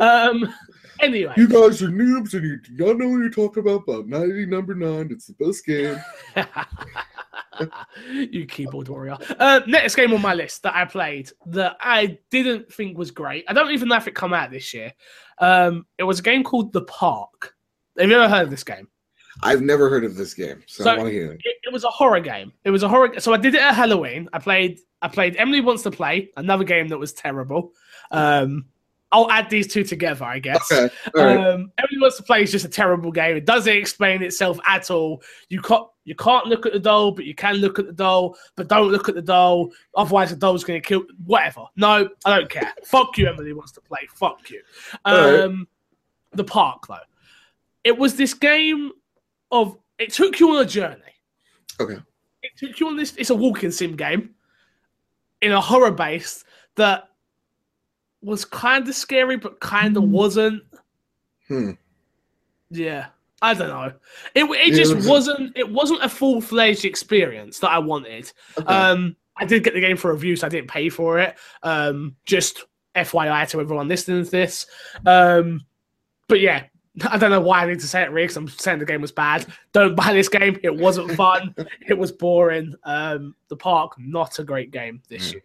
Um. 0.00 0.52
Anyway, 1.00 1.32
You 1.36 1.46
guys 1.46 1.80
are 1.80 1.90
noobs 1.90 2.34
and 2.34 2.44
you 2.44 2.58
y'all 2.72 2.96
know 2.96 3.08
what 3.08 3.18
you're 3.18 3.30
talking 3.30 3.62
about, 3.62 3.86
but 3.86 4.08
90 4.08 4.46
number 4.46 4.74
nine, 4.74 5.08
it's 5.12 5.26
the 5.28 5.34
best 5.34 5.64
game. 5.64 5.96
you 8.32 8.46
keyboard 8.46 8.88
warrior. 8.88 9.16
Uh, 9.38 9.60
next 9.66 9.94
game 9.94 10.12
on 10.12 10.20
my 10.20 10.34
list 10.34 10.64
that 10.64 10.74
I 10.74 10.84
played 10.84 11.30
that 11.46 11.76
I 11.80 12.18
didn't 12.30 12.72
think 12.72 12.98
was 12.98 13.12
great. 13.12 13.44
I 13.46 13.52
don't 13.52 13.70
even 13.70 13.88
know 13.88 13.96
if 13.96 14.08
it 14.08 14.16
come 14.16 14.34
out 14.34 14.50
this 14.50 14.74
year. 14.74 14.92
Um, 15.38 15.86
it 15.98 16.04
was 16.04 16.18
a 16.18 16.22
game 16.22 16.42
called 16.42 16.72
The 16.72 16.82
Park. 16.82 17.54
Have 17.98 18.08
you 18.08 18.16
ever 18.16 18.28
heard 18.28 18.44
of 18.44 18.50
this 18.50 18.64
game? 18.64 18.88
I've 19.42 19.62
never 19.62 19.88
heard 19.88 20.04
of 20.04 20.16
this 20.16 20.34
game, 20.34 20.62
so, 20.66 20.84
So- 20.84 20.90
I 20.90 20.96
want 20.96 21.08
to 21.08 21.12
hear 21.12 21.32
it. 21.32 21.40
It, 21.44 21.56
it 21.64 21.72
was 21.72 21.84
a 21.84 21.90
horror 21.90 22.20
game. 22.20 22.52
It 22.64 22.70
was 22.70 22.82
a 22.82 22.88
horror. 22.88 23.20
So 23.20 23.32
I 23.32 23.36
did 23.36 23.54
it 23.54 23.60
at 23.60 23.74
Halloween. 23.74 24.28
I 24.32 24.38
played. 24.38 24.80
I 25.00 25.06
played 25.08 25.36
Emily 25.36 25.60
Wants 25.60 25.84
to 25.84 25.92
Play, 25.92 26.30
another 26.36 26.64
game 26.64 26.88
that 26.88 26.98
was 26.98 27.12
terrible. 27.12 27.72
Um, 28.10 28.64
I'll 29.12 29.30
add 29.30 29.48
these 29.48 29.68
two 29.72 29.84
together, 29.84 30.24
I 30.24 30.38
guess. 30.40 30.70
Okay, 30.72 30.92
right. 31.14 31.36
Um, 31.36 31.72
Everyone 31.78 32.02
Wants 32.02 32.16
to 32.16 32.24
Play 32.24 32.42
is 32.42 32.50
just 32.50 32.64
a 32.64 32.68
terrible 32.68 33.12
game. 33.12 33.36
It 33.36 33.44
doesn't 33.46 33.72
explain 33.74 34.22
itself 34.22 34.58
at 34.66 34.90
all. 34.90 35.22
You 35.48 35.62
can't 35.62 35.86
you 36.04 36.14
can't 36.16 36.46
look 36.46 36.66
at 36.66 36.72
the 36.72 36.80
doll, 36.80 37.12
but 37.12 37.24
you 37.26 37.34
can 37.34 37.56
look 37.56 37.78
at 37.78 37.86
the 37.86 37.92
doll, 37.92 38.36
but 38.56 38.66
don't 38.68 38.90
look 38.90 39.08
at 39.08 39.14
the 39.14 39.22
doll. 39.22 39.70
Otherwise, 39.94 40.30
the 40.30 40.36
doll's 40.36 40.64
going 40.64 40.82
to 40.82 40.86
kill. 40.86 41.04
Whatever. 41.26 41.64
No, 41.76 42.08
I 42.24 42.38
don't 42.38 42.50
care. 42.50 42.74
Fuck 42.84 43.16
you, 43.18 43.28
Emily 43.28 43.52
Wants 43.52 43.72
to 43.72 43.80
Play. 43.82 44.00
Fuck 44.14 44.50
you. 44.50 44.62
All 45.04 45.14
right. 45.14 45.40
Um, 45.40 45.68
the 46.32 46.44
park 46.44 46.86
though, 46.88 46.96
it 47.84 47.96
was 47.96 48.16
this 48.16 48.34
game 48.34 48.92
of 49.50 49.76
it 49.98 50.12
took 50.12 50.38
you 50.40 50.50
on 50.50 50.62
a 50.62 50.66
journey. 50.66 51.02
Okay. 51.80 51.98
It 52.42 52.52
took 52.56 52.78
you 52.80 52.88
on 52.88 52.96
this. 52.96 53.14
It's 53.16 53.30
a 53.30 53.34
walking 53.34 53.70
sim 53.70 53.96
game 53.96 54.34
in 55.42 55.52
a 55.52 55.60
horror 55.60 55.90
base 55.90 56.44
that 56.76 57.08
was 58.22 58.44
kind 58.44 58.86
of 58.88 58.94
scary, 58.94 59.36
but 59.36 59.60
kind 59.60 59.96
of 59.96 60.04
wasn't. 60.04 60.62
Hmm. 61.46 61.72
Yeah, 62.70 63.06
I 63.40 63.54
don't 63.54 63.68
know. 63.68 63.92
It 64.34 64.44
it 64.44 64.74
just 64.74 65.08
wasn't. 65.08 65.56
It 65.56 65.70
wasn't 65.70 66.02
a 66.02 66.08
full 66.08 66.40
fledged 66.40 66.84
experience 66.84 67.58
that 67.60 67.70
I 67.70 67.78
wanted. 67.78 68.30
Okay. 68.58 68.66
Um, 68.66 69.16
I 69.36 69.44
did 69.44 69.64
get 69.64 69.74
the 69.74 69.80
game 69.80 69.96
for 69.96 70.12
review, 70.12 70.36
so 70.36 70.46
I 70.46 70.50
didn't 70.50 70.68
pay 70.68 70.88
for 70.88 71.18
it. 71.18 71.36
Um, 71.62 72.16
just 72.26 72.64
FYI 72.94 73.48
to 73.50 73.60
everyone 73.60 73.88
listening 73.88 74.24
to 74.24 74.30
this. 74.30 74.66
Um, 75.06 75.62
but 76.28 76.40
yeah, 76.40 76.64
I 77.10 77.16
don't 77.18 77.30
know 77.30 77.40
why 77.40 77.62
I 77.62 77.66
need 77.66 77.80
to 77.80 77.86
say 77.88 78.02
it, 78.02 78.10
Rick. 78.10 78.28
'cause 78.30 78.36
I'm 78.36 78.48
saying 78.48 78.78
the 78.78 78.84
game 78.84 79.00
was 79.02 79.12
bad. 79.12 79.46
Don't 79.72 79.94
buy 79.94 80.12
this 80.12 80.28
game. 80.28 80.58
It 80.62 80.74
wasn't 80.74 81.12
fun. 81.12 81.54
it 81.88 81.96
was 81.96 82.12
boring. 82.12 82.74
Um, 82.84 83.34
the 83.48 83.56
park, 83.56 83.92
not 83.98 84.38
a 84.38 84.44
great 84.44 84.70
game 84.70 85.02
this 85.08 85.28
Mm. 85.28 85.32
year. 85.34 85.42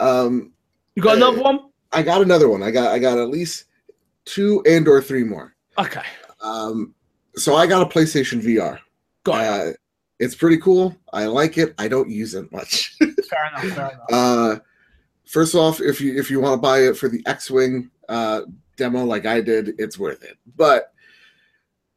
um, 0.00 0.52
You 0.94 1.02
got 1.02 1.12
Uh, 1.14 1.16
another 1.16 1.42
one? 1.42 1.60
I 1.92 2.02
got 2.02 2.22
another 2.22 2.48
one. 2.48 2.62
I 2.62 2.70
got 2.70 2.92
I 2.92 2.98
got 2.98 3.18
at 3.18 3.28
least 3.28 3.64
two 4.24 4.62
and 4.66 4.86
or 4.88 5.00
three 5.02 5.24
more. 5.24 5.54
Okay, 5.78 6.02
Um, 6.40 6.94
so 7.36 7.54
I 7.54 7.66
got 7.66 7.82
a 7.82 7.86
PlayStation 7.86 8.40
VR. 8.42 8.78
got 9.24 9.40
it. 9.68 9.68
Uh, 9.68 9.72
it's 10.18 10.34
pretty 10.34 10.58
cool. 10.58 10.94
I 11.12 11.24
like 11.26 11.56
it. 11.58 11.74
I 11.78 11.88
don't 11.88 12.10
use 12.10 12.34
it 12.34 12.50
much. 12.52 12.94
Fair 12.98 13.08
enough. 13.48 13.74
Fair 13.74 13.90
enough. 13.90 14.06
uh, 14.12 14.58
first 15.24 15.54
off, 15.54 15.80
if 15.80 16.00
you 16.00 16.18
if 16.18 16.30
you 16.30 16.40
want 16.40 16.54
to 16.54 16.56
buy 16.60 16.80
it 16.80 16.96
for 16.96 17.08
the 17.08 17.22
X-wing 17.26 17.90
uh, 18.08 18.42
demo, 18.76 19.04
like 19.04 19.26
I 19.26 19.40
did, 19.40 19.74
it's 19.78 19.98
worth 19.98 20.22
it. 20.22 20.36
But 20.56 20.92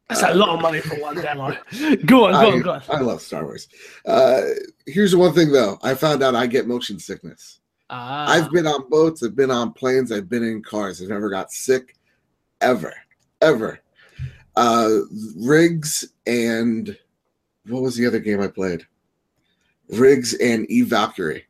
That's 0.09 0.23
a 0.23 0.33
lot 0.33 0.49
of 0.49 0.61
money 0.61 0.79
for 0.81 0.95
one 0.99 1.15
demo. 1.15 1.55
Go 2.05 2.25
on, 2.25 2.33
go 2.33 2.39
I, 2.39 2.51
on, 2.51 2.61
go 2.61 2.71
on. 2.71 2.81
I 2.89 2.99
love 2.99 3.21
Star 3.21 3.43
Wars. 3.43 3.67
Uh, 4.05 4.41
here's 4.85 5.11
the 5.11 5.17
one 5.17 5.33
thing 5.33 5.51
though. 5.51 5.79
I 5.83 5.95
found 5.95 6.21
out 6.21 6.35
I 6.35 6.47
get 6.47 6.67
motion 6.67 6.99
sickness. 6.99 7.59
Ah, 7.89 8.29
I've 8.29 8.51
been 8.51 8.65
on 8.65 8.89
boats, 8.89 9.23
I've 9.23 9.35
been 9.35 9.51
on 9.51 9.71
planes, 9.73 10.11
I've 10.11 10.29
been 10.29 10.43
in 10.43 10.63
cars. 10.63 11.01
I've 11.01 11.09
never 11.09 11.29
got 11.29 11.51
sick 11.51 11.95
ever, 12.61 12.93
ever. 13.41 13.79
Uh, 14.55 14.99
Rigs 15.35 16.05
and 16.25 16.97
what 17.67 17.81
was 17.81 17.95
the 17.95 18.05
other 18.07 18.19
game 18.19 18.41
I 18.41 18.47
played? 18.47 18.85
Rigs 19.89 20.33
and 20.35 20.65
Eve 20.69 20.87
Valkyrie 20.87 21.45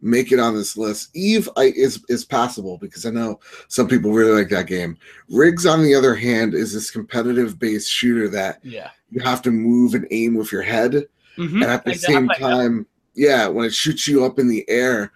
make 0.00 0.30
it 0.32 0.38
on 0.38 0.54
this 0.54 0.76
list. 0.76 1.10
Eve 1.14 1.48
I, 1.56 1.72
is 1.76 2.04
is 2.08 2.24
passable 2.24 2.78
because 2.78 3.06
I 3.06 3.10
know 3.10 3.40
some 3.68 3.88
people 3.88 4.12
really 4.12 4.38
like 4.38 4.50
that 4.50 4.66
game. 4.66 4.96
Rigs, 5.28 5.66
on 5.66 5.82
the 5.82 5.94
other 5.94 6.14
hand, 6.14 6.54
is 6.54 6.72
this 6.72 6.90
competitive 6.90 7.58
based 7.58 7.90
shooter 7.90 8.28
that 8.28 8.58
yeah. 8.62 8.90
you 9.10 9.20
have 9.20 9.42
to 9.42 9.50
move 9.50 9.94
and 9.94 10.06
aim 10.10 10.34
with 10.34 10.52
your 10.52 10.62
head 10.62 11.06
Mhm. 11.38 11.62
and 11.62 11.64
at 11.64 11.84
the 11.84 11.94
same 11.94 12.28
time, 12.28 12.86
yeah, 13.14 13.46
when 13.46 13.66
it 13.66 13.74
shoots 13.74 14.06
you 14.08 14.24
up 14.24 14.38
in 14.38 14.48
the 14.48 14.68
air, 14.68 15.12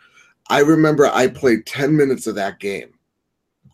I 0.48 0.60
remember 0.60 1.06
I 1.06 1.28
played 1.28 1.66
10 1.66 1.96
minutes 1.96 2.26
of 2.26 2.34
that 2.34 2.60
game. 2.60 2.92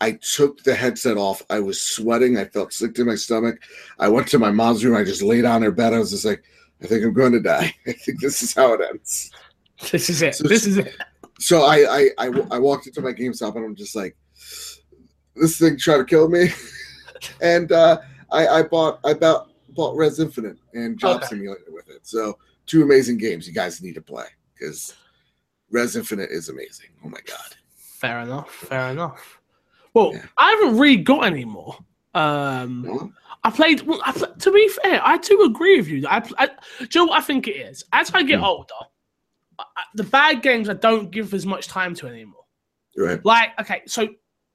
I 0.00 0.12
took 0.12 0.62
the 0.62 0.74
headset 0.74 1.16
off. 1.16 1.42
I 1.48 1.58
was 1.58 1.80
sweating. 1.80 2.36
I 2.36 2.44
felt 2.44 2.72
sick 2.72 2.94
to 2.96 3.04
my 3.04 3.14
stomach. 3.14 3.58
I 3.98 4.08
went 4.08 4.28
to 4.28 4.38
my 4.38 4.50
mom's 4.50 4.84
room. 4.84 4.96
I 4.96 5.04
just 5.04 5.22
laid 5.22 5.44
on 5.46 5.62
her 5.62 5.70
bed. 5.70 5.94
I 5.94 5.98
was 5.98 6.10
just 6.10 6.24
like, 6.26 6.44
I 6.82 6.86
think 6.86 7.02
I'm 7.02 7.14
going 7.14 7.32
to 7.32 7.40
die. 7.40 7.74
I 7.86 7.92
think 7.92 8.20
this 8.20 8.42
is 8.42 8.54
how 8.54 8.74
it 8.74 8.80
ends. 8.86 9.30
This 9.90 10.08
is 10.10 10.22
it. 10.22 10.34
So- 10.34 10.48
this 10.48 10.66
is 10.66 10.78
it. 10.78 10.94
So 11.38 11.64
I, 11.64 11.76
I, 11.98 12.10
I, 12.18 12.30
I 12.52 12.58
walked 12.58 12.86
into 12.86 13.02
my 13.02 13.12
GameStop 13.12 13.56
and 13.56 13.64
I'm 13.64 13.74
just 13.74 13.94
like, 13.94 14.16
this 15.34 15.58
thing 15.58 15.76
tried 15.76 15.98
to 15.98 16.04
kill 16.04 16.28
me. 16.28 16.48
and 17.42 17.70
uh, 17.72 17.98
I, 18.32 18.48
I 18.48 18.62
bought, 18.62 19.00
I 19.04 19.12
bought, 19.12 19.50
bought 19.70 19.94
Rez 19.96 20.18
Infinite 20.18 20.56
and 20.72 20.98
Job 20.98 21.16
Okay. 21.18 21.26
Simulator 21.26 21.60
with 21.68 21.90
it. 21.90 22.06
So 22.06 22.38
two 22.64 22.82
amazing 22.82 23.18
games 23.18 23.46
you 23.46 23.52
guys 23.52 23.82
need 23.82 23.94
to 23.96 24.00
play 24.00 24.24
because 24.54 24.94
Rez 25.70 25.94
Infinite 25.94 26.30
is 26.30 26.48
amazing. 26.48 26.88
Oh 27.04 27.10
my 27.10 27.20
god. 27.26 27.54
Fair 27.76 28.20
enough. 28.20 28.50
Fair 28.50 28.90
enough. 28.90 29.38
Well, 29.92 30.12
Yeah. 30.14 30.22
I 30.38 30.50
haven't 30.52 30.78
really 30.78 30.96
got 30.96 31.26
any 31.26 31.44
more. 31.44 31.76
Um, 32.14 32.82
No? 32.82 33.12
I 33.44 33.50
played. 33.50 33.82
Well, 33.82 34.00
I, 34.04 34.12
to 34.12 34.50
be 34.52 34.68
fair, 34.82 35.00
I 35.06 35.18
do 35.18 35.42
agree 35.42 35.76
with 35.76 35.88
you. 35.88 36.06
I, 36.08 36.26
I, 36.38 36.46
do 36.46 36.52
you 36.80 36.88
know 37.00 37.04
what 37.10 37.18
I 37.18 37.22
think 37.22 37.46
it 37.46 37.56
is? 37.56 37.84
As 37.92 38.10
I 38.14 38.22
get 38.22 38.38
Hmm. 38.38 38.44
older, 38.46 38.74
the 39.94 40.04
bad 40.04 40.42
games 40.42 40.68
I 40.68 40.74
don't 40.74 41.10
give 41.10 41.34
as 41.34 41.46
much 41.46 41.68
time 41.68 41.94
to 41.96 42.06
anymore. 42.06 42.44
Right. 42.96 43.24
Like, 43.24 43.50
okay, 43.60 43.82
so 43.86 44.08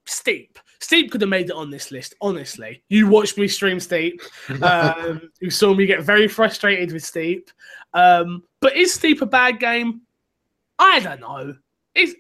Steep. 0.06 0.58
Steep 0.80 1.12
could 1.12 1.22
have 1.22 1.30
made 1.30 1.50
it 1.50 1.56
on 1.56 1.70
this 1.70 1.92
list, 1.92 2.16
honestly. 2.22 2.84
You 2.90 3.08
watched 3.08 3.38
me 3.38 3.48
stream 3.48 3.80
Steep. 3.80 4.22
Um, 4.62 5.30
you 5.40 5.50
saw 5.50 5.74
me 5.74 5.86
get 5.86 6.04
very 6.04 6.28
frustrated 6.28 6.92
with 6.92 7.04
Steep. 7.06 7.50
Um, 7.94 8.44
but 8.60 8.76
is 8.76 8.94
Steep 8.94 9.22
a 9.22 9.26
bad 9.26 9.60
game? 9.60 10.02
I 10.80 11.00
don't 11.00 11.22
know. 11.22 11.56
It's, 11.94 12.14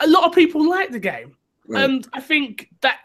a 0.00 0.06
lot 0.06 0.24
of 0.24 0.34
people 0.34 0.68
like 0.68 0.90
the 0.90 0.98
game. 0.98 1.36
Right. 1.66 1.84
And 1.84 2.08
I 2.12 2.20
think 2.20 2.68
that 2.80 2.98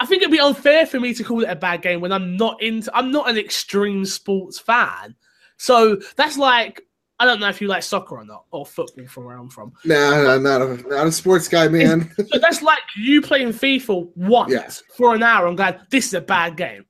I 0.00 0.06
think 0.06 0.22
it'd 0.22 0.32
be 0.32 0.40
unfair 0.40 0.86
for 0.86 0.98
me 1.00 1.14
to 1.14 1.24
call 1.24 1.42
it 1.42 1.48
a 1.48 1.56
bad 1.56 1.82
game 1.82 2.00
when 2.00 2.12
I'm 2.12 2.36
not 2.36 2.60
into 2.62 2.94
I'm 2.94 3.10
not 3.10 3.28
an 3.28 3.38
extreme 3.38 4.04
sports 4.04 4.58
fan. 4.58 5.14
So 5.56 6.00
that's 6.16 6.36
like 6.36 6.82
I 7.20 7.26
don't 7.26 7.38
know 7.38 7.48
if 7.48 7.60
you 7.60 7.68
like 7.68 7.82
soccer 7.82 8.16
or 8.16 8.24
not, 8.24 8.46
or 8.50 8.64
football 8.64 9.06
from 9.06 9.26
where 9.26 9.36
I'm 9.36 9.50
from. 9.50 9.72
Nah, 9.84 10.22
nah, 10.22 10.38
not 10.38 10.62
a 10.62 10.76
not 10.88 11.06
a 11.06 11.12
sports 11.12 11.46
guy, 11.48 11.68
man. 11.68 12.10
So 12.32 12.38
that's 12.38 12.62
like 12.62 12.80
you 12.96 13.20
playing 13.20 13.50
FIFA 13.50 14.08
once 14.16 14.52
Yeah. 14.52 14.70
for 14.96 15.14
an 15.14 15.22
hour 15.22 15.46
and 15.46 15.56
going, 15.56 15.74
this 15.90 16.06
is 16.06 16.14
a 16.14 16.20
bad 16.22 16.56
game. 16.56 16.86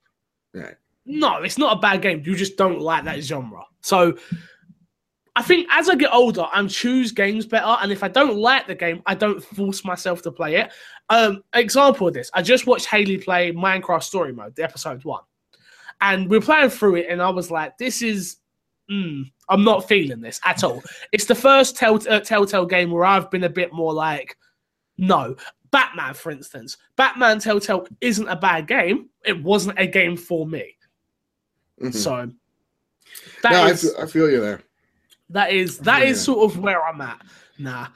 Right. 0.54 0.76
No, 1.04 1.42
it's 1.42 1.58
not 1.58 1.76
a 1.76 1.80
bad 1.80 2.00
game. 2.00 2.22
You 2.24 2.36
just 2.36 2.56
don't 2.56 2.80
like 2.80 3.04
that 3.04 3.22
genre. 3.24 3.62
So 3.80 4.16
I 5.36 5.42
think 5.42 5.66
as 5.70 5.88
I 5.88 5.94
get 5.96 6.12
older, 6.12 6.46
I'm 6.52 6.68
choose 6.68 7.12
games 7.12 7.46
better. 7.46 7.76
And 7.80 7.90
if 7.90 8.02
I 8.04 8.08
don't 8.08 8.36
like 8.36 8.66
the 8.66 8.74
game, 8.74 9.02
I 9.06 9.14
don't 9.14 9.42
force 9.42 9.84
myself 9.84 10.22
to 10.22 10.30
play 10.32 10.56
it. 10.56 10.70
Um, 11.08 11.42
example 11.54 12.08
of 12.08 12.14
this, 12.14 12.30
I 12.34 12.42
just 12.42 12.66
watched 12.66 12.86
Haley 12.86 13.18
play 13.18 13.50
Minecraft 13.52 14.02
Story 14.02 14.32
Mode, 14.32 14.54
the 14.54 14.62
episode 14.64 15.04
one. 15.04 15.22
And 16.00 16.28
we 16.30 16.36
are 16.38 16.40
playing 16.42 16.70
through 16.70 16.96
it, 16.96 17.06
and 17.08 17.20
I 17.20 17.30
was 17.30 17.50
like, 17.50 17.76
this 17.78 18.00
is 18.02 18.36
mm, 18.90 19.30
I'm 19.48 19.64
not 19.64 19.88
feeling 19.88 20.20
this 20.20 20.40
at 20.44 20.64
all. 20.64 20.82
It's 21.12 21.26
the 21.26 21.34
first 21.34 21.76
tell, 21.76 21.96
uh, 22.08 22.20
Telltale 22.20 22.66
game 22.66 22.90
where 22.90 23.04
I've 23.04 23.30
been 23.30 23.44
a 23.44 23.48
bit 23.48 23.72
more 23.72 23.92
like, 23.92 24.36
no. 24.98 25.36
Batman, 25.70 26.14
for 26.14 26.32
instance, 26.32 26.76
Batman 26.96 27.38
Telltale 27.38 27.86
isn't 28.00 28.26
a 28.26 28.34
bad 28.34 28.66
game. 28.66 29.08
It 29.24 29.40
wasn't 29.40 29.78
a 29.78 29.86
game 29.86 30.16
for 30.16 30.44
me. 30.46 30.76
Mhm. 31.80 31.94
So 31.94 32.30
that 33.42 33.52
no, 33.52 33.62
I 33.62 33.70
is 33.70 33.82
feel, 33.82 33.94
I 34.02 34.06
feel 34.06 34.30
you 34.30 34.40
there. 34.40 34.62
that 35.30 35.52
is 35.52 35.78
that 35.78 36.02
is 36.02 36.20
sort 36.20 36.50
of 36.50 36.58
where 36.58 36.84
I'm 36.84 37.00
at. 37.00 37.22
Nah, 37.58 37.86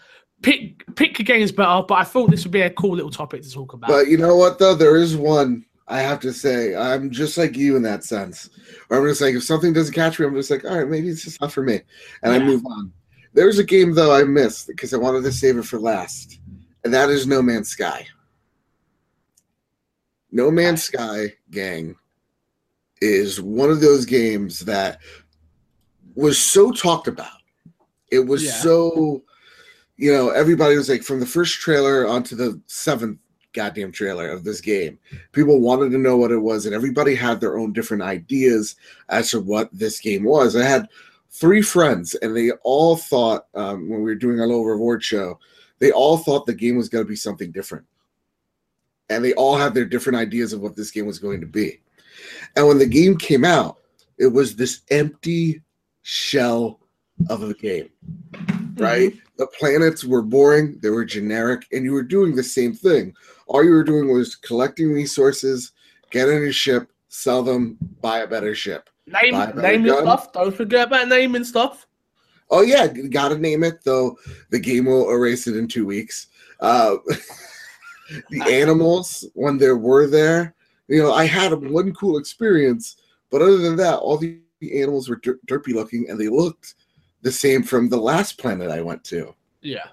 pick 0.43 0.85
pick 0.95 1.19
your 1.19 1.25
games 1.25 1.51
better, 1.51 1.85
but 1.87 1.95
I 1.95 2.05
thought 2.05 2.31
this 2.31 2.45
would 2.45 2.53
be 2.53 2.61
a 2.63 2.71
cool 2.71 2.95
little 2.95 3.11
topic 3.11 3.43
to 3.43 3.51
talk 3.51 3.73
about. 3.73 3.89
But 3.91 4.07
you 4.07 4.19
know 4.19 4.37
what 4.37 4.61
though? 4.61 4.75
There 4.77 4.97
is 4.97 5.17
one 5.17 5.65
I 5.87 6.01
have 6.01 6.21
to 6.21 6.33
say. 6.33 6.75
I'm 6.75 7.11
just 7.11 7.37
like 7.37 7.57
you 7.57 7.77
in 7.77 7.83
that 7.83 8.05
sense. 8.05 8.49
Where 8.89 9.01
I'm 9.01 9.07
just 9.07 9.21
like, 9.21 9.35
if 9.35 9.45
something 9.45 9.73
doesn't 9.73 9.95
catch 9.95 10.19
me, 10.19 10.27
I'm 10.27 10.35
just 10.35 10.51
like, 10.51 10.65
all 10.65 10.79
right, 10.79 10.89
maybe 10.89 11.09
it's 11.09 11.25
just 11.25 11.41
not 11.41 11.53
for 11.53 11.63
me, 11.63 11.81
and 12.23 12.33
I 12.33 12.39
move 12.39 12.65
on. 12.67 12.93
There's 13.35 13.59
a 13.59 13.65
game 13.65 13.95
though 13.95 14.15
I 14.15 14.25
missed 14.25 14.69
because 14.69 14.95
I 14.95 14.97
wanted 14.97 15.25
to 15.25 15.33
save 15.33 15.59
it 15.59 15.65
for 15.67 15.79
last, 15.79 16.41
and 16.85 16.95
that 16.95 17.11
is 17.11 17.27
No 17.27 17.43
Man's 17.43 17.69
Sky. 17.69 18.07
No 20.33 20.51
Man's 20.51 20.83
Sky, 20.83 21.35
gang, 21.51 21.97
is 23.01 23.41
one 23.41 23.71
of 23.71 23.81
those 23.81 24.05
games 24.05 24.61
that 24.61 24.99
was 26.15 26.39
so 26.39 26.71
talked 26.71 27.09
about. 27.09 27.43
It 28.11 28.21
was 28.21 28.45
Yeah. 28.45 28.53
so, 28.53 29.23
you 29.97 30.13
know, 30.13 30.31
everybody 30.31 30.77
was 30.77 30.89
like, 30.89 31.03
from 31.03 31.21
the 31.21 31.27
first 31.27 31.61
trailer 31.61 32.07
onto 32.07 32.37
the 32.37 32.61
seventh 32.67 33.19
goddamn 33.55 33.93
trailer 33.93 34.29
of 34.29 34.45
this 34.45 34.61
game, 34.61 34.99
people 35.33 35.61
wanted 35.61 35.91
to 35.91 35.99
know 35.99 36.17
what 36.17 36.33
it 36.33 36.39
was, 36.39 36.67
and 36.67 36.75
everybody 36.75 37.15
had 37.15 37.41
their 37.41 37.59
own 37.59 37.73
different 37.73 38.03
ideas 38.03 38.77
as 39.09 39.31
to 39.31 39.41
what 39.41 39.71
this 39.73 40.01
game 40.01 40.25
was. 40.25 40.55
I 40.57 40.65
had 40.65 40.89
three 41.31 41.63
friends, 41.63 42.15
and 42.17 42.37
they 42.37 42.51
all 42.63 42.97
thought, 42.97 43.47
um, 43.55 43.89
when 43.89 43.99
we 44.01 44.11
were 44.11 44.15
doing 44.15 44.41
our 44.41 44.47
little 44.47 44.65
reward 44.65 45.03
show, 45.03 45.39
they 45.79 45.91
all 45.91 46.19
thought 46.19 46.47
the 46.47 46.55
game 46.55 46.77
was 46.77 46.89
going 46.89 47.05
to 47.05 47.09
be 47.09 47.17
something 47.17 47.51
different. 47.51 47.85
And 49.11 49.25
they 49.25 49.35
all 49.35 49.57
had 49.57 49.75
their 49.75 49.85
different 49.85 50.19
ideas 50.19 50.53
of 50.53 50.61
what 50.61 50.77
this 50.77 50.91
game 50.91 51.07
was 51.07 51.19
going 51.19 51.41
to 51.41 51.47
be. 51.47 51.81
And 52.57 52.67
when 52.67 52.79
the 52.79 52.87
game 52.87 53.17
came 53.19 53.45
out, 53.45 53.79
it 54.19 54.29
was 54.29 54.55
this 54.55 54.83
empty 54.91 55.63
shell 56.03 56.81
of 57.29 57.43
a 57.43 57.55
game, 57.55 57.91
right? 58.77 59.13
The 59.37 59.47
planets 59.59 60.05
were 60.05 60.23
boring, 60.23 60.79
they 60.81 60.91
were 60.91 61.05
generic, 61.05 61.67
and 61.73 61.85
you 61.85 61.93
were 61.93 62.03
doing 62.03 62.35
the 62.35 62.43
same 62.43 62.73
thing. 62.73 63.15
All 63.47 63.65
you 63.65 63.71
were 63.71 63.85
doing 63.85 64.13
was 64.13 64.37
collecting 64.37 64.93
resources, 64.93 65.73
getting 66.11 66.45
a 66.45 66.53
ship, 66.53 66.91
sell 67.09 67.43
them, 67.43 67.77
buy 68.01 68.21
a 68.21 68.27
better 68.27 68.55
ship. 68.55 68.89
Name 69.07 69.33
better 69.35 69.61
name 69.61 69.85
your 69.85 69.97
gun. 69.97 70.07
stuff. 70.07 70.33
Don't 70.33 70.55
forget 70.55 70.89
about 70.89 71.09
naming 71.09 71.45
stuff. 71.45 71.87
Oh 72.51 72.63
yeah, 72.63 72.87
gotta 72.87 73.39
name 73.39 73.63
it 73.63 73.85
though. 73.85 74.17
The 74.51 74.59
game 74.59 74.87
will 74.87 75.11
erase 75.11 75.47
it 75.47 75.57
in 75.57 75.69
two 75.69 75.87
weeks. 75.87 76.29
Uh, 76.61 76.97
the 78.31 78.43
animals 78.43 79.27
when 79.35 79.59
there 79.59 79.77
were 79.77 80.07
there, 80.07 80.55
you 80.89 81.03
know, 81.03 81.13
I 81.13 81.27
had 81.27 81.53
one 81.53 81.93
cool 81.95 82.19
experience, 82.19 82.97
but 83.31 83.43
other 83.43 83.59
than 83.59 83.77
that, 83.77 83.99
all 83.99 84.17
the 84.17 84.41
animals 84.75 85.09
were 85.09 85.17
der- 85.17 85.41
derpy 85.47 85.75
looking 85.75 86.09
and 86.09 86.19
they 86.19 86.29
looked 86.29 86.75
the 87.23 87.33
same 87.33 87.63
from 87.63 87.89
the 87.89 87.97
last 87.97 88.39
planet 88.39 88.71
I 88.71 88.81
went 88.81 89.03
to. 89.05 89.35
Yeah. 89.61 89.89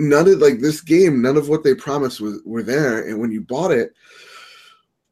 None 0.00 0.28
of 0.28 0.38
like 0.38 0.60
this 0.60 0.80
game, 0.80 1.20
none 1.20 1.36
of 1.36 1.48
what 1.48 1.62
they 1.62 1.74
promised 1.74 2.20
was 2.20 2.40
were 2.44 2.62
there. 2.62 3.06
And 3.08 3.18
when 3.20 3.30
you 3.30 3.40
bought 3.42 3.70
it, 3.70 3.92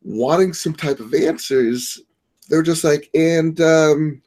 wanting 0.02 0.52
some 0.52 0.74
type 0.74 1.00
of 1.00 1.12
answers, 1.14 2.00
they're 2.48 2.62
just 2.62 2.84
like, 2.84 3.10
and 3.14 3.60
um, 3.60 4.22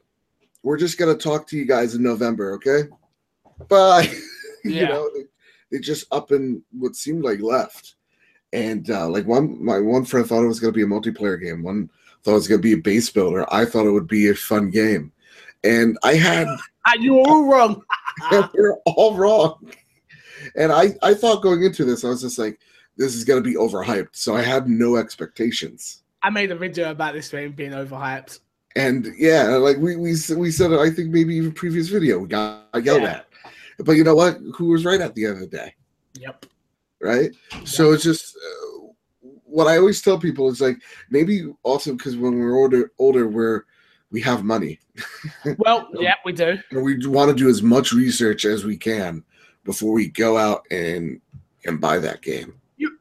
we're 0.62 0.76
just 0.78 0.98
gonna 0.98 1.16
talk 1.16 1.46
to 1.48 1.56
you 1.56 1.64
guys 1.66 1.94
in 1.94 2.02
November, 2.02 2.52
okay? 2.54 2.88
Bye. 3.68 4.02
you 4.64 4.70
Yeah. 4.72 4.88
know, 4.88 5.10
they, 5.14 5.22
they 5.70 5.78
just 5.80 6.06
up 6.12 6.30
and 6.30 6.62
what 6.78 6.94
seemed 6.94 7.24
like 7.24 7.40
left. 7.40 7.96
And 8.52 8.88
uh, 8.90 9.08
like 9.08 9.26
one, 9.26 9.62
my 9.64 9.80
one 9.80 10.04
friend 10.04 10.26
thought 10.26 10.44
it 10.44 10.48
was 10.48 10.60
gonna 10.60 10.72
be 10.72 10.82
a 10.82 10.86
multiplayer 10.86 11.40
game. 11.42 11.62
One 11.62 11.90
thought 12.22 12.32
it 12.32 12.34
was 12.34 12.48
gonna 12.48 12.60
be 12.60 12.74
a 12.74 12.78
base 12.78 13.10
builder. 13.10 13.52
I 13.52 13.64
thought 13.64 13.86
it 13.86 13.90
would 13.92 14.06
be 14.06 14.28
a 14.28 14.34
fun 14.34 14.70
game, 14.70 15.10
and 15.64 15.98
I 16.04 16.14
had 16.14 16.46
you 17.00 17.14
were 17.14 17.20
all 17.26 17.44
wrong. 17.50 17.82
we're 18.54 18.76
all 18.84 19.16
wrong. 19.16 19.72
And 20.56 20.72
I, 20.72 20.94
I 21.02 21.14
thought 21.14 21.42
going 21.42 21.62
into 21.62 21.84
this, 21.84 22.04
I 22.04 22.08
was 22.08 22.22
just 22.22 22.38
like, 22.38 22.58
this 22.96 23.14
is 23.14 23.24
going 23.24 23.42
to 23.42 23.48
be 23.48 23.56
overhyped. 23.56 24.08
So 24.12 24.36
I 24.36 24.42
had 24.42 24.68
no 24.68 24.96
expectations. 24.96 26.02
I 26.22 26.30
made 26.30 26.50
a 26.50 26.56
video 26.56 26.90
about 26.90 27.14
this 27.14 27.28
game 27.28 27.52
being 27.52 27.72
overhyped. 27.72 28.40
And 28.76 29.08
yeah, 29.18 29.44
like 29.56 29.76
we 29.78 29.96
we, 29.96 30.14
we 30.36 30.50
said, 30.50 30.72
it, 30.72 30.78
I 30.78 30.90
think 30.90 31.10
maybe 31.10 31.34
even 31.36 31.52
previous 31.52 31.88
video, 31.88 32.18
we 32.20 32.28
got 32.28 32.64
yelled 32.82 33.02
Yeah. 33.02 33.22
at. 33.22 33.26
But 33.84 33.92
you 33.92 34.04
know 34.04 34.14
what? 34.14 34.38
Who 34.56 34.66
was 34.68 34.84
right 34.84 35.00
at 35.00 35.14
the 35.14 35.24
end 35.26 35.34
of 35.34 35.40
the 35.40 35.46
day, 35.56 35.74
Yep. 36.20 36.46
right? 37.00 37.30
So 37.64 37.92
it's 37.92 38.04
just 38.04 38.36
uh, 38.36 38.86
what 39.44 39.66
I 39.66 39.76
always 39.78 40.00
tell 40.00 40.18
people 40.18 40.48
is 40.48 40.60
like 40.60 40.76
maybe 41.10 41.52
also 41.64 41.92
because 41.94 42.16
when 42.16 42.38
we're 42.38 42.56
older, 42.56 42.92
older, 42.98 43.28
we're 43.28 43.64
we 44.10 44.20
have 44.20 44.44
money 44.44 44.78
Well, 45.58 45.88
yeah, 45.98 46.14
we 46.24 46.32
do. 46.32 46.58
and 46.70 46.82
we 46.84 47.06
want 47.06 47.30
to 47.30 47.34
do 47.34 47.48
as 47.48 47.62
much 47.62 47.92
research 47.92 48.44
as 48.44 48.64
we 48.64 48.76
can 48.76 49.24
before 49.64 49.92
we 49.92 50.08
go 50.08 50.36
out 50.36 50.64
and 50.70 51.20
and 51.64 51.80
buy 51.80 51.98
that 51.98 52.22
game. 52.22 52.54
You, 52.76 52.98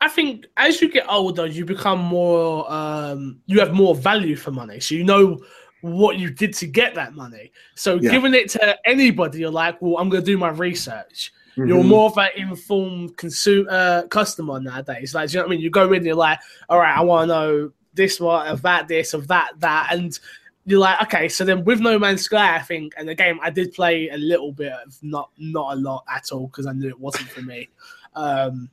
I 0.00 0.08
think 0.08 0.46
as 0.56 0.80
you 0.80 0.90
get 0.90 1.06
older, 1.08 1.46
you 1.46 1.64
become 1.64 1.98
more. 1.98 2.70
Um, 2.72 3.40
you 3.46 3.58
have 3.60 3.72
more 3.72 3.94
value 3.94 4.36
for 4.36 4.52
money, 4.52 4.80
so 4.80 4.94
you 4.94 5.04
know 5.04 5.42
what 5.82 6.18
you 6.18 6.30
did 6.30 6.52
to 6.54 6.66
get 6.66 6.94
that 6.94 7.14
money. 7.14 7.52
So 7.74 7.96
Yeah. 8.00 8.10
giving 8.10 8.34
it 8.34 8.48
to 8.50 8.88
anybody, 8.88 9.40
you're 9.40 9.50
like, 9.50 9.80
well, 9.80 9.98
I'm 9.98 10.08
going 10.08 10.22
to 10.24 10.26
do 10.26 10.38
my 10.38 10.48
research. 10.48 11.32
You're 11.56 11.82
Mhm. 11.82 11.86
more 11.88 12.10
of 12.10 12.18
an 12.18 12.30
informed 12.36 13.16
consumer 13.16 13.68
uh, 13.70 14.02
customer 14.08 14.58
nowadays. 14.60 15.14
Like, 15.14 15.30
do 15.30 15.34
you 15.34 15.38
know 15.38 15.46
what 15.46 15.52
I 15.52 15.54
mean? 15.56 15.60
You 15.60 15.70
go 15.70 15.92
in, 15.92 16.04
you're 16.04 16.14
like, 16.14 16.38
all 16.68 16.78
right, 16.78 16.96
I 16.96 17.02
want 17.02 17.24
to 17.24 17.34
know 17.34 17.72
this, 17.94 18.18
what 18.20 18.46
of 18.46 18.62
that, 18.62 18.88
this, 18.88 19.14
of 19.14 19.28
that, 19.28 19.52
that, 19.58 19.88
and 19.90 20.18
you're 20.66 20.80
like, 20.80 21.00
okay. 21.02 21.28
So 21.28 21.44
then 21.44 21.64
with 21.64 21.80
No 21.80 21.98
Man's 21.98 22.22
Sky, 22.22 22.56
I 22.56 22.60
think, 22.60 22.92
and 22.98 23.08
the 23.08 23.14
game 23.14 23.38
I 23.42 23.50
did 23.50 23.72
play 23.72 24.08
a 24.10 24.16
little 24.18 24.52
bit 24.52 24.72
of, 24.72 24.98
not 25.02 25.30
not 25.38 25.74
a 25.74 25.80
lot 25.80 26.04
at 26.12 26.32
all, 26.32 26.48
because 26.48 26.66
I 26.66 26.72
knew 26.72 26.88
it 26.88 26.98
wasn't 26.98 27.28
for 27.30 27.42
me. 27.42 27.68
Um, 28.14 28.68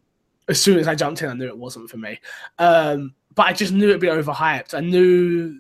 as 0.50 0.60
soon 0.60 0.80
as 0.80 0.88
I 0.88 0.96
jumped 0.96 1.22
in, 1.22 1.30
I 1.30 1.34
knew 1.34 1.48
it 1.48 1.58
wasn't 1.58 1.90
for 1.90 1.98
me. 1.98 2.20
Um, 2.60 3.14
but 3.36 3.48
I 3.48 3.54
just 3.54 3.74
knew 3.74 3.90
it'd 3.90 4.02
be 4.02 4.08
overhyped. 4.08 4.74
I 4.74 4.80
knew. 4.80 5.60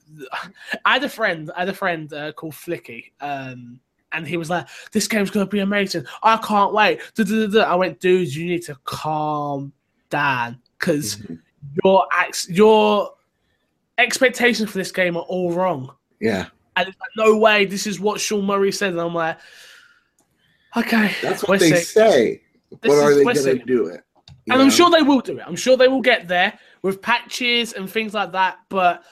I 0.86 0.94
had 0.94 1.04
a 1.04 1.10
friend. 1.10 1.52
I 1.56 1.60
had 1.62 1.70
a 1.70 1.74
friend 1.74 2.12
uh, 2.14 2.32
called 2.34 2.54
Flicky. 2.54 3.12
Um, 3.22 3.80
and 4.12 4.28
he 4.28 4.38
was 4.38 4.50
like, 4.50 4.68
"This 4.92 5.08
game's 5.08 5.32
gonna 5.32 5.46
be 5.48 5.60
amazing. 5.60 6.06
I 6.22 6.38
can't 6.38 6.74
wait." 6.74 7.00
Du-du-du-du. 7.16 7.60
I 7.60 7.76
went, 7.76 8.00
"Dude, 8.00 8.34
you 8.36 8.46
need 8.46 8.64
to 8.64 8.76
calm 8.84 9.72
down 10.10 10.60
because 10.80 11.16
Mhm. 11.18 11.40
your 11.84 12.06
ex- 12.20 12.50
your 12.50 13.14
expectations 13.98 14.70
for 14.72 14.78
this 14.78 14.92
game 14.92 15.16
are 15.18 15.24
all 15.24 15.52
wrong." 15.54 15.96
Yeah, 16.24 16.46
And 16.78 16.88
it's 16.88 16.98
like, 17.00 17.10
no 17.18 17.38
way, 17.38 17.66
this 17.66 17.86
is 17.86 18.00
what 18.00 18.22
Sean 18.22 18.46
Murray 18.46 18.72
said. 18.72 18.94
And 18.94 19.02
I'm 19.02 19.14
like, 19.14 19.38
okay, 20.78 21.12
that's 21.22 21.44
what 21.44 21.60
they 21.60 21.72
sick. 21.72 21.84
say. 21.84 22.42
This 22.82 22.90
When 22.90 22.98
are 22.98 23.14
they 23.14 23.24
going 23.24 23.60
to 23.60 23.66
do 23.66 23.88
it? 23.88 24.02
And 24.50 24.62
I'm 24.62 24.70
sure 24.70 24.90
they 24.90 25.02
will 25.02 25.20
do 25.20 25.38
it. 25.38 25.44
I'm 25.46 25.58
sure 25.58 25.76
they 25.76 25.90
will 25.90 26.02
get 26.02 26.30
there 26.30 26.58
with 26.82 27.02
patches 27.02 27.74
and 27.74 27.90
things 27.90 28.14
like 28.14 28.32
that, 28.32 28.60
but 28.70 29.04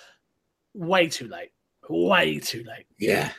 way 0.74 1.10
too 1.10 1.28
late. 1.28 1.52
Way 1.90 2.40
too 2.40 2.64
late. 2.64 2.86
Yeah. 2.98 3.30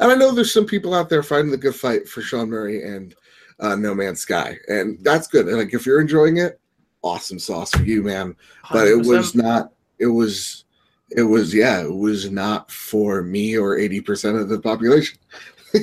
And 0.00 0.12
I 0.12 0.16
know 0.16 0.32
there's 0.32 0.52
some 0.52 0.66
people 0.66 0.92
out 0.92 1.08
there 1.08 1.22
fighting 1.22 1.50
the 1.50 1.56
good 1.56 1.74
fight 1.74 2.06
for 2.06 2.20
Sean 2.20 2.50
Murray 2.50 2.86
and 2.86 3.14
uh, 3.58 3.74
No 3.74 3.94
Man's 3.94 4.20
Sky. 4.20 4.58
And 4.68 5.02
that's 5.02 5.28
good. 5.28 5.48
And 5.48 5.56
like 5.56 5.72
if 5.72 5.86
you're 5.86 6.00
enjoying 6.02 6.36
it, 6.36 6.60
awesome 7.00 7.38
sauce 7.38 7.70
for 7.70 7.84
you, 7.84 8.02
man. 8.02 8.36
But 8.70 8.86
it 8.86 8.98
100%. 8.98 9.06
was 9.06 9.34
not 9.34 9.72
it 9.98 10.06
was 10.06 10.63
it 11.10 11.22
was 11.22 11.54
yeah, 11.54 11.82
it 11.82 11.94
was 11.94 12.30
not 12.30 12.70
for 12.70 13.22
me 13.22 13.56
or 13.56 13.76
80% 13.76 14.40
of 14.40 14.48
the 14.48 14.58
population. 14.58 15.18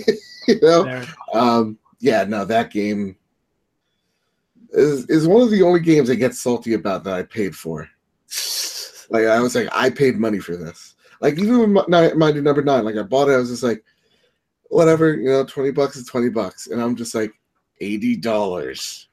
you 0.48 0.60
know? 0.62 0.84
There. 0.84 1.06
Um 1.34 1.78
yeah, 2.00 2.24
no, 2.24 2.46
that 2.46 2.72
game 2.72 3.16
is 4.72 5.06
is 5.10 5.28
one 5.28 5.42
of 5.42 5.52
the 5.52 5.62
only 5.62 5.80
games 5.80 6.10
I 6.10 6.16
get 6.16 6.34
salty 6.34 6.74
about 6.74 7.04
that 7.04 7.14
I 7.14 7.24
paid 7.24 7.56
for. 7.56 7.90
Like 9.10 9.26
I 9.26 9.40
was 9.40 9.56
like, 9.56 9.68
I 9.72 9.90
paid 9.90 10.18
money 10.18 10.40
for 10.40 10.56
this. 10.56 10.96
Like 11.20 11.38
even 11.38 11.74
with 11.74 11.88
Ni- 11.88 12.14
Mighty 12.14 12.42
Number 12.42 12.64
Nine, 12.64 12.86
like 12.86 12.96
I 12.96 13.04
bought 13.04 13.30
it, 13.30 13.34
I 13.34 13.38
was 13.38 13.50
just 13.50 13.64
like, 13.64 13.84
whatever, 14.70 15.14
you 15.14 15.30
know, 15.30 15.46
twenty 15.46 15.72
bucks 15.72 15.96
is 15.98 16.08
twenty 16.08 16.30
bucks, 16.30 16.68
and 16.68 16.82
I'm 16.82 16.96
just 16.96 17.14
like, 17.14 17.34
eighty 17.82 18.16
dollars 18.16 19.08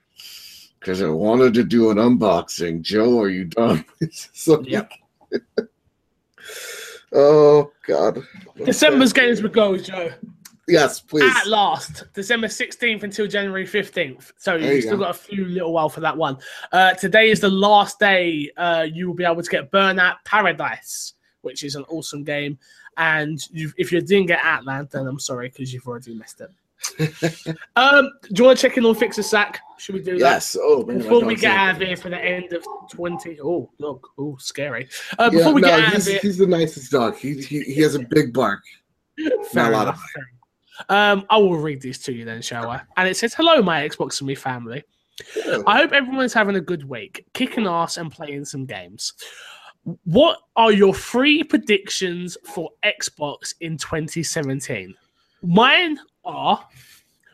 because 0.79 1.03
I 1.03 1.09
wanted 1.09 1.55
to 1.55 1.65
do 1.65 1.91
an 1.91 1.99
unboxing. 1.99 2.83
Joe, 2.83 3.21
are 3.21 3.29
you 3.29 3.45
done? 3.45 3.85
It's 4.01 4.29
just 4.29 4.49
like, 4.49 4.67
Yep. 4.69 4.93
God. 7.89 8.23
December's 8.65 9.13
games 9.13 9.43
would 9.43 9.53
go, 9.53 9.77
Joe. 9.77 10.13
Yes, 10.69 11.01
please. 11.01 11.35
At 11.35 11.47
last, 11.47 12.05
December 12.13 12.47
16th 12.47 13.03
until 13.03 13.27
January 13.27 13.67
15th. 13.67 14.33
So 14.37 14.55
you've 14.57 14.71
you 14.71 14.81
still 14.83 14.99
go. 14.99 15.05
got 15.05 15.11
a 15.11 15.19
few 15.19 15.47
little 15.47 15.73
while 15.73 15.89
for 15.89 16.01
that 16.01 16.15
one. 16.15 16.37
Uh, 16.71 16.93
today 16.93 17.31
is 17.31 17.41
the 17.41 17.49
last 17.49 17.99
day 17.99 18.51
uh, 18.59 18.87
you 18.93 19.07
will 19.07 19.15
be 19.15 19.25
able 19.25 19.43
to 19.43 19.51
get 19.51 19.73
Burnout 19.73 20.17
Paradise, 20.27 21.15
which 21.41 21.65
is 21.65 21.75
an 21.75 21.85
awesome 21.85 22.23
game. 22.23 22.59
And 22.99 23.41
if 23.55 23.91
you 23.91 24.03
didn't 24.03 24.27
get 24.27 24.41
Outland, 24.43 24.91
then 24.91 25.07
I'm 25.07 25.21
sorry 25.21 25.49
because 25.49 25.73
you've 25.73 25.87
already 25.87 26.15
missed 26.15 26.43
it. 26.43 26.51
um, 27.77 28.11
do 28.33 28.41
you 28.41 28.45
want 28.45 28.59
to 28.59 28.69
check 28.69 28.77
in 28.77 28.85
on 28.85 28.95
Fix 28.95 29.19
a 29.19 29.23
Sack? 29.23 29.61
Should 29.79 29.95
we 29.95 30.03
do 30.03 30.13
that? 30.13 30.19
Yes. 30.19 30.57
Oh, 30.61 30.85
man, 30.85 30.99
Before 30.99 31.25
we 31.25 31.37
get 31.37 31.57
out 31.57 31.77
of 31.77 31.87
here 31.87 31.97
for 31.97 32.09
the 32.09 32.19
end 32.19 32.53
of 32.53 32.65
20. 32.91 33.39
Oh, 33.43 33.71
look. 33.79 34.09
Oh, 34.19 34.37
scary. 34.39 34.89
Uh, 35.19 35.31
Yeah, 35.33 35.39
before 35.39 35.55
we 35.55 35.61
no, 35.61 35.69
get 35.69 35.81
out 35.81 35.93
he's, 35.93 36.07
of 36.07 36.13
here. 36.13 36.21
he's 36.23 36.39
the 36.39 36.47
nicest 36.47 36.91
dog. 36.91 37.17
He, 37.17 37.35
he 37.41 37.63
he 37.63 37.81
has 37.83 37.95
a 37.95 38.01
big 38.01 38.33
bark. 38.33 38.63
Fair 39.17 39.35
Not 39.71 39.73
a 39.73 39.77
lot 39.77 39.83
enough. 39.83 40.05
Um, 40.89 41.27
I 41.31 41.39
will 41.39 41.59
read 41.59 41.81
these 41.81 41.99
to 42.01 42.13
you 42.13 42.25
then, 42.25 42.43
shall 42.43 42.71
I? 42.71 42.83
And 42.97 43.09
it 43.09 43.17
says, 43.17 43.35
"Hello, 43.35 43.63
my 43.63 43.89
Xbox 43.89 44.21
and 44.21 44.29
me 44.29 44.35
family. 44.35 44.85
I 45.67 45.79
hope 45.79 45.93
everyone's 45.93 46.33
having 46.33 46.57
a 46.57 46.61
good 46.61 46.89
week, 46.89 47.27
kicking 47.35 47.67
ass 47.67 47.97
and 47.97 48.11
playing 48.11 48.45
some 48.45 48.65
games. 48.65 49.15
What 50.05 50.39
are 50.55 50.73
your 50.73 50.95
three 50.95 51.43
predictions 51.43 52.37
for 52.45 52.71
Xbox 52.85 53.55
in 53.61 53.77
2017? 53.79 54.95
Mine 55.43 55.99
are 56.25 56.67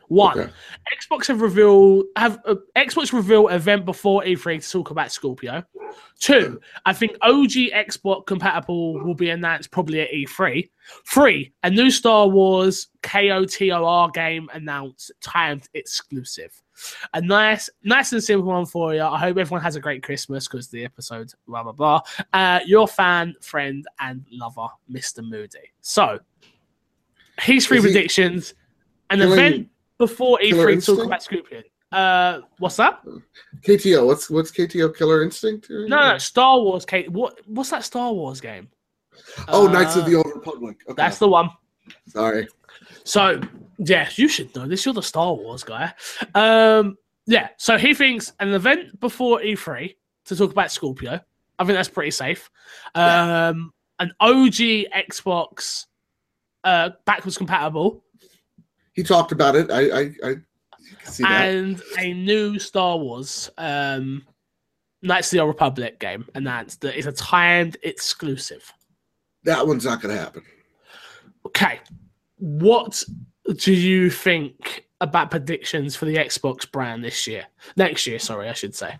one. 0.07 0.39
Okay. 0.39 0.51
Xbox 0.99 1.27
have 1.27 1.41
revealed 1.41 2.05
have 2.15 2.39
uh, 2.45 2.55
Xbox 2.75 3.11
reveal 3.11 3.47
event 3.49 3.85
before 3.85 4.23
E3 4.23 4.63
to 4.63 4.71
talk 4.71 4.91
about 4.91 5.11
Scorpio. 5.11 5.63
Two, 6.19 6.59
I 6.85 6.93
think 6.93 7.17
OG 7.21 7.51
Xbox 7.51 8.25
compatible 8.25 9.03
will 9.03 9.15
be 9.15 9.29
announced 9.29 9.71
probably 9.71 10.01
at 10.01 10.11
E3. 10.11 10.69
Three, 11.07 11.53
a 11.63 11.69
new 11.69 11.89
Star 11.89 12.27
Wars 12.27 12.87
KOTOR 13.03 14.13
game 14.13 14.49
announced, 14.53 15.11
timed 15.21 15.67
exclusive. 15.73 16.51
A 17.13 17.21
nice, 17.21 17.69
nice 17.83 18.11
and 18.11 18.23
simple 18.23 18.47
one 18.47 18.65
for 18.65 18.93
you. 18.93 19.01
I 19.01 19.17
hope 19.17 19.37
everyone 19.37 19.61
has 19.61 19.75
a 19.75 19.79
great 19.79 20.03
Christmas 20.03 20.47
because 20.47 20.67
the 20.67 20.83
episode, 20.83 21.31
blah 21.47 21.63
blah 21.63 21.71
blah. 21.71 22.01
Uh, 22.33 22.59
your 22.65 22.87
fan, 22.87 23.33
friend, 23.41 23.85
and 23.99 24.25
lover, 24.31 24.67
Mr. 24.91 25.23
Moody. 25.23 25.71
So, 25.81 26.19
his 27.39 27.65
three 27.67 27.77
Is 27.77 27.83
he- 27.83 27.91
predictions. 27.91 28.53
An 29.09 29.19
Killer- 29.19 29.33
event 29.33 29.69
before 29.99 30.37
Killer 30.39 30.67
E3 30.75 30.85
to 30.85 30.95
talk 30.95 31.05
about 31.05 31.23
Scorpion. 31.23 31.63
Uh, 31.91 32.41
what's 32.57 32.75
that? 32.77 33.01
KTO. 33.61 34.05
What's 34.07 34.29
what's 34.29 34.51
KTO? 34.51 34.95
Killer 34.97 35.21
Instinct? 35.23 35.67
No, 35.69 35.85
no, 36.13 36.17
Star 36.17 36.59
Wars. 36.59 36.85
Kate, 36.85 37.09
what? 37.11 37.39
What's 37.45 37.69
that 37.69 37.83
Star 37.83 38.11
Wars 38.11 38.41
game? 38.41 38.67
Oh, 39.47 39.67
Knights 39.67 39.95
of 39.95 40.03
Uh, 40.03 40.09
the 40.09 40.15
Old 40.15 40.31
Republic. 40.33 40.77
Okay. 40.89 40.95
That's 40.97 41.19
the 41.19 41.27
one. 41.29 41.49
Sorry. 42.07 42.47
So, 43.03 43.39
yeah, 43.77 44.09
you 44.15 44.27
should 44.27 44.53
know 44.55 44.67
this. 44.67 44.83
You're 44.83 44.93
the 44.95 45.03
Star 45.03 45.33
Wars 45.35 45.63
guy. 45.63 45.93
Um, 46.33 46.97
yeah. 47.27 47.49
So 47.57 47.77
he 47.77 47.93
thinks 47.93 48.33
an 48.39 48.49
event 48.53 48.99
before 48.99 49.39
E3 49.39 49.95
to 50.25 50.35
talk 50.35 50.51
about 50.51 50.71
Scorpio. 50.71 51.19
I 51.59 51.63
think 51.63 51.77
that's 51.77 51.87
pretty 51.87 52.11
safe. 52.11 52.49
Um, 52.95 53.71
an 53.99 54.11
OG 54.19 54.87
Xbox 54.93 55.85
uh, 56.65 56.89
backwards 57.05 57.37
compatible 57.37 58.03
He 58.93 59.03
talked 59.03 59.31
about 59.31 59.55
it. 59.55 59.71
I 59.71 59.81
I, 59.81 60.01
I 60.23 60.35
can 61.01 61.13
see 61.13 61.23
that. 61.23 61.47
and 61.49 61.81
a 61.97 62.13
new 62.13 62.59
Star 62.59 62.97
Wars 62.97 63.49
um, 63.57 64.23
Knights 65.01 65.27
of 65.27 65.31
the 65.31 65.39
Old 65.39 65.49
Republic 65.49 65.99
game 65.99 66.25
announced 66.35 66.81
that 66.81 66.97
is 66.97 67.05
a 67.05 67.11
timed 67.11 67.77
exclusive. 67.83 68.73
That 69.43 69.65
one's 69.67 69.85
not 69.85 70.01
going 70.01 70.15
to 70.15 70.21
happen. 70.21 70.43
Okay, 71.45 71.79
what 72.37 73.03
do 73.57 73.71
you 73.73 74.09
think 74.09 74.87
about 75.01 75.29
predictions 75.29 75.95
for 75.95 76.05
the 76.05 76.15
Xbox 76.15 76.69
brand 76.71 77.03
this 77.03 77.27
year? 77.27 77.45
Next 77.77 78.07
year, 78.07 78.17
sorry, 78.17 78.49
I 78.49 78.53
should 78.53 78.73
say. 78.75 78.97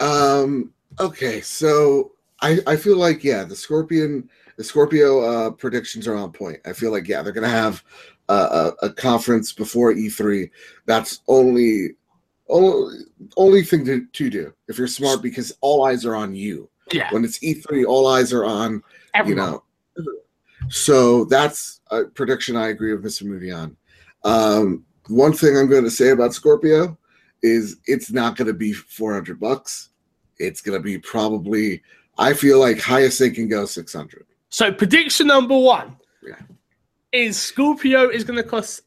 Um. 0.00 0.72
Okay. 1.00 1.40
So 1.40 2.12
I 2.42 2.58
I 2.66 2.76
feel 2.76 2.98
like 2.98 3.24
yeah, 3.24 3.44
the 3.44 3.56
Scorpion 3.56 4.28
the 4.56 4.64
Scorpio 4.64 5.20
uh, 5.20 5.50
predictions 5.50 6.06
are 6.08 6.14
on 6.16 6.32
point. 6.32 6.58
I 6.64 6.72
feel 6.72 6.90
like 6.92 7.08
yeah, 7.08 7.22
they're 7.22 7.32
going 7.32 7.44
to 7.44 7.50
have 7.50 7.82
a, 8.28 8.34
a, 8.34 8.86
a 8.86 8.90
conference 8.90 9.52
before 9.52 9.92
E3. 9.92 10.50
That's 10.86 11.20
only 11.28 11.90
only 12.48 13.04
only 13.36 13.62
thing 13.62 13.84
to, 13.84 14.06
to 14.06 14.30
do 14.30 14.52
if 14.68 14.78
you're 14.78 14.86
smart 14.86 15.20
because 15.22 15.52
all 15.60 15.84
eyes 15.84 16.04
are 16.04 16.14
on 16.14 16.34
you. 16.34 16.68
Yeah, 16.92 17.12
When 17.12 17.24
it's 17.24 17.40
E3, 17.40 17.84
all 17.86 18.06
eyes 18.06 18.32
are 18.32 18.44
on 18.44 18.82
everyone. 19.14 19.38
you 19.38 19.50
know. 19.50 19.62
So 20.68 21.24
that's 21.26 21.80
a 21.90 22.04
prediction 22.04 22.56
I 22.56 22.68
agree 22.68 22.94
with 22.94 23.04
Mr. 23.04 23.24
Moody 23.24 23.50
on. 23.52 23.76
Um, 24.24 24.84
one 25.08 25.32
thing 25.32 25.56
I'm 25.56 25.68
going 25.68 25.84
to 25.84 25.90
say 25.90 26.10
about 26.10 26.34
Scorpio 26.34 26.96
is 27.42 27.76
it's 27.86 28.10
not 28.10 28.36
going 28.36 28.48
to 28.48 28.54
be 28.54 28.72
400 28.72 29.38
bucks. 29.38 29.90
It's 30.38 30.60
going 30.60 30.78
to 30.78 30.82
be 30.82 30.98
probably, 30.98 31.82
I 32.18 32.34
feel 32.34 32.58
like 32.58 32.80
highest 32.80 33.18
they 33.18 33.30
can 33.30 33.48
go 33.48 33.64
600. 33.64 34.25
So 34.48 34.72
prediction 34.72 35.26
number 35.26 35.56
one 35.58 35.96
Yeah. 36.22 36.34
is 37.12 37.36
Scorpio 37.40 38.08
is 38.08 38.24
going 38.24 38.36
to 38.36 38.48
cost. 38.48 38.82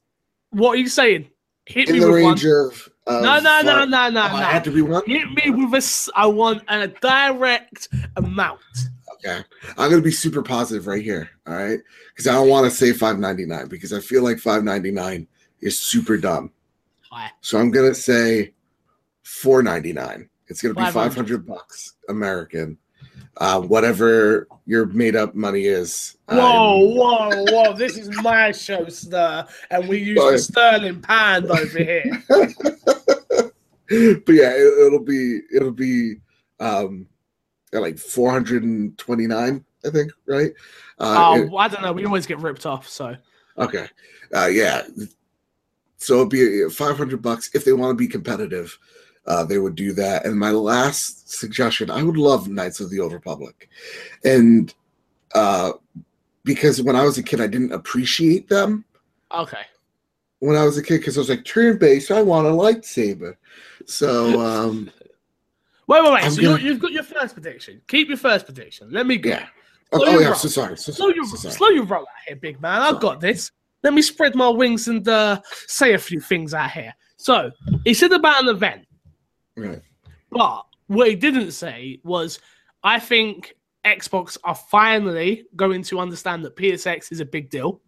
What 0.51 0.71
are 0.71 0.75
you 0.77 0.87
saying? 0.89 1.29
Hit 1.65 1.89
In 1.89 1.95
me 1.95 1.99
the 1.99 2.07
with 2.07 2.15
range 2.15 2.43
one. 2.45 2.67
of, 2.67 2.89
of 3.07 3.23
No, 3.23 3.39
no, 3.39 3.61
no, 3.61 3.85
no, 3.85 4.09
no, 4.09 4.21
Oh, 4.21 4.35
I 4.35 4.43
had 4.43 4.63
to 4.63 4.71
be 4.71 4.81
one. 4.81 5.03
Hit 5.05 5.29
me 5.31 5.51
with 5.51 5.73
a. 5.73 6.11
I 6.15 6.25
want 6.25 6.63
a 6.67 6.87
direct 6.87 7.89
amount. 8.15 8.61
Okay, 9.13 9.43
I'm 9.77 9.89
gonna 9.89 10.01
be 10.01 10.11
super 10.11 10.41
positive 10.41 10.87
right 10.87 11.03
here. 11.03 11.29
All 11.45 11.53
right, 11.53 11.79
because 12.09 12.25
I 12.27 12.33
don't 12.33 12.47
want 12.47 12.65
to 12.65 12.71
say 12.71 12.91
5.99 12.91 13.67
because 13.69 13.91
I 13.91 13.99
feel 13.99 14.23
like 14.23 14.37
5.99 14.37 15.27
is 15.59 15.77
super 15.77 16.17
dumb. 16.17 16.51
Hi. 17.11 17.29
So 17.41 17.59
I'm 17.59 17.69
gonna 17.69 17.93
say 17.93 18.53
4.99. 19.25 20.27
It's 20.47 20.61
gonna 20.61 20.73
be 20.73 20.81
500. 20.81 20.93
500 20.93 21.45
bucks 21.45 21.93
American, 22.07 22.77
uh, 23.39 23.61
whatever 23.61 24.47
your 24.65 24.85
made 24.87 25.15
up 25.15 25.33
money 25.33 25.65
is. 25.65 26.17
Whoa, 26.27 26.37
Um, 26.37 26.95
whoa, 26.95 27.45
whoa! 27.51 27.73
This 27.73 27.97
is 27.97 28.09
my 28.21 28.51
show, 28.51 28.87
sir, 28.89 29.47
and 29.71 29.87
we 29.87 29.97
use 29.97 30.19
the 30.19 30.37
sterling 30.37 31.01
pound 31.01 31.45
over 31.47 31.77
here. 31.79 32.03
but 32.29 34.33
yeah, 34.33 34.51
it, 34.53 34.85
it'll 34.87 35.03
be 35.03 35.39
it'll 35.53 35.71
be 35.71 36.15
um, 36.59 37.07
at 37.73 37.81
like 37.81 37.97
429, 37.97 39.65
I 39.85 39.89
think, 39.89 40.11
right? 40.27 40.51
Uh, 40.99 41.15
Oh, 41.17 41.35
it- 41.35 41.49
I 41.57 41.67
don't 41.69 41.81
know. 41.81 41.93
We 41.93 42.05
always 42.05 42.25
get 42.25 42.39
ripped 42.39 42.65
off. 42.65 42.87
So 42.87 43.15
Okay. 43.57 43.87
Uh, 44.33 44.45
yeah. 44.47 44.83
So 45.97 46.17
it'd 46.17 46.29
be 46.29 46.69
500 46.69 47.21
bucks 47.21 47.49
if 47.53 47.65
they 47.65 47.73
want 47.73 47.91
to 47.91 47.95
be 47.95 48.07
competitive. 48.07 48.77
Uh, 49.25 49.43
they 49.43 49.57
would 49.59 49.75
do 49.75 49.91
that. 49.93 50.25
And 50.25 50.39
my 50.39 50.51
last 50.51 51.29
suggestion, 51.29 51.91
I 51.91 52.01
would 52.03 52.17
love 52.17 52.47
Knights 52.47 52.79
of 52.79 52.89
the 52.89 52.99
Old 52.99 53.13
Republic, 53.13 53.69
and 54.23 54.73
uh, 55.35 55.73
because 56.43 56.81
when 56.81 56.95
I 56.95 57.03
was 57.03 57.17
a 57.17 57.23
kid, 57.23 57.39
I 57.41 57.47
didn't 57.47 57.71
appreciate 57.73 58.47
them. 58.49 58.85
okay, 59.31 59.61
When 60.39 60.55
I 60.55 60.63
was 60.65 60.77
a 60.77 60.83
kid, 60.83 60.97
because 60.99 61.17
I 61.17 61.21
was 61.21 61.29
like 61.29 61.45
turn 61.45 61.77
based, 61.77 62.09
I 62.11 62.21
want 62.23 62.47
a 62.47 62.51
lightsaber. 62.51 63.35
So 63.85 64.39
um, 64.41 64.89
wait, 65.87 66.03
wait, 66.03 66.11
wait. 66.13 66.23
I'm 66.23 66.31
so 66.31 66.41
gonna- 66.41 66.59
you 66.59 66.69
you've 66.69 66.79
got 66.79 66.91
your 66.91 67.03
first 67.03 67.33
prediction. 67.35 67.81
Keep 67.87 68.07
your 68.09 68.17
first 68.17 68.45
prediction. 68.45 68.89
Let 68.91 69.05
me 69.05 69.17
go. 69.17 69.29
yeah. 69.31 69.47
Oh, 69.91 69.99
Slow 69.99 70.07
oh, 70.15 70.19
yeah. 70.19 70.25
roll. 70.27 70.35
So 70.35 70.47
sorry. 70.47 70.77
So 70.77 70.91
Slow 70.91 71.07
sorry. 71.07 71.15
your 71.15 71.25
So 71.25 71.35
sorry. 71.37 71.53
slow 71.53 71.67
your 71.69 71.85
roll 71.85 72.01
out 72.01 72.07
here, 72.27 72.35
big 72.35 72.61
man. 72.61 72.81
I've 72.81 72.99
got 72.99 73.19
this. 73.21 73.51
Let 73.83 73.93
me 73.93 74.01
spread 74.01 74.35
my 74.35 74.49
wings 74.49 74.87
and 74.87 75.07
uh, 75.07 75.39
say 75.67 75.93
a 75.93 75.97
few 75.97 76.19
things 76.19 76.53
out 76.53 76.71
here. 76.71 76.93
So 77.17 77.51
he 77.85 77.93
said 77.93 78.11
about 78.11 78.43
an 78.43 78.49
event. 78.49 78.85
Right. 79.61 79.81
But 80.31 80.65
what 80.87 81.07
he 81.07 81.15
didn't 81.15 81.51
say 81.51 81.99
was, 82.03 82.39
I 82.83 82.99
think 82.99 83.55
Xbox 83.85 84.37
are 84.43 84.55
finally 84.55 85.45
going 85.55 85.83
to 85.83 85.99
understand 85.99 86.43
that 86.45 86.55
PSX 86.55 87.11
is 87.11 87.19
a 87.19 87.25
big 87.25 87.49
deal, 87.49 87.81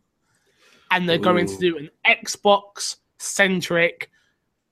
and 0.91 1.07
they're 1.07 1.17
going 1.17 1.47
to 1.47 1.57
do 1.57 1.77
an 1.77 1.89
Xbox 2.05 2.97
centric 3.19 4.09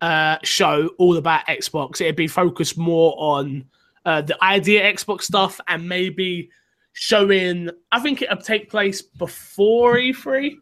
uh, 0.02 0.38
show 0.44 0.90
all 0.98 1.18
about 1.18 1.46
Xbox. 1.48 2.02
It'd 2.02 2.16
be 2.16 2.28
focused 2.28 2.78
more 2.78 3.14
on 3.18 3.66
uh, 4.06 4.22
the 4.22 4.42
idea 4.44 4.92
Xbox 4.92 5.24
stuff 5.24 5.60
and 5.68 5.88
maybe 5.88 6.50
showing. 6.94 7.70
I 7.92 8.00
think 8.00 8.22
it'll 8.22 8.38
take 8.38 8.70
place 8.70 9.02
before 9.02 9.96
E3. 9.96 10.56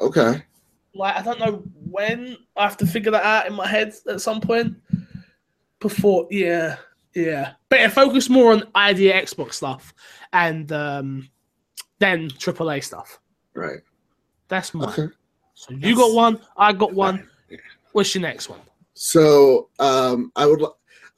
Okay. 0.00 0.42
Like 0.98 1.16
I 1.16 1.22
don't 1.22 1.38
know 1.38 1.62
when. 1.74 2.36
I 2.56 2.64
have 2.64 2.76
to 2.78 2.86
figure 2.86 3.12
that 3.12 3.24
out 3.24 3.46
in 3.46 3.54
my 3.54 3.68
head 3.68 3.94
at 4.08 4.20
some 4.20 4.40
point. 4.40 4.76
Before, 5.78 6.26
yeah, 6.28 6.76
yeah. 7.14 7.52
But 7.68 7.80
it 7.80 7.92
focus 7.92 8.28
more 8.28 8.52
on 8.52 8.64
idea 8.74 9.22
Xbox 9.22 9.54
stuff 9.54 9.94
and 10.32 10.70
um, 10.72 11.28
then 12.00 12.28
AAA 12.30 12.82
stuff. 12.82 13.20
Right. 13.54 13.78
That's 14.48 14.74
mine. 14.74 14.88
Okay. 14.88 15.08
So 15.54 15.74
you 15.74 15.94
got 15.94 16.14
one, 16.14 16.40
I 16.56 16.72
got 16.72 16.92
one. 16.92 17.28
What's 17.92 18.14
your 18.14 18.22
next 18.22 18.48
one? 18.48 18.60
So 18.94 19.68
um, 19.78 20.32
I 20.34 20.46
would, 20.46 20.62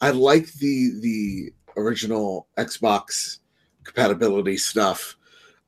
I 0.03 0.11
like 0.11 0.53
the 0.55 1.01
the 1.01 1.53
original 1.77 2.49
Xbox 2.59 3.39
compatibility 3.85 4.59
stuff. 4.59 5.17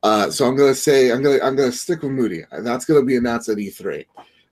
Uh, 0.03 0.31
so 0.31 0.47
I'm 0.47 0.57
gonna 0.57 0.75
say 0.75 1.11
I'm 1.13 1.23
gonna 1.23 1.39
I'm 1.43 1.55
gonna 1.55 1.73
stick 1.73 2.03
with 2.03 2.13
Moody. 2.13 2.45
That's 2.51 2.85
gonna 2.85 3.05
be 3.05 3.17
announced 3.17 3.49
at 3.49 3.59
E3 3.59 4.05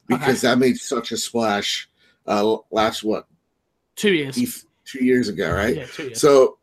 because 0.07 0.43
that 0.43 0.59
made 0.59 0.77
such 0.77 1.13
a 1.13 1.17
splash. 1.17 1.89
Uh, 2.27 2.57
last 2.71 3.03
what 3.03 3.27
Two 3.97 4.13
years. 4.13 4.39
E- 4.39 4.67
two 4.85 5.05
years 5.05 5.29
ago, 5.29 5.53
right? 5.53 5.77
Yeah, 5.77 5.87
two 5.87 6.05
years. 6.05 6.21
So 6.21 6.59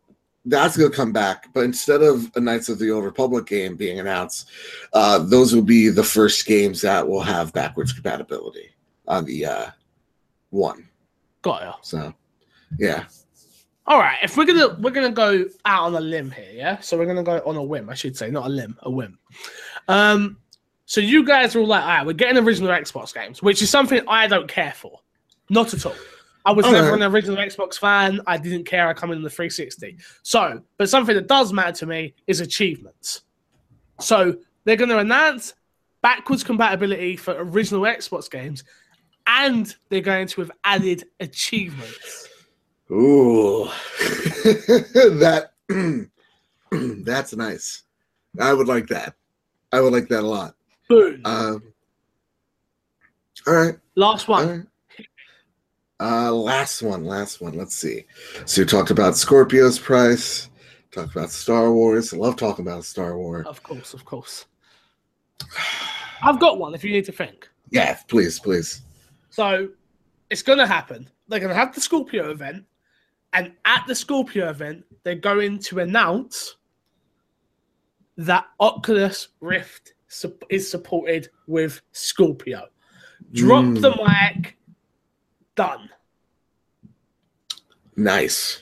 that's 0.45 0.77
gonna 0.77 0.89
come 0.89 1.11
back, 1.11 1.53
but 1.53 1.65
instead 1.65 2.01
of 2.01 2.31
a 2.35 2.39
Knights 2.39 2.69
of 2.69 2.79
the 2.79 2.89
Old 2.89 3.03
Republic 3.03 3.45
game 3.45 3.75
being 3.75 3.99
announced, 3.99 4.49
uh, 4.93 5.19
those 5.19 5.53
will 5.53 5.61
be 5.61 5.89
the 5.89 6.03
first 6.03 6.45
games 6.45 6.81
that 6.81 7.07
will 7.07 7.21
have 7.21 7.53
backwards 7.53 7.91
compatibility 7.91 8.69
on 9.07 9.25
the 9.25 9.45
uh, 9.45 9.65
one. 10.49 10.87
got 11.41 11.61
ya. 11.61 11.73
So, 11.81 12.13
yeah, 12.79 13.05
All 13.87 13.97
right, 13.99 14.17
if 14.21 14.35
we're 14.35 14.45
gonna 14.45 14.75
we're 14.79 14.91
gonna 14.91 15.11
go 15.11 15.45
out 15.65 15.83
on 15.85 15.95
a 15.95 15.99
limb 15.99 16.31
here, 16.31 16.51
yeah. 16.51 16.79
So 16.79 16.97
we're 16.97 17.05
gonna 17.05 17.23
go 17.23 17.41
on 17.45 17.55
a 17.55 17.63
whim, 17.63 17.89
I 17.89 17.93
should 17.93 18.17
say, 18.17 18.29
not 18.29 18.45
a 18.45 18.49
limb, 18.49 18.77
a 18.81 18.89
whim. 18.89 19.17
Um, 19.87 20.37
so 20.85 20.99
you 20.99 21.25
guys 21.25 21.55
are 21.55 21.59
all 21.59 21.67
like, 21.67 21.83
all 21.83 21.89
right, 21.89 22.05
we're 22.05 22.13
getting 22.13 22.43
original 22.43 22.69
Xbox 22.69 23.13
games, 23.13 23.41
which 23.41 23.61
is 23.61 23.69
something 23.69 24.01
I 24.07 24.27
don't 24.27 24.47
care 24.47 24.73
for, 24.73 24.99
not 25.49 25.73
at 25.73 25.85
all. 25.85 25.95
I 26.47 26.51
was 26.51 26.65
All 26.65 26.71
never 26.71 26.91
right. 26.91 27.01
an 27.01 27.13
original 27.13 27.35
Xbox 27.35 27.77
fan. 27.77 28.21
I 28.25 28.37
didn't 28.37 28.63
care. 28.63 28.87
I 28.87 28.93
come 28.93 29.11
in 29.11 29.21
the 29.21 29.29
360. 29.29 29.97
So, 30.23 30.61
but 30.77 30.89
something 30.89 31.13
that 31.13 31.27
does 31.27 31.51
matter 31.51 31.73
to 31.73 31.85
me 31.85 32.13
is 32.25 32.39
achievements. 32.39 33.23
So 33.99 34.37
they're 34.63 34.77
going 34.77 34.89
to 34.89 34.99
announce 34.99 35.55
backwards 36.01 36.45
compatibility 36.45 37.17
for 37.17 37.33
original 37.37 37.81
Xbox 37.81 38.31
games, 38.31 38.63
and 39.27 39.75
they're 39.89 39.99
going 39.99 40.27
to 40.27 40.39
have 40.39 40.51
added 40.63 41.03
achievements. 41.19 42.29
Ooh, 42.91 43.65
that 43.99 45.51
that's 47.03 47.35
nice. 47.35 47.83
I 48.39 48.53
would 48.53 48.67
like 48.67 48.87
that. 48.87 49.15
I 49.71 49.81
would 49.81 49.93
like 49.93 50.07
that 50.09 50.23
a 50.23 50.27
lot. 50.27 50.55
Boom. 50.87 51.21
Um, 51.25 51.63
all 53.45 53.53
right. 53.53 53.75
Last 53.95 54.27
one. 54.27 54.49
right. 54.49 54.67
Uh, 55.99 56.31
last 56.31 56.83
one, 56.83 57.05
last 57.05 57.41
one. 57.41 57.57
Let's 57.57 57.75
see. 57.75 58.05
So 58.45 58.61
you 58.61 58.65
talked 58.65 58.91
about 58.91 59.15
Scorpio's 59.15 59.79
price. 59.79 60.49
Talked 60.91 61.15
about 61.15 61.31
Star 61.31 61.71
Wars. 61.71 62.13
I 62.13 62.17
love 62.17 62.35
talking 62.35 62.65
about 62.65 62.85
Star 62.85 63.17
Wars. 63.17 63.47
Of 63.47 63.63
course, 63.63 63.93
of 63.93 64.05
course. 64.05 64.45
I've 66.21 66.39
got 66.39 66.59
one 66.59 66.75
if 66.75 66.83
you 66.83 66.91
need 66.91 67.05
to 67.05 67.11
think. 67.11 67.49
Yeah, 67.71 67.97
please, 68.07 68.39
please. 68.39 68.81
So 69.29 69.69
it's 70.29 70.43
going 70.43 70.59
to 70.59 70.67
happen. 70.67 71.09
They're 71.27 71.39
to 71.39 71.53
have 71.53 71.73
the 71.73 71.81
Scorpio 71.81 72.31
event, 72.31 72.63
and 73.37 73.51
at 73.65 73.85
the 73.87 73.93
Scorpio 73.95 74.49
event, 74.49 74.83
they're 75.03 75.15
going 75.15 75.59
to 75.59 75.79
announce 75.79 76.55
that 78.17 78.45
Oculus 78.59 79.27
Rift 79.41 79.93
sup- 80.07 80.43
is 80.49 80.69
supported 80.69 81.29
with 81.45 81.81
Scorpio. 81.91 82.67
Drop 83.33 83.63
Mm. 83.63 83.81
the 83.81 83.91
mic. 84.35 84.57
Done. 85.55 85.89
Nice, 87.95 88.61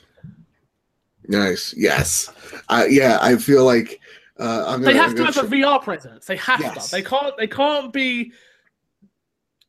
nice. 1.28 1.74
Yes, 1.76 2.30
uh, 2.70 2.84
yeah. 2.88 3.18
I 3.20 3.36
feel 3.36 3.64
like 3.64 4.00
uh, 4.38 4.64
I'm 4.66 4.80
They 4.82 4.92
gonna. 4.92 5.02
have 5.02 5.10
I'm 5.12 5.16
to 5.16 5.24
have 5.24 5.36
a 5.44 5.48
VR 5.48 5.82
presence. 5.82 6.24
They 6.26 6.36
have 6.36 6.60
Yes. 6.60 6.86
to. 6.90 6.96
They 6.96 7.02
can't. 7.02 7.36
They 7.36 7.46
can't 7.46 7.92
be 7.92 8.32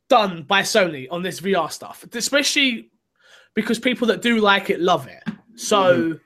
done 0.08 0.42
by 0.44 0.62
Sony 0.62 1.06
on 1.10 1.22
this 1.22 1.40
VR 1.40 1.70
stuff, 1.70 2.04
especially 2.14 2.90
because 3.54 3.78
people 3.78 4.06
that 4.08 4.22
do 4.22 4.38
like 4.38 4.70
it 4.70 4.80
love 4.80 5.06
it. 5.08 5.22
So 5.56 6.18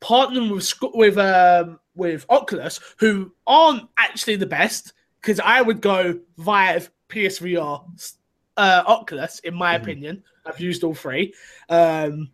partnering 0.00 0.50
with 0.50 0.72
with 0.94 1.18
um, 1.18 1.78
with 1.94 2.24
Oculus, 2.28 2.80
who 2.98 3.32
aren't 3.46 3.88
actually 3.98 4.36
the 4.36 4.46
best, 4.46 4.92
because 5.20 5.40
I 5.40 5.62
would 5.62 5.80
go 5.80 6.18
via 6.36 6.80
PSVR 7.08 7.84
uh, 8.56 8.82
Oculus, 8.86 9.38
in 9.40 9.54
my 9.54 9.76
Mhm. 9.76 9.82
opinion. 9.82 10.24
I've 10.46 10.60
used 10.60 10.82
all 10.84 10.94
three. 10.94 11.34
Um, 11.68 12.30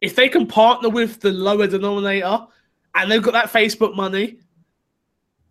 if 0.00 0.14
they 0.14 0.28
can 0.28 0.46
partner 0.46 0.88
with 0.88 1.20
the 1.20 1.32
lower 1.32 1.66
denominator 1.66 2.46
and 2.94 3.10
they've 3.10 3.22
got 3.22 3.32
that 3.32 3.52
Facebook 3.52 3.96
money, 3.96 4.38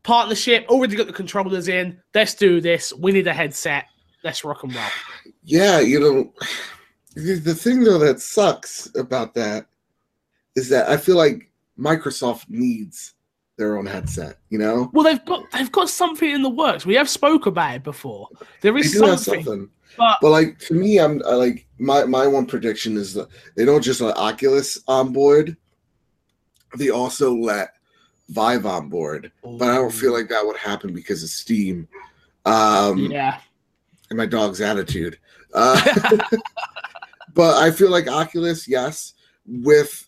partnership, 0.03 0.65
already 0.69 0.95
got 0.95 1.07
the 1.07 1.13
controllers 1.13 1.67
in, 1.67 1.99
let's 2.13 2.33
do 2.35 2.61
this. 2.61 2.93
We 2.93 3.11
need 3.11 3.27
a 3.27 3.33
headset. 3.33 3.85
Let's 4.23 4.43
rock 4.43 4.63
and 4.63 4.73
roll. 4.73 4.83
Yeah, 5.43 5.79
you 5.79 5.99
know, 5.99 6.33
the, 7.15 7.35
the 7.35 7.55
thing 7.55 7.83
though 7.83 7.99
that 7.99 8.19
sucks 8.19 8.89
about 8.95 9.33
that 9.35 9.67
is 10.55 10.69
that 10.69 10.89
I 10.89 10.97
feel 10.97 11.15
like 11.17 11.51
Microsoft 11.77 12.49
needs 12.49 13.13
their 13.57 13.77
own 13.77 13.85
headset. 13.85 14.37
You 14.49 14.59
know, 14.59 14.89
Well, 14.93 15.03
they've 15.03 15.23
got 15.25 15.49
they've 15.51 15.71
got 15.71 15.89
something 15.89 16.29
in 16.29 16.41
the 16.41 16.49
works. 16.49 16.85
We 16.85 16.95
have 16.95 17.09
spoke 17.09 17.45
about 17.45 17.75
it 17.75 17.83
before. 17.83 18.27
There 18.61 18.77
is 18.77 18.97
something, 18.97 19.43
something. 19.43 19.69
but 19.97 20.17
But 20.21 20.29
like 20.29 20.59
to 20.59 20.73
me, 20.73 20.99
I'm 20.99 21.21
I 21.25 21.35
like 21.35 21.65
my 21.79 22.03
my 22.05 22.27
one 22.27 22.45
prediction 22.45 22.97
is 22.97 23.13
that 23.13 23.29
they 23.55 23.65
don't 23.65 23.83
just 23.83 24.01
let 24.01 24.17
Oculus 24.17 24.79
on 24.87 25.13
board; 25.13 25.55
they 26.77 26.89
also 26.89 27.33
let 27.33 27.75
Vive 28.29 28.65
on 28.65 28.89
board. 28.89 29.31
But 29.43 29.69
I 29.69 29.75
don't 29.75 29.93
feel 29.93 30.13
like 30.13 30.29
that 30.29 30.45
would 30.45 30.57
happen 30.57 30.93
because 30.93 31.23
of 31.23 31.29
Steam. 31.29 31.87
Um, 32.45 33.11
yeah. 33.11 33.39
and 34.09 34.17
my 34.17 34.25
dog's 34.25 34.61
attitude. 34.61 35.17
Uh, 35.57 35.79
but 37.35 37.57
I 37.57 37.69
feel 37.69 37.91
like 37.91 38.07
Oculus, 38.07 38.67
yes, 38.67 39.13
with 39.45 40.07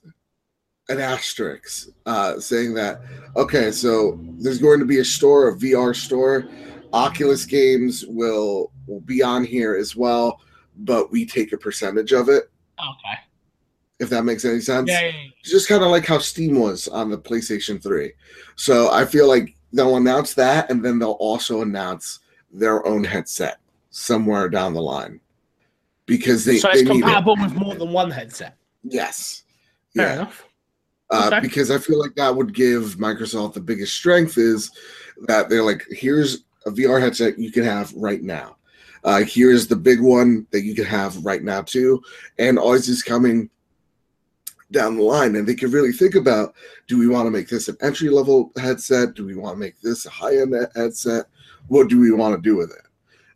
an 0.89 0.99
asterisk, 0.99 1.89
uh, 2.05 2.39
saying 2.39 2.73
that 2.75 3.01
okay, 3.35 3.71
so 3.71 4.19
there's 4.39 4.59
going 4.59 4.79
to 4.79 4.85
be 4.85 4.99
a 4.99 5.05
store, 5.05 5.49
a 5.49 5.55
VR 5.55 5.95
store. 5.95 6.47
Oculus 6.93 7.45
games 7.45 8.05
will 8.07 8.71
will 8.87 9.01
be 9.01 9.21
on 9.21 9.43
here 9.43 9.75
as 9.75 9.95
well, 9.95 10.39
but 10.77 11.11
we 11.11 11.25
take 11.25 11.51
a 11.51 11.57
percentage 11.57 12.13
of 12.13 12.29
it. 12.29 12.49
Okay. 12.79 13.19
If 13.99 14.09
that 14.09 14.23
makes 14.23 14.45
any 14.45 14.61
sense, 14.61 14.89
Yeah, 14.89 15.01
yeah, 15.01 15.07
yeah. 15.07 15.29
Just 15.43 15.67
kind 15.67 15.83
of 15.83 15.89
like 15.89 16.05
how 16.05 16.19
Steam 16.19 16.59
was 16.59 16.87
on 16.87 17.09
the 17.09 17.17
PlayStation 17.17 17.81
3. 17.81 18.13
So 18.55 18.91
I 18.91 19.05
feel 19.05 19.27
like 19.27 19.55
they'll 19.73 19.97
announce 19.97 20.33
that 20.35 20.69
and 20.69 20.85
then 20.85 20.99
they'll 20.99 21.11
also 21.13 21.61
announce 21.61 22.19
their 22.51 22.85
own 22.85 23.03
headset 23.03 23.57
somewhere 23.89 24.49
down 24.49 24.73
the 24.73 24.81
line. 24.81 25.19
Because 26.07 26.43
they, 26.45 26.57
so 26.57 26.69
they 26.69 26.79
it's 26.79 26.81
it. 26.81 26.87
compatible 26.87 27.35
with 27.39 27.53
more 27.53 27.75
than 27.75 27.91
one 27.91 28.09
headset. 28.09 28.57
Yes. 28.83 29.43
Fair 29.95 30.07
Yeah. 30.07 30.13
enough. 30.13 30.43
Uh, 31.11 31.29
Okay. 31.31 31.39
Because 31.41 31.69
I 31.69 31.77
feel 31.77 31.99
like 31.99 32.15
that 32.15 32.35
would 32.35 32.53
give 32.53 32.95
Microsoft 32.97 33.53
the 33.53 33.61
biggest 33.61 33.93
strength 33.93 34.37
is 34.37 34.71
that 35.27 35.47
they're 35.49 35.63
like, 35.63 35.85
here's 35.91 36.43
a 36.65 36.71
VR 36.71 36.99
headset 36.99 37.37
you 37.37 37.51
can 37.51 37.63
have 37.63 37.93
right 37.93 38.21
now. 38.23 38.55
Uh, 39.03 39.21
here's 39.23 39.67
the 39.67 39.75
big 39.75 40.01
one 40.01 40.45
that 40.51 40.63
you 40.63 40.73
can 40.75 40.83
have 40.83 41.23
right 41.23 41.43
now 41.43 41.61
too, 41.61 42.01
and 42.39 42.57
always 42.59 42.89
is 42.89 43.03
coming 43.03 43.49
down 44.71 44.97
the 44.97 45.03
line. 45.03 45.35
And 45.37 45.47
they 45.47 45.55
can 45.55 45.71
really 45.71 45.93
think 45.93 46.15
about: 46.15 46.55
Do 46.87 46.97
we 46.97 47.07
want 47.07 47.25
to 47.27 47.31
make 47.31 47.47
this 47.47 47.69
an 47.69 47.77
entry 47.81 48.09
level 48.09 48.51
headset? 48.57 49.13
Do 49.13 49.25
we 49.25 49.35
want 49.35 49.53
to 49.55 49.59
make 49.59 49.79
this 49.81 50.05
a 50.05 50.09
high 50.09 50.37
end 50.37 50.55
headset? 50.75 51.25
What 51.67 51.87
do 51.89 51.99
we 51.99 52.11
want 52.11 52.35
to 52.35 52.41
do 52.41 52.57
with 52.57 52.71
it? 52.71 52.81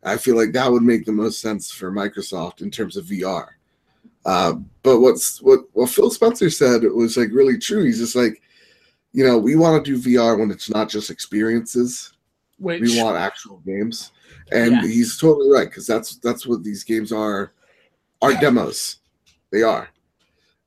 I 0.04 0.18
feel 0.18 0.36
like 0.36 0.52
that 0.54 0.72
would 0.72 0.84
make 0.84 1.06
the 1.06 1.12
most 1.12 1.42
sense 1.42 1.72
for 1.72 1.92
Microsoft 1.92 2.62
in 2.62 2.72
terms 2.72 2.98
of 2.98 3.06
VR. 3.06 3.48
Uh, 4.26 4.54
but 4.84 5.00
what's 5.00 5.42
what 5.42 5.62
what 5.74 5.90
Phil 5.90 6.10
Spencer 6.12 6.50
said 6.50 6.84
was 6.84 7.18
like 7.18 7.30
really 7.32 7.58
true. 7.58 7.84
He's 7.84 8.00
just 8.00 8.16
like, 8.16 8.42
you 9.14 9.26
know, 9.26 9.38
we 9.38 9.56
want 9.56 9.84
to 9.84 9.98
do 9.98 10.18
VR 10.18 10.38
when 10.40 10.52
it's 10.52 10.70
not 10.70 10.90
just 10.90 11.10
experiences. 11.10 12.14
Which 12.60 12.82
We 12.82 13.02
want 13.02 13.18
actual 13.18 13.58
games, 13.66 14.12
and 14.52 14.74
Yeah. 14.74 14.82
he's 14.84 15.18
totally 15.18 15.50
right 15.50 15.68
because 15.68 15.88
that's 15.88 16.18
that's 16.18 16.46
what 16.46 16.64
these 16.64 16.84
games 16.84 17.12
are 17.12 17.54
are 18.22 18.34
demos. 18.36 18.98
They 19.52 19.64
are. 19.64 19.90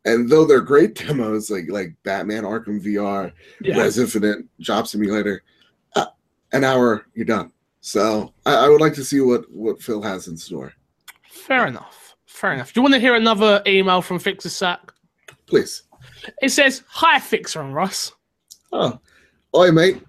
And 0.05 0.29
though 0.29 0.45
they're 0.45 0.61
great 0.61 0.95
demos, 1.07 1.51
like 1.51 1.67
like 1.71 1.95
Batman 2.03 2.43
Arkham 2.43 2.81
VR, 2.85 3.33
Yeah. 3.61 3.79
Rez 3.79 3.99
Infinite, 3.99 4.39
Job 4.59 4.89
Simulator, 4.89 5.45
uh, 5.95 6.07
an 6.53 6.65
hour, 6.65 7.07
you're 7.15 7.25
done. 7.25 7.53
So 7.85 8.33
I, 8.47 8.55
I 8.55 8.69
would 8.71 8.81
like 8.81 8.95
to 8.95 9.05
see 9.05 9.21
what 9.21 9.45
what 9.53 9.79
Phil 9.79 10.01
has 10.01 10.27
in 10.27 10.39
store. 10.39 10.73
Fair 11.29 11.67
enough. 11.67 12.17
Fair 12.25 12.55
enough. 12.55 12.73
Do 12.73 12.81
you 12.81 12.83
want 12.83 12.95
to 12.95 13.01
hear 13.01 13.15
another 13.15 13.63
email 13.67 14.01
from 14.01 14.19
Fixer 14.19 14.49
Sack? 14.49 14.91
Please. 15.45 15.83
It 16.41 16.49
says, 16.49 16.83
Hi, 16.89 17.21
Fixer 17.21 17.61
and 17.61 17.75
Ross. 17.75 18.13
Oh, 18.73 18.99
oi, 19.55 19.71
mate. 19.71 20.03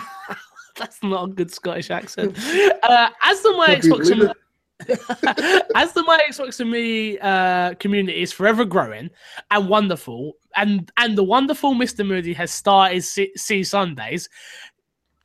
That's 0.76 1.02
not 1.02 1.28
a 1.28 1.32
good 1.32 1.50
Scottish 1.52 1.90
accent. 1.90 2.38
Uh, 2.38 3.10
as 3.22 3.42
the 3.42 3.52
My 3.52 3.76
Xbox 3.76 4.10
and 4.10 4.32
as 5.76 5.92
the 5.92 6.02
My 6.04 6.26
Xbox 6.26 6.58
and 6.60 6.70
Me 6.70 7.18
uh, 7.18 7.74
community 7.74 8.22
is 8.22 8.32
forever 8.32 8.64
growing 8.64 9.10
and 9.50 9.68
wonderful, 9.68 10.32
and 10.56 10.90
and 10.96 11.18
the 11.18 11.22
wonderful 11.22 11.74
Mr. 11.74 12.04
Moody 12.04 12.32
has 12.32 12.50
started 12.50 13.04
See, 13.04 13.30
Siege 13.36 13.66
Sundays, 13.66 14.28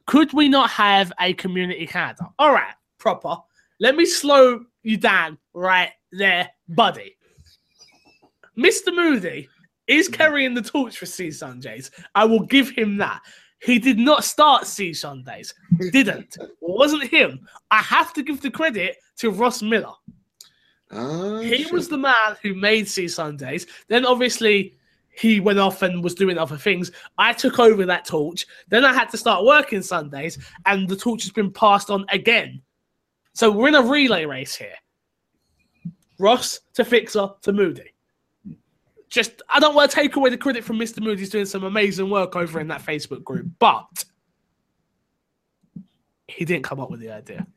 could 0.09 0.33
we 0.33 0.49
not 0.49 0.71
have 0.71 1.13
a 1.19 1.33
community 1.35 1.85
calendar? 1.85 2.25
All 2.39 2.51
right, 2.51 2.73
proper. 2.97 3.35
Let 3.79 3.95
me 3.95 4.05
slow 4.07 4.65
you 4.81 4.97
down 4.97 5.37
right 5.53 5.91
there, 6.11 6.49
buddy. 6.67 7.15
Mr. 8.57 8.87
Moody 8.93 9.47
is 9.85 10.07
carrying 10.07 10.55
the 10.55 10.63
torch 10.63 10.97
for 10.97 11.05
Siege 11.05 11.35
Sundays. 11.35 11.91
I 12.15 12.25
will 12.25 12.39
give 12.39 12.71
him 12.71 12.97
that. 12.97 13.21
He 13.61 13.77
did 13.77 13.99
not 13.99 14.23
start 14.23 14.65
Siege 14.65 14.99
Sundays. 14.99 15.53
Didn't. 15.91 16.37
wasn't 16.59 17.03
him. 17.03 17.47
I 17.69 17.77
have 17.83 18.11
to 18.13 18.23
give 18.23 18.41
the 18.41 18.49
credit 18.49 18.97
to 19.17 19.29
Ross 19.29 19.61
Miller. 19.61 19.93
Ah, 20.91 21.37
He 21.39 21.65
shit. 21.65 21.71
was 21.71 21.87
the 21.87 21.99
man 21.99 22.35
who 22.41 22.55
made 22.55 22.87
Siege 22.87 23.11
Sundays. 23.11 23.67
Then 23.89 24.07
obviously 24.07 24.73
he 25.11 25.39
went 25.39 25.59
off 25.59 25.81
and 25.81 26.03
was 26.03 26.15
doing 26.15 26.37
other 26.37 26.57
things. 26.57 26.91
I 27.17 27.33
took 27.33 27.59
over 27.59 27.85
that 27.85 28.05
torch. 28.05 28.45
Then 28.69 28.85
I 28.85 28.93
had 28.93 29.09
to 29.09 29.17
start 29.17 29.45
working 29.45 29.81
Sundays, 29.81 30.37
and 30.65 30.87
the 30.87 30.95
torch 30.95 31.23
has 31.23 31.31
been 31.31 31.51
passed 31.51 31.89
on 31.89 32.05
again. 32.09 32.61
So 33.33 33.51
we're 33.51 33.69
in 33.69 33.75
a 33.75 33.81
relay 33.81 34.25
race 34.25 34.55
here. 34.55 34.75
Ross 36.19 36.59
to 36.73 36.83
Fixer 36.83 37.29
to 37.41 37.53
Moody. 37.53 37.93
Just 39.09 39.41
I 39.49 39.59
don't 39.59 39.73
want 39.73 39.89
to 39.89 39.95
take 39.95 40.15
away 40.15 40.29
the 40.29 40.37
credit 40.37 40.63
from 40.63 40.77
Mr. 40.77 41.01
Moody's 41.01 41.29
doing 41.29 41.45
some 41.45 41.63
amazing 41.63 42.09
work 42.09 42.35
over 42.35 42.59
in 42.59 42.67
that 42.67 42.85
Facebook 42.85 43.23
group, 43.23 43.47
but 43.57 44.03
he 46.27 46.45
didn't 46.45 46.63
come 46.63 46.79
up 46.79 46.91
with 46.91 46.99
the 46.99 47.09
idea. 47.09 47.47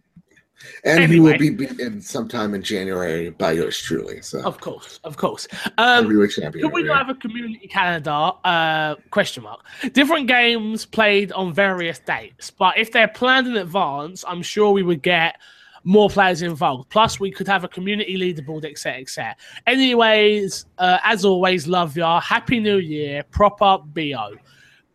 And 0.84 1.12
he 1.12 1.20
will 1.20 1.38
be 1.38 1.50
beaten 1.50 2.00
sometime 2.00 2.54
in 2.54 2.62
January 2.62 3.30
by 3.30 3.52
yours 3.52 3.78
truly. 3.78 4.20
So 4.22 4.42
Of 4.42 4.60
course, 4.60 5.00
of 5.04 5.16
course. 5.16 5.48
Um, 5.78 6.04
heavyweight 6.04 6.30
champion. 6.30 6.64
Could 6.64 6.74
we 6.74 6.82
not 6.82 7.06
have 7.06 7.16
a 7.16 7.18
community 7.18 7.68
calendar? 7.68 8.32
Uh, 8.44 8.96
question 9.10 9.42
mark. 9.42 9.64
Different 9.92 10.28
games 10.28 10.84
played 10.86 11.32
on 11.32 11.52
various 11.52 11.98
dates, 11.98 12.50
but 12.50 12.76
if 12.78 12.92
they're 12.92 13.08
planned 13.08 13.46
in 13.46 13.56
advance, 13.56 14.24
I'm 14.26 14.42
sure 14.42 14.70
we 14.72 14.82
would 14.82 15.02
get 15.02 15.38
more 15.84 16.08
players 16.08 16.42
involved. 16.42 16.88
Plus, 16.90 17.18
we 17.18 17.30
could 17.30 17.48
have 17.48 17.64
a 17.64 17.68
community 17.68 18.16
leaderboard, 18.16 18.64
etc., 18.64 19.00
etc. 19.00 19.36
Anyways, 19.66 20.66
uh, 20.78 20.98
as 21.04 21.24
always, 21.24 21.66
love 21.66 21.96
ya. 21.96 22.20
Happy 22.20 22.60
New 22.60 22.78
Year. 22.78 23.22
Proper 23.30 23.78
bo. 23.84 24.36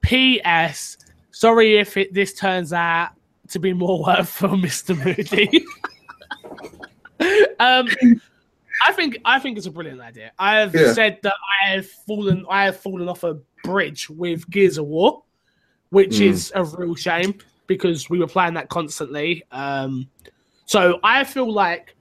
P.S. 0.01 0.97
Sorry 1.31 1.77
if 1.77 1.97
it, 1.97 2.13
this 2.13 2.33
turns 2.33 2.71
out 2.73 3.09
to 3.49 3.59
be 3.59 3.73
more 3.73 4.03
work 4.03 4.25
for 4.25 4.47
Mr. 4.49 4.95
Moody. 4.97 5.65
um, 7.59 7.87
I 8.85 8.91
think 8.93 9.17
I 9.25 9.39
think 9.39 9.57
it's 9.57 9.67
a 9.67 9.71
brilliant 9.71 10.01
idea. 10.01 10.31
I 10.37 10.57
have 10.57 10.73
Yeah. 10.75 10.93
said 10.93 11.19
that 11.23 11.33
I 11.63 11.69
have 11.71 11.87
fallen 12.07 12.45
I 12.49 12.65
have 12.65 12.77
fallen 12.77 13.09
off 13.09 13.23
a 13.23 13.39
bridge 13.63 14.09
with 14.09 14.49
Gears 14.49 14.77
of 14.77 14.85
War, 14.85 15.23
which 15.89 16.17
Mm. 16.19 16.27
is 16.29 16.51
a 16.55 16.63
real 16.63 16.95
shame 16.95 17.35
because 17.65 18.09
we 18.09 18.19
were 18.19 18.27
playing 18.27 18.53
that 18.53 18.69
constantly. 18.69 19.43
Um, 19.51 20.09
so 20.65 20.99
I 21.03 21.23
feel 21.23 21.51
like 21.51 21.95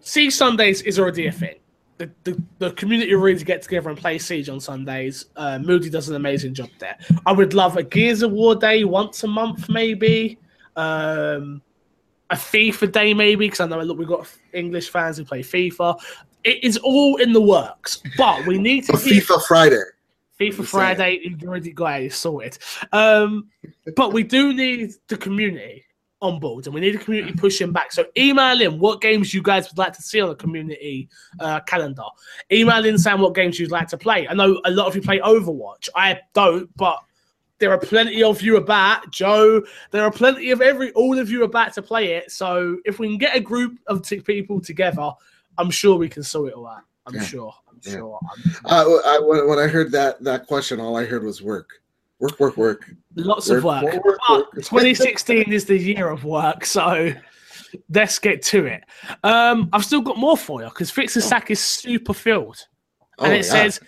Siege 0.00 0.34
Sundays 0.34 0.82
is 0.82 0.98
already 0.98 1.26
a 1.26 1.32
thing. 1.32 1.56
The, 1.98 2.10
the, 2.24 2.42
the 2.58 2.70
community 2.72 3.14
really 3.14 3.42
get 3.44 3.62
together 3.62 3.88
and 3.88 3.98
play 3.98 4.18
Siege 4.18 4.48
on 4.48 4.58
Sundays. 4.58 5.26
Uh, 5.36 5.60
Moody 5.60 5.88
does 5.88 6.08
an 6.08 6.16
amazing 6.16 6.52
job 6.52 6.68
there. 6.80 6.98
I 7.24 7.32
would 7.32 7.54
love 7.54 7.76
a 7.76 7.84
Gears 7.84 8.22
of 8.22 8.32
War 8.32 8.56
day 8.56 8.84
once 8.84 9.22
a 9.22 9.28
month, 9.28 9.68
maybe. 9.68 10.38
Um, 10.76 11.62
a 12.30 12.34
FIFA 12.34 12.90
day, 12.90 13.14
maybe, 13.14 13.46
because 13.46 13.60
I 13.60 13.66
know 13.66 13.80
look, 13.80 13.98
we've 13.98 14.08
got 14.08 14.28
English 14.52 14.88
fans 14.88 15.18
who 15.18 15.24
play 15.24 15.42
FIFA. 15.42 16.00
It 16.42 16.64
is 16.64 16.78
all 16.78 17.16
in 17.16 17.32
the 17.32 17.40
works, 17.40 18.02
but 18.16 18.44
we 18.46 18.58
need 18.58 18.84
to 18.86 18.92
FIFA 18.92 19.42
Friday? 19.46 19.82
FIFA 20.40 20.66
Friday. 20.66 21.20
You've 21.22 21.44
already 21.44 21.72
got 21.72 22.02
it 22.02 22.12
sorted. 22.12 22.58
Um, 22.92 23.48
but 23.94 24.12
we 24.12 24.24
do 24.24 24.52
need 24.52 24.94
the 25.06 25.16
community 25.16 25.84
on 26.24 26.40
board, 26.40 26.66
and 26.66 26.74
we 26.74 26.80
need 26.80 26.94
a 26.94 26.98
community 26.98 27.32
pushing 27.34 27.70
back. 27.70 27.92
So 27.92 28.06
email 28.16 28.60
in 28.60 28.78
what 28.78 29.00
games 29.00 29.34
you 29.34 29.42
guys 29.42 29.68
would 29.68 29.78
like 29.78 29.92
to 29.92 30.02
see 30.02 30.20
on 30.20 30.30
the 30.30 30.34
community 30.34 31.08
uh, 31.38 31.60
calendar. 31.60 32.02
Email 32.50 32.84
in 32.86 32.96
saying 32.98 33.20
what 33.20 33.34
games 33.34 33.60
you'd 33.60 33.70
like 33.70 33.88
to 33.88 33.98
play. 33.98 34.26
I 34.26 34.34
know 34.34 34.60
a 34.64 34.70
lot 34.70 34.86
of 34.86 34.96
you 34.96 35.02
play 35.02 35.20
Overwatch. 35.20 35.88
I 35.94 36.20
don't, 36.32 36.74
but 36.76 36.98
there 37.58 37.70
are 37.70 37.78
plenty 37.78 38.22
of 38.22 38.40
you 38.42 38.56
about 38.56 39.10
Joe. 39.12 39.62
There 39.90 40.02
are 40.02 40.10
plenty 40.10 40.50
of 40.50 40.60
every 40.62 40.92
all 40.92 41.18
of 41.18 41.30
you 41.30 41.44
about 41.44 41.72
to 41.74 41.82
play 41.82 42.14
it. 42.14 42.30
So 42.30 42.78
if 42.84 42.98
we 42.98 43.06
can 43.08 43.18
get 43.18 43.36
a 43.36 43.40
group 43.40 43.78
of 43.86 44.02
t- 44.02 44.20
people 44.20 44.60
together, 44.60 45.10
I'm 45.58 45.70
sure 45.70 45.96
we 45.96 46.08
can 46.08 46.22
sort 46.22 46.48
it 46.48 46.54
all 46.54 46.66
out. 46.66 46.82
I'm 47.06 47.14
Yeah. 47.14 47.22
sure. 47.22 47.54
I'm 47.70 47.80
Yeah. 47.84 47.92
sure. 47.92 48.18
I'm 48.32 48.66
Uh, 48.66 49.00
I, 49.04 49.18
when, 49.20 49.46
when 49.48 49.58
I 49.58 49.66
heard 49.66 49.92
that 49.92 50.22
that 50.24 50.46
question, 50.46 50.80
all 50.80 50.96
I 50.96 51.04
heard 51.04 51.22
was 51.22 51.42
work, 51.42 51.68
work, 52.24 52.40
work, 52.40 52.56
work. 52.56 52.90
Lots 53.16 53.50
of 53.50 53.64
Work, 53.64 53.82
work. 53.84 54.04
work, 54.04 54.28
work, 54.30 54.54
2016 54.54 55.52
is 55.52 55.66
the 55.66 55.78
year 55.78 56.08
of 56.08 56.24
work, 56.24 56.64
so 56.64 57.12
let's 57.90 58.18
get 58.18 58.42
to 58.42 58.64
it. 58.66 58.82
Um, 59.22 59.68
I've 59.72 59.84
still 59.84 60.00
got 60.00 60.16
more 60.16 60.36
for 60.36 60.62
you 60.62 60.68
because 60.68 60.90
Fix 60.90 61.14
the 61.14 61.20
Sack 61.20 61.50
is 61.50 61.60
super 61.60 62.14
filled. 62.14 62.66
Oh, 63.18 63.24
and 63.24 63.34
it 63.34 63.44
yeah. 63.44 63.52
says, 63.52 63.80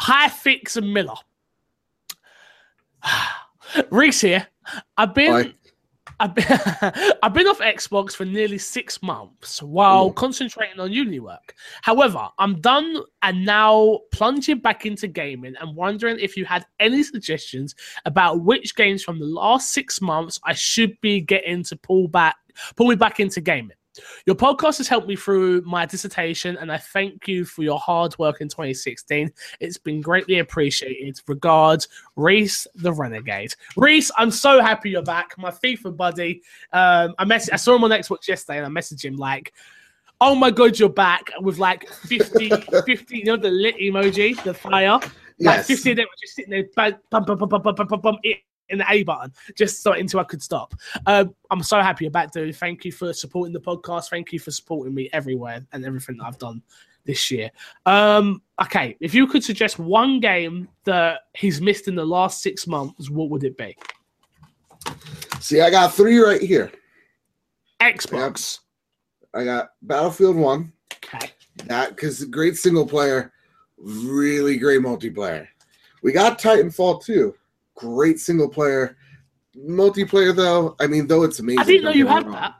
Hi, 0.00 0.28
Fix 0.28 0.76
and 0.76 0.94
Miller. 0.94 1.16
Reese 3.90 4.20
here. 4.20 4.46
I've 4.96 5.14
been. 5.14 5.32
Hi. 5.32 5.54
I've 6.20 6.34
been, 6.34 6.46
I've 7.22 7.32
been 7.32 7.46
off 7.46 7.60
Xbox 7.60 8.12
for 8.12 8.24
nearly 8.24 8.58
six 8.58 9.02
months 9.02 9.62
while 9.62 10.10
Mm. 10.10 10.16
concentrating 10.16 10.80
on 10.80 10.92
uni 10.92 11.20
work. 11.20 11.54
However, 11.82 12.28
I'm 12.38 12.60
done 12.60 13.02
and 13.22 13.44
now 13.44 14.00
plunging 14.12 14.58
back 14.58 14.84
into 14.84 15.06
gaming 15.06 15.54
and 15.60 15.76
wondering 15.76 16.18
if 16.20 16.36
you 16.36 16.44
had 16.44 16.66
any 16.80 17.02
suggestions 17.02 17.74
about 18.04 18.42
which 18.42 18.74
games 18.74 19.02
from 19.04 19.18
the 19.20 19.26
last 19.26 19.72
six 19.72 20.00
months 20.00 20.40
I 20.44 20.54
should 20.54 21.00
be 21.00 21.20
getting 21.20 21.62
to 21.64 21.76
pull 21.76 22.08
back, 22.08 22.36
pull 22.76 22.88
me 22.88 22.96
back 22.96 23.20
into 23.20 23.40
gaming. 23.40 23.76
Your 24.26 24.36
podcast 24.36 24.78
has 24.78 24.88
helped 24.88 25.08
me 25.08 25.16
through 25.16 25.62
my 25.62 25.86
dissertation, 25.86 26.56
and 26.58 26.70
I 26.70 26.78
thank 26.78 27.26
you 27.28 27.44
for 27.44 27.62
your 27.62 27.78
hard 27.78 28.18
work 28.18 28.40
in 28.40 28.48
2016. 28.48 29.30
It's 29.60 29.78
been 29.78 30.00
greatly 30.00 30.38
appreciated. 30.38 31.20
Regards, 31.26 31.88
Reese 32.16 32.66
the 32.74 32.92
Renegade. 32.92 33.54
Reese, 33.76 34.10
I'm 34.16 34.30
so 34.30 34.60
happy 34.60 34.90
you're 34.90 35.02
back, 35.02 35.36
my 35.38 35.50
FIFA 35.50 35.96
buddy. 35.96 36.42
Um, 36.72 37.14
I 37.18 37.24
mess- 37.24 37.50
I 37.50 37.56
saw 37.56 37.74
him 37.76 37.84
on 37.84 37.90
Xbox 37.90 38.28
yesterday, 38.28 38.58
and 38.58 38.66
I 38.66 38.80
messaged 38.80 39.04
him 39.04 39.16
like, 39.16 39.52
"Oh 40.20 40.34
my 40.34 40.50
god, 40.50 40.78
you're 40.78 40.88
back!" 40.88 41.30
With 41.40 41.58
like 41.58 41.88
50, 41.88 42.50
50, 42.86 43.16
you 43.18 43.24
know, 43.24 43.36
the 43.36 43.50
lit 43.50 43.76
emoji, 43.78 44.42
the 44.44 44.54
fire. 44.54 44.98
Like 45.40 45.58
Yes. 45.58 45.66
50 45.68 45.90
of 45.92 45.96
them 45.98 46.06
were 46.06 46.16
just 46.20 46.34
sitting 46.34 46.50
there, 46.50 46.64
bum, 46.74 46.94
bum, 47.10 47.24
bum, 47.24 47.38
bum, 47.38 47.48
bum, 47.48 47.62
bum, 47.62 47.74
bum, 47.76 47.86
bum, 47.86 48.00
bum, 48.00 48.18
it- 48.24 48.38
in 48.70 48.78
the 48.78 48.84
A 48.88 49.02
button, 49.02 49.32
just 49.54 49.82
so 49.82 49.92
until 49.92 50.20
I 50.20 50.24
could 50.24 50.42
stop. 50.42 50.74
Um, 51.06 51.34
I'm 51.50 51.62
so 51.62 51.80
happy 51.80 52.06
about 52.06 52.32
doing. 52.32 52.52
Thank 52.52 52.84
you 52.84 52.92
for 52.92 53.12
supporting 53.12 53.52
the 53.52 53.60
podcast. 53.60 54.10
Thank 54.10 54.32
you 54.32 54.38
for 54.38 54.50
supporting 54.50 54.94
me 54.94 55.08
everywhere 55.12 55.64
and 55.72 55.84
everything 55.84 56.18
that 56.18 56.26
I've 56.26 56.38
done 56.38 56.62
this 57.04 57.30
year. 57.30 57.50
Um, 57.86 58.42
okay, 58.62 58.96
if 59.00 59.14
you 59.14 59.26
could 59.26 59.42
suggest 59.42 59.78
one 59.78 60.20
game 60.20 60.68
that 60.84 61.22
he's 61.34 61.60
missed 61.60 61.88
in 61.88 61.94
the 61.94 62.04
last 62.04 62.42
six 62.42 62.66
months, 62.66 63.10
what 63.10 63.30
would 63.30 63.44
it 63.44 63.56
be? 63.56 63.76
See, 65.40 65.60
I 65.60 65.70
got 65.70 65.94
three 65.94 66.18
right 66.18 66.40
here. 66.40 66.70
Xbox. 67.80 68.60
I 69.34 69.44
got 69.44 69.70
Battlefield 69.82 70.36
One. 70.36 70.72
Okay. 70.92 71.30
That 71.66 71.90
because 71.90 72.24
great 72.26 72.56
single 72.56 72.86
player, 72.86 73.32
really 73.78 74.58
great 74.58 74.80
multiplayer. 74.80 75.46
We 76.02 76.12
got 76.12 76.38
Titanfall 76.38 77.04
2. 77.04 77.34
Great 77.78 78.18
single 78.20 78.48
player. 78.48 78.96
Multiplayer 79.56 80.34
though, 80.34 80.76
I 80.80 80.86
mean, 80.86 81.06
though 81.06 81.22
it's 81.24 81.38
amazing. 81.40 81.60
I 81.60 81.64
didn't 81.64 81.84
know 81.84 81.90
you 81.90 82.06
had 82.06 82.30
that. 82.32 82.54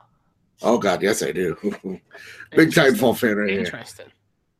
Oh 0.63 0.79
god, 0.79 1.03
yes 1.03 1.23
I 1.23 1.33
do. 1.33 1.57
Big 1.63 2.01
Interesting. 2.53 2.95
Titanfall 2.95 3.19
fan 3.19 3.37
right 3.37 3.51
here. 3.51 3.61
Interesting. 3.61 4.07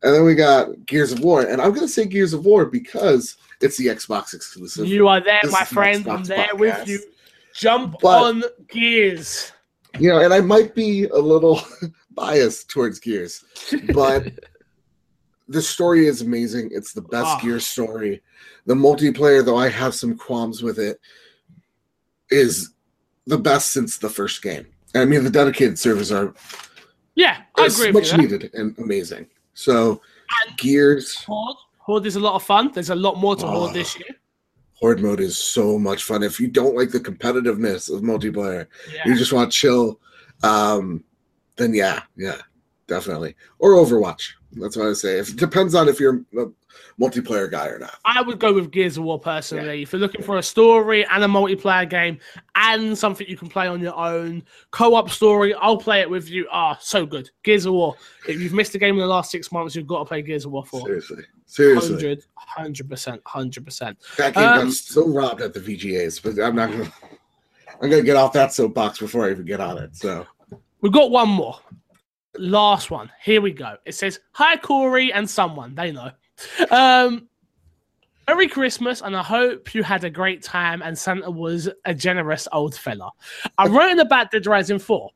And 0.03 0.15
then 0.15 0.25
we 0.25 0.35
got 0.37 0.87
Gears 0.87 1.11
of 1.13 1.21
War, 1.21 1.43
and 1.43 1.61
I'm 1.61 1.73
gonna 1.73 1.89
say 1.89 2.07
Gears 2.07 2.33
of 2.33 2.45
War 2.45 2.67
because 2.67 3.37
it's 3.61 3.77
the 3.77 3.87
Xbox 3.87 4.35
exclusive. 4.35 4.87
You 4.87 5.09
are 5.09 5.21
there, 5.21 5.41
This 5.43 5.53
my 5.53 5.65
friend. 5.65 6.07
I'm 6.09 6.23
there 6.25 6.47
podcast. 6.53 6.59
with 6.59 6.89
you. 6.89 7.01
Jump 7.55 7.97
But- 8.01 8.23
on 8.23 8.43
gears. 8.69 9.53
You 9.99 10.11
know, 10.11 10.21
and 10.21 10.33
I 10.35 10.41
might 10.41 10.75
be 10.77 11.05
a 11.07 11.17
little 11.19 11.61
biased 12.15 12.69
towards 12.69 13.01
Gears, 13.01 13.43
but 13.95 14.29
the 15.49 15.63
story 15.63 16.07
is 16.07 16.21
amazing. 16.23 16.71
It's 16.73 16.93
the 16.93 17.01
best 17.03 17.27
Ah. 17.27 17.41
Gear 17.41 17.59
story. 17.61 18.23
The 18.67 18.75
multiplayer, 18.75 19.45
though 19.45 19.57
I 19.57 19.69
have 19.69 19.95
some 19.95 20.17
qualms 20.17 20.63
with 20.63 20.79
it, 20.79 21.01
is 22.31 22.71
the 23.27 23.39
best 23.39 23.73
since 23.73 23.99
the 23.99 24.09
first 24.11 24.43
game. 24.43 24.67
I 24.95 25.05
mean, 25.05 25.25
the 25.25 25.31
dedicated 25.31 25.79
servers 25.79 26.11
are 26.13 26.35
Yeah, 27.15 27.43
I 27.57 27.67
agree 27.67 27.87
with 27.87 27.95
much 27.95 28.13
you. 28.13 28.19
needed 28.19 28.51
and 28.55 28.79
amazing. 28.79 29.27
So, 29.55 30.01
Gears 30.57 31.15
Horde, 31.25 31.57
Horde 31.79 32.07
is 32.07 32.17
a 32.17 32.21
lot 32.21 32.35
of 32.35 32.43
fun. 32.43 32.71
There's 32.73 32.91
a 32.91 32.95
lot 32.95 33.17
more 33.17 33.35
to 33.37 33.47
Horde 33.47 33.71
Oh. 33.71 33.73
this 33.73 33.99
year. 33.99 34.09
Horde 34.75 35.01
mode 35.03 35.21
is 35.21 35.37
so 35.37 35.79
much 35.79 36.05
fun. 36.05 36.23
If 36.23 36.39
you 36.39 36.47
don't 36.47 36.77
like 36.77 36.91
the 36.91 37.01
competitiveness 37.01 37.93
of 37.93 38.03
multiplayer, 38.03 38.67
Yeah. 38.95 39.03
you 39.09 39.17
just 39.17 39.33
want 39.33 39.51
to 39.51 39.59
chill, 39.59 40.01
um, 40.45 41.03
then 41.57 41.75
yeah, 41.75 42.03
yeah, 42.17 42.41
definitely. 42.87 43.35
Or 43.59 43.73
Overwatch. 43.73 44.35
That's 44.53 44.77
what 44.77 44.89
I 44.89 44.93
say. 44.95 45.19
If, 45.19 45.31
it 45.31 45.37
depends 45.37 45.75
on 45.75 45.89
if 45.89 46.01
you're 46.01 46.25
a 46.37 46.47
multiplayer 47.01 47.51
guy 47.51 47.69
or 47.69 47.79
not. 47.79 47.95
I 48.05 48.23
would 48.23 48.39
go 48.39 48.53
with 48.53 48.71
Gears 48.71 48.97
of 48.97 49.05
War 49.05 49.19
personally. 49.19 49.83
If 49.83 49.93
you're 49.93 50.01
looking 50.01 50.23
for 50.23 50.39
a 50.39 50.43
story 50.43 51.05
and 51.07 51.23
a 51.23 51.27
multiplayer 51.27 51.89
game 51.89 52.19
and 52.55 52.97
something 52.97 53.27
you 53.29 53.37
can 53.37 53.49
play 53.49 53.69
on 53.69 53.81
your 53.81 53.97
own, 53.97 54.43
co-op 54.71 55.11
story, 55.11 55.55
I'll 55.55 55.77
play 55.77 56.01
it 56.01 56.09
with 56.11 56.29
you. 56.29 56.49
Ah, 56.51 56.77
so 56.81 57.07
good. 57.07 57.31
Gears 57.43 57.67
of 57.67 57.75
War. 57.75 57.95
If 58.27 58.41
you've 58.41 58.55
missed 58.55 58.75
a 58.75 58.79
game 58.79 58.95
in 58.95 59.01
the 59.01 59.07
last 59.07 59.31
six 59.31 59.53
months, 59.53 59.77
you've 59.77 59.87
got 59.87 60.01
to 60.01 60.05
play 60.05 60.23
Gears 60.23 60.45
of 60.45 60.53
War 60.53 60.65
4. 60.65 60.81
Seriously, 60.81 61.25
seriously. 61.47 61.95
100, 61.95 62.25
100%, 62.59 63.23
100%. 63.23 64.17
That 64.17 64.35
game 64.35 64.45
Um, 64.45 64.65
got 64.67 64.73
so 64.73 65.07
robbed 65.09 65.43
at 65.43 65.53
the 65.55 65.61
VGAs, 65.61 66.23
but 66.23 66.43
I'm 66.43 66.57
not 66.57 66.71
gonna. 66.71 66.93
I'm 67.81 67.91
gonna 67.91 68.03
get 68.03 68.17
off 68.17 68.33
that 68.33 68.53
soapbox 68.53 68.99
before 68.99 69.27
I 69.27 69.31
even 69.31 69.45
get 69.45 69.61
on 69.61 69.79
it. 69.79 69.95
So 69.95 70.27
We've 70.81 70.93
got 70.93 71.11
one 71.11 71.29
more. 71.29 71.59
Last 72.39 72.91
one. 72.91 73.11
Here 73.23 73.41
we 73.41 73.53
go. 73.53 73.77
It 73.85 73.95
says, 73.95 74.21
Hi, 74.33 74.57
Corey 74.57 75.13
and 75.13 75.29
someone. 75.29 75.75
They 75.75 75.93
know. 75.93 76.11
Um, 76.71 77.29
Merry 78.29 78.47
Christmas, 78.47 79.01
and 79.01 79.17
I 79.17 79.23
hope 79.23 79.75
you 79.75 79.83
had 79.83 80.05
a 80.05 80.11
great 80.11 80.43
time 80.43 80.83
and 80.83 80.99
Santa 80.99 81.31
was 81.31 81.69
a 81.87 81.95
generous 81.95 82.47
old 82.53 82.75
fella. 82.75 83.11
I'm 83.57 83.75
writing 83.75 84.01
about 84.01 84.31
Dead 84.31 84.47
Rising 84.47 84.79
4. 84.79 85.11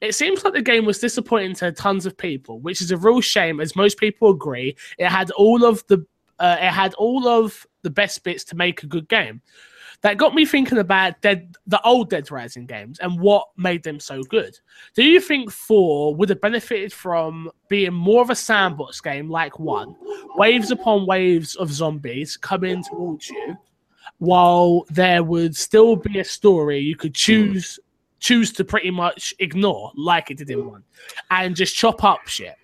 It 0.00 0.14
seems 0.14 0.44
like 0.44 0.54
the 0.54 0.62
game 0.62 0.84
was 0.84 1.00
disappointing 1.00 1.56
to 1.56 1.72
tons 1.72 2.06
of 2.06 2.16
people, 2.16 2.60
which 2.60 2.80
is 2.80 2.92
a 2.92 2.96
real 2.96 3.20
shame, 3.20 3.60
as 3.60 3.74
most 3.74 3.98
people 3.98 4.30
agree. 4.30 4.76
It 4.98 5.08
had 5.08 5.30
all 5.32 5.64
of 5.64 5.84
the 5.88 6.06
uh, 6.38 6.56
it 6.60 6.70
had 6.70 6.94
all 6.94 7.28
of 7.28 7.66
the 7.82 7.90
best 7.90 8.22
bits 8.24 8.44
to 8.44 8.56
make 8.56 8.82
a 8.82 8.86
good 8.86 9.08
game. 9.08 9.42
That 10.04 10.18
got 10.18 10.34
me 10.34 10.44
thinking 10.44 10.76
about 10.76 11.18
Dead, 11.22 11.56
the 11.66 11.80
old 11.80 12.10
Dead 12.10 12.30
Rising 12.30 12.66
games 12.66 12.98
and 12.98 13.18
what 13.18 13.48
made 13.56 13.82
them 13.82 13.98
so 13.98 14.22
good. 14.22 14.54
Do 14.94 15.02
you 15.02 15.18
think 15.18 15.50
four 15.50 16.14
would 16.14 16.28
have 16.28 16.42
benefited 16.42 16.92
from 16.92 17.50
being 17.68 17.94
more 17.94 18.20
of 18.20 18.28
a 18.28 18.36
sandbox 18.36 19.00
game 19.00 19.30
like 19.30 19.58
one, 19.58 19.96
waves 20.36 20.70
upon 20.70 21.06
waves 21.06 21.56
of 21.56 21.72
zombies 21.72 22.36
coming 22.36 22.84
towards 22.84 23.30
you, 23.30 23.56
while 24.18 24.84
there 24.90 25.24
would 25.24 25.56
still 25.56 25.96
be 25.96 26.18
a 26.18 26.24
story 26.24 26.78
you 26.80 26.96
could 26.96 27.14
choose 27.14 27.80
choose 28.20 28.52
to 28.52 28.64
pretty 28.64 28.90
much 28.90 29.34
ignore, 29.38 29.90
like 29.96 30.30
it 30.30 30.36
did 30.36 30.50
in 30.50 30.66
one, 30.66 30.82
and 31.30 31.56
just 31.56 31.74
chop 31.74 32.04
up 32.04 32.26
shit? 32.26 32.56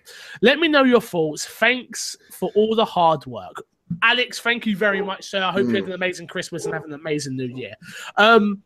Let 0.43 0.59
me 0.59 0.67
know 0.67 0.83
your 0.83 1.01
thoughts. 1.01 1.45
Thanks 1.45 2.15
for 2.31 2.51
all 2.53 2.75
the 2.75 2.85
hard 2.85 3.25
work. 3.25 3.63
Alex, 4.01 4.39
thank 4.39 4.65
you 4.65 4.75
very 4.75 5.01
much, 5.01 5.25
sir. 5.25 5.43
I 5.43 5.51
hope 5.51 5.67
you 5.67 5.75
had 5.75 5.85
an 5.85 5.93
amazing 5.93 6.27
Christmas 6.27 6.65
and 6.65 6.73
have 6.73 6.83
an 6.83 6.93
amazing 6.93 7.35
New 7.35 7.47
Year. 7.47 7.75
Um, 8.17 8.63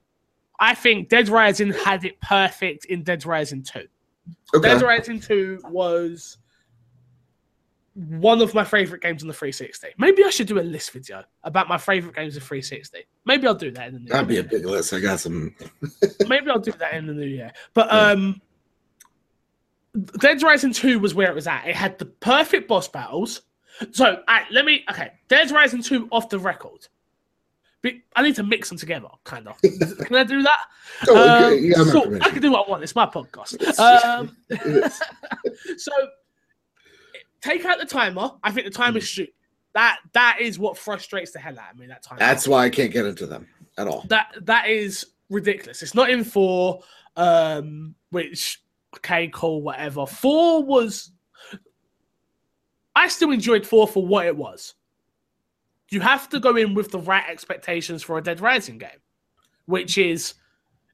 I 0.59 0.73
think 0.73 1.09
Dead 1.09 1.29
Rising 1.29 1.71
had 1.71 2.05
it 2.05 2.19
perfect 2.21 2.85
in 2.85 3.03
Dead 3.03 3.25
Rising 3.25 3.63
2. 3.63 3.79
okay, 4.55 4.67
Dead 4.67 4.81
Rising 4.81 5.19
2 5.19 5.61
was 5.65 6.37
one 7.95 8.41
of 8.41 8.53
my 8.53 8.63
favorite 8.63 9.01
games 9.01 9.23
on 9.23 9.27
the 9.27 9.33
360. 9.33 9.87
Maybe 9.97 10.23
I 10.23 10.29
should 10.29 10.47
do 10.47 10.59
a 10.59 10.61
list 10.61 10.91
video 10.91 11.23
about 11.43 11.69
my 11.69 11.77
favorite 11.77 12.15
games 12.15 12.35
of 12.35 12.43
360. 12.43 13.05
Maybe 13.25 13.47
I'll 13.47 13.55
do 13.55 13.71
that 13.71 13.87
in 13.87 13.93
the 13.93 13.99
new 14.01 14.09
that'd 14.09 14.27
be 14.27 14.37
a 14.37 14.43
big 14.43 14.65
list. 14.65 14.93
I 14.93 14.99
got 14.99 15.19
some. 15.19 15.55
Maybe 16.27 16.49
I'll 16.49 16.59
do 16.59 16.73
that 16.73 16.93
in 16.93 17.07
the 17.07 17.13
new 17.13 17.25
year. 17.25 17.51
But 17.73 17.91
um 17.91 18.41
Dead 20.19 20.43
Rising 20.43 20.73
2 20.73 20.99
was 20.99 21.13
where 21.13 21.29
it 21.29 21.35
was 21.35 21.47
at. 21.47 21.67
It 21.67 21.75
had 21.75 21.97
the 21.97 22.05
perfect 22.05 22.67
boss 22.67 22.87
battles. 22.87 23.41
So 23.91 24.21
I, 24.27 24.43
let 24.51 24.65
me 24.65 24.83
okay, 24.89 25.11
Dead 25.27 25.51
Rising 25.51 25.81
2 25.83 26.07
off 26.11 26.29
the 26.29 26.39
record. 26.39 26.87
I 28.15 28.23
need 28.23 28.35
to 28.37 28.43
mix 28.43 28.69
them 28.69 28.79
together, 28.79 29.09
kind 29.25 29.47
of. 29.47 29.61
Can 30.07 30.15
I 30.15 30.23
do 30.23 30.41
that? 30.41 30.59
Oh, 31.07 31.45
okay. 31.45 31.57
Um, 31.57 31.63
yeah, 31.63 31.91
so 31.91 32.15
I 32.19 32.31
can 32.31 32.41
do 32.41 32.51
what 32.51 32.65
I 32.67 32.71
want. 32.71 32.81
It's 32.81 32.95
my 32.95 33.05
podcast. 33.05 33.53
It's- 33.61 33.79
Um, 33.79 34.35
so 35.77 35.91
take 37.41 37.63
out 37.65 37.79
the 37.79 37.85
timer. 37.85 38.31
I 38.43 38.51
think 38.51 38.65
the 38.65 38.71
timer 38.71 38.99
shoot. 39.01 39.29
That 39.73 39.99
that 40.13 40.37
is 40.41 40.57
what 40.57 40.77
frustrates 40.77 41.31
the 41.31 41.39
hell 41.39 41.59
out 41.59 41.73
of 41.73 41.77
me. 41.79 41.85
That 41.87 42.01
timer. 42.01 42.19
That's 42.19 42.47
why 42.47 42.63
I 42.65 42.69
can't 42.69 42.91
get 42.91 43.05
into 43.05 43.27
them 43.27 43.47
at 43.77 43.87
all. 43.87 44.03
that 44.07 44.33
that 44.43 44.67
is 44.69 45.05
ridiculous. 45.29 45.83
It's 45.83 45.93
not 45.93 46.09
in 46.09 46.23
four, 46.23 46.81
um, 47.17 47.93
which 48.09 48.63
okay, 48.95 49.29
cool, 49.33 49.61
whatever. 49.61 50.07
Four 50.07 50.63
was. 50.63 51.11
I 52.95 53.07
still 53.07 53.31
enjoyed 53.31 53.65
four 53.65 53.87
for 53.87 54.05
what 54.05 54.25
it 54.25 54.35
was. 54.35 54.73
You 55.89 56.01
have 56.01 56.29
to 56.29 56.39
go 56.39 56.55
in 56.55 56.73
with 56.73 56.91
the 56.91 56.99
right 56.99 57.23
expectations 57.29 58.01
for 58.01 58.17
a 58.17 58.23
Dead 58.23 58.41
Rising 58.41 58.77
game, 58.77 59.01
which 59.65 59.97
is 59.97 60.33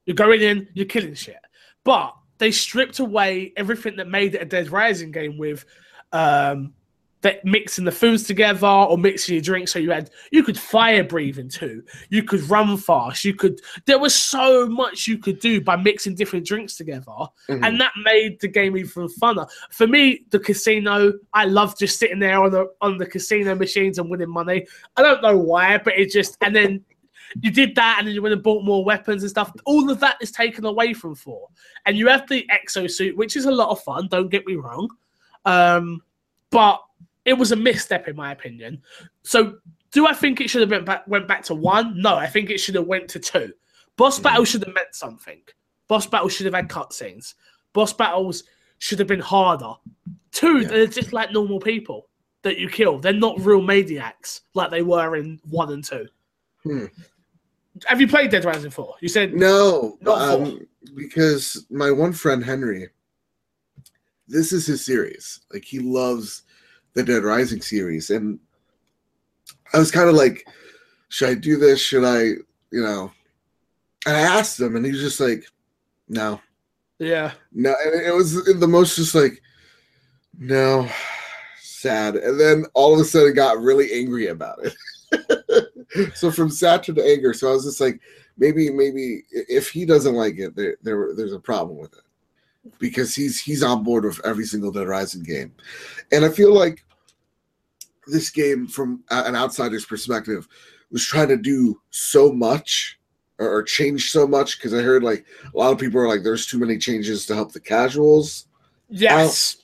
you're 0.05 0.15
going 0.15 0.41
in, 0.41 0.67
you're 0.73 0.85
killing 0.85 1.13
shit. 1.13 1.39
But 1.83 2.15
they 2.39 2.51
stripped 2.51 2.99
away 2.99 3.53
everything 3.55 3.95
that 3.97 4.07
made 4.07 4.35
it 4.35 4.41
a 4.41 4.45
Dead 4.45 4.71
Rising 4.71 5.11
game 5.11 5.37
with 5.37 5.65
um, 6.11 6.73
that 7.21 7.45
mixing 7.45 7.85
the 7.85 7.91
foods 7.91 8.23
together 8.23 8.67
or 8.67 8.97
mixing 8.97 9.35
your 9.35 9.41
drinks. 9.41 9.71
So 9.71 9.79
you 9.79 9.91
had 9.91 10.09
you 10.31 10.43
could 10.43 10.57
fire 10.57 11.03
breathe 11.03 11.37
in 11.37 11.49
two, 11.49 11.83
you 12.09 12.23
could 12.23 12.41
run 12.49 12.77
fast, 12.77 13.23
you 13.23 13.33
could. 13.33 13.61
There 13.85 13.99
was 13.99 14.15
so 14.15 14.67
much 14.67 15.07
you 15.07 15.17
could 15.17 15.39
do 15.39 15.61
by 15.61 15.75
mixing 15.75 16.15
different 16.15 16.45
drinks 16.45 16.75
together, 16.75 17.05
Mhm. 17.49 17.63
and 17.65 17.79
that 17.79 17.93
made 18.03 18.39
the 18.39 18.47
game 18.47 18.75
even 18.75 19.07
funner. 19.07 19.47
For 19.71 19.87
me, 19.87 20.25
the 20.31 20.39
casino, 20.39 21.13
I 21.33 21.45
love 21.45 21.77
just 21.77 21.99
sitting 21.99 22.19
there 22.19 22.41
on 22.41 22.51
the 22.51 22.67
on 22.81 22.97
the 22.97 23.05
casino 23.05 23.55
machines 23.55 23.99
and 23.99 24.09
winning 24.09 24.29
money. 24.29 24.65
I 24.97 25.01
don't 25.03 25.21
know 25.21 25.37
why, 25.37 25.77
but 25.77 25.97
it 25.97 26.11
just 26.11 26.37
and 26.41 26.55
then. 26.55 26.83
You 27.41 27.49
did 27.49 27.75
that, 27.75 27.95
and 27.97 28.05
then 28.05 28.13
you 28.13 28.21
went 28.21 28.33
and 28.33 28.43
bought 28.43 28.65
more 28.65 28.83
weapons 28.83 29.23
and 29.23 29.29
stuff. 29.29 29.53
All 29.63 29.89
of 29.89 30.01
that 30.01 30.17
is 30.19 30.33
taken 30.33 30.65
away 30.65 30.93
from 30.93 31.15
four, 31.15 31.47
and 31.85 31.97
you 31.97 32.09
have 32.09 32.27
the 32.27 32.45
exosuit, 32.51 33.15
which 33.15 33.37
is 33.37 33.45
a 33.45 33.51
lot 33.51 33.69
of 33.69 33.81
fun. 33.81 34.09
Don't 34.11 34.27
get 34.27 34.45
me 34.45 34.55
wrong, 34.57 34.89
um, 35.45 36.01
but 36.49 36.83
it 37.25 37.33
was 37.33 37.51
a 37.51 37.55
misstep 37.55 38.07
in 38.07 38.15
my 38.15 38.31
opinion. 38.31 38.81
So, 39.23 39.57
do 39.91 40.07
I 40.07 40.13
think 40.13 40.41
it 40.41 40.49
should 40.49 40.61
have 40.61 40.71
went 40.71 40.85
back 40.85 41.07
went 41.07 41.27
back 41.27 41.43
to 41.45 41.55
one? 41.55 41.99
No, 42.01 42.15
I 42.15 42.27
think 42.27 42.49
it 42.49 42.59
should 42.59 42.75
have 42.75 42.87
went 42.87 43.09
to 43.09 43.19
two. 43.19 43.53
Boss 43.97 44.19
Mhm. 44.19 44.23
battles 44.23 44.49
should 44.49 44.63
have 44.65 44.73
meant 44.73 44.93
something. 44.95 45.41
Boss 45.87 46.07
battles 46.07 46.33
should 46.33 46.45
have 46.45 46.55
had 46.55 46.69
cutscenes. 46.69 47.33
Boss 47.73 47.93
battles 47.93 48.43
should 48.79 48.99
have 48.99 49.07
been 49.07 49.19
harder. 49.19 49.73
Two, 50.31 50.59
Yeah. 50.59 50.67
they're 50.69 50.87
just 50.87 51.13
like 51.13 51.31
normal 51.31 51.59
people 51.59 52.07
that 52.41 52.57
you 52.57 52.69
kill. 52.69 52.97
They're 52.99 53.13
not 53.13 53.39
real 53.41 53.61
maniacs 53.61 54.41
like 54.55 54.71
they 54.71 54.81
were 54.81 55.15
in 55.17 55.39
one 55.49 55.71
and 55.73 55.83
two. 55.83 56.07
Hmm. 56.63 56.85
Have 57.85 58.01
you 58.01 58.07
played 58.07 58.31
Dead 58.31 58.43
Rising 58.45 58.71
4? 58.71 58.95
You 59.01 59.07
said 59.07 59.33
No, 59.33 59.97
Not 60.01 60.21
um, 60.21 60.67
because 60.95 61.65
my 61.69 61.91
one 61.91 62.13
friend 62.13 62.43
Henry, 62.43 62.89
this 64.27 64.51
is 64.53 64.65
his 64.65 64.83
series. 64.85 65.41
Like 65.53 65.63
he 65.65 65.79
loves 65.79 66.43
the 66.93 67.03
Dead 67.03 67.23
Rising 67.23 67.61
series, 67.61 68.09
and 68.09 68.39
I 69.73 69.79
was 69.79 69.91
kind 69.91 70.09
of 70.09 70.15
like, 70.15 70.45
should 71.09 71.29
I 71.29 71.33
do 71.35 71.57
this? 71.57 71.79
Should 71.81 72.03
I, 72.05 72.21
you 72.71 72.81
know? 72.83 73.11
And 74.05 74.15
I 74.15 74.21
asked 74.21 74.59
him, 74.59 74.75
and 74.75 74.85
he 74.85 74.91
was 74.91 75.01
just 75.01 75.19
like, 75.19 75.45
no, 76.09 76.41
Yeah. 76.99 77.31
no. 77.53 77.73
And 77.85 78.01
it 78.01 78.13
was 78.13 78.43
the 78.45 78.67
most 78.67 78.95
just 78.95 79.15
like, 79.15 79.41
no, 80.37 80.89
sad. 81.61 82.15
And 82.15 82.39
then 82.39 82.65
all 82.73 82.93
of 82.93 82.99
a 82.99 83.05
sudden 83.05 83.33
got 83.33 83.59
really 83.61 83.91
angry 83.93 84.27
about 84.27 84.59
it. 84.63 86.15
so 86.15 86.31
from 86.31 86.49
sad 86.49 86.83
to 86.83 87.03
anger. 87.03 87.33
So 87.33 87.49
I 87.49 87.53
was 87.53 87.65
just 87.65 87.81
like, 87.81 88.01
maybe, 88.37 88.69
maybe 88.69 89.23
if 89.31 89.69
he 89.69 89.85
doesn't 89.85 90.15
like 90.15 90.37
it, 90.37 90.55
there, 90.55 90.77
there 90.81 91.13
there's 91.15 91.33
a 91.33 91.39
problem 91.39 91.77
with 91.77 91.93
it 91.93 92.03
because 92.79 93.15
he's 93.15 93.39
he's 93.39 93.63
on 93.63 93.83
board 93.83 94.05
with 94.05 94.23
every 94.25 94.45
single 94.45 94.71
Dead 94.71 94.87
Rising 94.87 95.23
game, 95.23 95.53
and 96.11 96.23
I 96.25 96.29
feel 96.29 96.53
like 96.53 96.83
this 98.07 98.29
game, 98.29 98.67
from 98.67 99.03
an 99.09 99.35
outsider's 99.35 99.85
perspective, 99.85 100.47
was 100.91 101.05
trying 101.05 101.29
to 101.29 101.37
do 101.37 101.79
so 101.91 102.31
much 102.31 102.99
or, 103.39 103.49
or 103.49 103.63
change 103.63 104.11
so 104.11 104.27
much 104.27 104.57
because 104.57 104.73
I 104.73 104.81
heard 104.81 105.03
like 105.03 105.25
a 105.53 105.57
lot 105.57 105.71
of 105.71 105.79
people 105.79 105.99
are 105.99 106.07
like, 106.07 106.23
there's 106.23 106.45
too 106.47 106.59
many 106.59 106.77
changes 106.77 107.25
to 107.27 107.35
help 107.35 107.51
the 107.51 107.59
casuals. 107.59 108.47
Yes. 108.89 109.57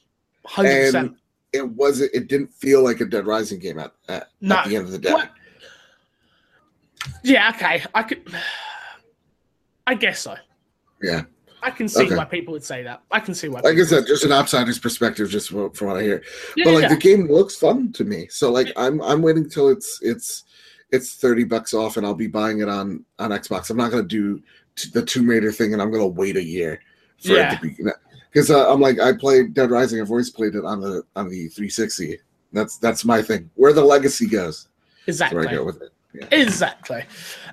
100%. 0.47 0.95
And 0.95 1.15
it 1.53 1.67
wasn't. 1.67 2.11
It 2.13 2.27
didn't 2.27 2.53
feel 2.53 2.83
like 2.83 3.01
a 3.01 3.05
Dead 3.05 3.25
Rising 3.25 3.59
game 3.59 3.79
at 3.79 3.91
at, 4.07 4.29
No. 4.41 4.57
at 4.57 4.67
the 4.67 4.75
end 4.75 4.85
of 4.85 4.91
the 4.91 4.99
day. 4.99 5.11
What? 5.11 5.31
Yeah, 7.23 7.51
okay. 7.55 7.83
I 7.93 8.03
could 8.03 8.23
I 9.87 9.93
guess 9.93 10.21
so. 10.21 10.35
Yeah. 11.01 11.23
I 11.63 11.71
can 11.71 11.87
see 11.87 12.05
Okay. 12.05 12.15
why 12.15 12.25
people 12.25 12.51
would 12.53 12.63
say 12.63 12.83
that. 12.83 13.01
I 13.11 13.19
can 13.19 13.33
see 13.33 13.49
why. 13.49 13.61
Like 13.61 13.77
I 13.77 13.83
said, 13.83 14.05
just 14.05 14.23
an 14.23 14.31
outsider's 14.31 14.79
perspective, 14.79 15.29
just 15.29 15.49
from 15.49 15.71
from 15.71 15.87
what 15.87 15.97
I 15.97 16.03
hear. 16.03 16.23
Yeah, 16.55 16.65
but 16.65 16.73
like 16.75 16.81
yeah. 16.83 16.89
the 16.89 16.97
game 16.97 17.27
looks 17.27 17.55
fun 17.55 17.91
to 17.93 18.03
me. 18.03 18.27
So 18.29 18.51
like 18.51 18.71
I'm 18.77 19.01
I'm 19.01 19.21
waiting 19.21 19.49
till 19.49 19.69
it's 19.69 19.99
it's 20.01 20.43
it's 20.91 21.15
thirty 21.15 21.43
bucks 21.43 21.73
off, 21.73 21.97
and 21.97 22.05
I'll 22.05 22.13
be 22.13 22.27
buying 22.27 22.59
it 22.61 22.69
on 22.69 23.03
on 23.19 23.31
Xbox. 23.31 23.69
I'm 23.69 23.77
not 23.77 23.91
gonna 23.91 24.03
do 24.03 24.41
t- 24.75 24.89
the 24.93 25.03
Tomb 25.03 25.27
Raider 25.29 25.51
thing, 25.51 25.73
and 25.73 25.81
I'm 25.81 25.91
gonna 25.91 26.07
wait 26.07 26.37
a 26.37 26.43
year 26.43 26.79
for 27.21 27.33
Yeah. 27.33 27.53
it 27.53 27.55
to 27.55 27.61
be 27.61 27.91
because 28.31 28.51
uh, 28.51 28.71
I'm 28.71 28.79
like 28.79 28.99
I 28.99 29.13
played 29.13 29.53
Dead 29.53 29.71
Rising. 29.71 29.99
I've 29.99 30.11
always 30.11 30.29
played 30.29 30.55
it 30.55 30.63
on 30.63 30.79
the 30.79 31.03
on 31.15 31.27
the 31.29 31.47
360. 31.47 32.19
That's 32.53 32.77
that's 32.77 33.03
my 33.03 33.21
thing. 33.21 33.49
Where 33.55 33.73
the 33.73 33.83
legacy 33.83 34.27
goes, 34.27 34.67
that's 35.05 35.15
exactly. 35.15 35.37
where 35.39 35.49
I 35.49 35.53
go 35.53 35.65
with 35.65 35.81
it. 35.81 35.91
Exactly. 36.31 37.03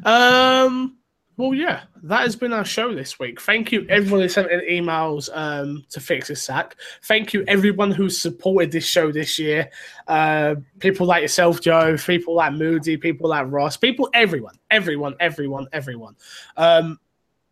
Um, 0.05 0.97
well, 1.37 1.53
yeah, 1.53 1.83
that 2.05 2.21
has 2.21 2.37
been 2.37 2.53
our 2.53 2.65
show 2.65 2.95
this 2.95 3.19
week. 3.19 3.41
Thank 3.41 3.73
you, 3.73 3.85
everyone 3.89 4.21
who 4.21 4.29
sent 4.29 4.53
in 4.53 4.61
emails 4.61 5.29
um, 5.35 5.85
to 5.91 5.99
fix 5.99 6.29
this 6.29 6.43
sack. 6.43 6.77
Thank 7.03 7.33
you, 7.33 7.45
everyone 7.49 7.91
who 7.91 8.09
supported 8.09 8.71
this 8.71 8.87
show 8.87 9.11
this 9.11 9.37
year. 9.37 9.69
Uh, 10.07 10.55
people 10.79 11.07
like 11.07 11.23
yourself, 11.23 11.61
Joe. 11.61 11.97
People 11.97 12.37
like 12.37 12.53
Moody. 12.53 12.97
People 12.97 13.31
like 13.31 13.51
Ross. 13.51 13.77
People, 13.77 14.09
everyone, 14.15 14.55
everyone, 14.71 15.17
everyone, 15.19 15.67
everyone. 15.73 16.15
Um, 16.57 17.01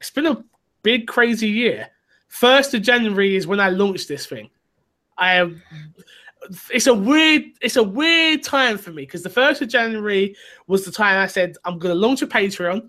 it's 0.01 0.11
been 0.11 0.27
a 0.27 0.45
big, 0.85 1.09
crazy 1.09 1.49
year. 1.49 1.89
First 2.29 2.75
of 2.75 2.83
January 2.83 3.35
is 3.35 3.49
when 3.49 3.59
I 3.59 3.71
launched 3.71 4.07
this 4.07 4.27
thing. 4.27 4.49
I 5.19 5.35
am. 5.35 5.61
It's 6.73 6.87
a 6.87 6.95
weird. 6.95 7.45
It's 7.61 7.77
a 7.77 7.83
weird 7.83 8.45
time 8.45 8.79
for 8.79 8.91
me 8.91 9.03
because 9.03 9.25
the 9.25 9.31
first 9.31 9.61
of 9.61 9.69
January 9.69 10.37
was 10.69 10.85
the 10.85 10.93
time 10.93 11.19
I 11.19 11.27
said 11.27 11.57
I'm 11.65 11.81
going 11.81 11.95
to 11.95 12.01
launch 12.01 12.23
a 12.23 12.29
Patreon 12.29 12.89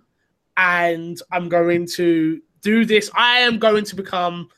and 0.58 1.20
I'm 1.32 1.49
going 1.49 1.88
to 1.93 2.41
do 2.62 2.86
this. 2.86 3.10
I 3.16 3.39
am 3.39 3.60
going 3.60 3.84
to 3.86 3.95
become 3.95 4.49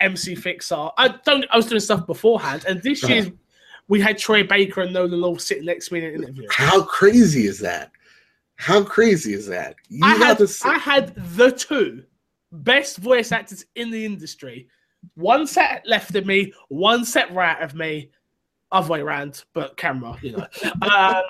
MC 0.00 0.34
Fixer. 0.34 0.88
I 0.96 1.14
don't. 1.24 1.44
I 1.50 1.56
was 1.56 1.66
doing 1.66 1.80
stuff 1.80 2.06
beforehand, 2.06 2.64
and 2.68 2.82
this 2.82 3.02
Uh-huh. 3.04 3.14
year 3.14 3.32
we 3.88 4.00
had 4.00 4.18
Troy 4.18 4.44
Baker 4.44 4.82
and 4.82 4.92
Nolan 4.92 5.20
North 5.20 5.40
sitting 5.40 5.64
next 5.64 5.88
to 5.88 5.94
me 5.94 6.00
in 6.00 6.06
an 6.06 6.22
interview. 6.22 6.46
How 6.50 6.82
crazy 6.82 7.46
is 7.46 7.58
that? 7.60 7.90
How 8.56 8.82
crazy 8.82 9.32
is 9.34 9.46
that? 9.46 9.76
You 9.88 10.04
I 10.04 10.14
had, 10.16 10.38
to 10.38 10.48
I 10.64 10.78
had 10.78 11.14
the 11.36 11.50
two 11.52 12.04
best 12.52 12.98
voice 12.98 13.32
actors 13.32 13.64
in 13.76 13.90
the 13.90 14.04
industry. 14.04 14.68
One 15.14 15.46
set 15.46 15.86
left 15.86 16.14
of 16.16 16.26
me, 16.26 16.52
one 16.68 17.04
set 17.04 17.32
right 17.32 17.60
of 17.62 17.74
me, 17.74 18.10
other 18.72 18.88
way 18.90 19.00
around, 19.00 19.44
but 19.54 19.76
camera, 19.76 20.18
you 20.20 20.32
know. 20.32 20.46
um, 20.82 21.22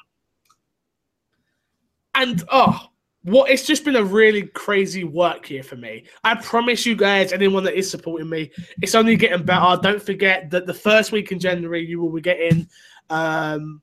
and 2.14 2.42
oh, 2.50 2.88
what 3.22 3.50
it's 3.50 3.66
just 3.66 3.84
been 3.84 3.96
a 3.96 4.04
really 4.04 4.42
crazy 4.42 5.04
work 5.04 5.50
year 5.50 5.62
for 5.62 5.76
me. 5.76 6.04
I 6.24 6.34
promise 6.36 6.86
you 6.86 6.96
guys, 6.96 7.32
anyone 7.32 7.64
that 7.64 7.76
is 7.76 7.90
supporting 7.90 8.28
me, 8.28 8.50
it's 8.80 8.94
only 8.94 9.16
getting 9.16 9.44
better. 9.44 9.80
Don't 9.82 10.02
forget 10.02 10.50
that 10.50 10.66
the 10.66 10.74
first 10.74 11.12
week 11.12 11.32
in 11.32 11.38
January 11.38 11.84
you 11.84 12.00
will 12.00 12.12
be 12.12 12.20
getting 12.20 12.68
um 13.10 13.82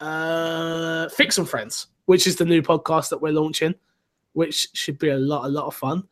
uh 0.00 1.08
Fix 1.08 1.38
and 1.38 1.48
Friends, 1.48 1.88
which 2.06 2.26
is 2.26 2.36
the 2.36 2.44
new 2.44 2.62
podcast 2.62 3.10
that 3.10 3.20
we're 3.20 3.32
launching, 3.32 3.74
which 4.32 4.68
should 4.72 4.98
be 4.98 5.10
a 5.10 5.16
lot, 5.16 5.46
a 5.46 5.48
lot 5.48 5.66
of 5.66 5.74
fun. 5.74 6.04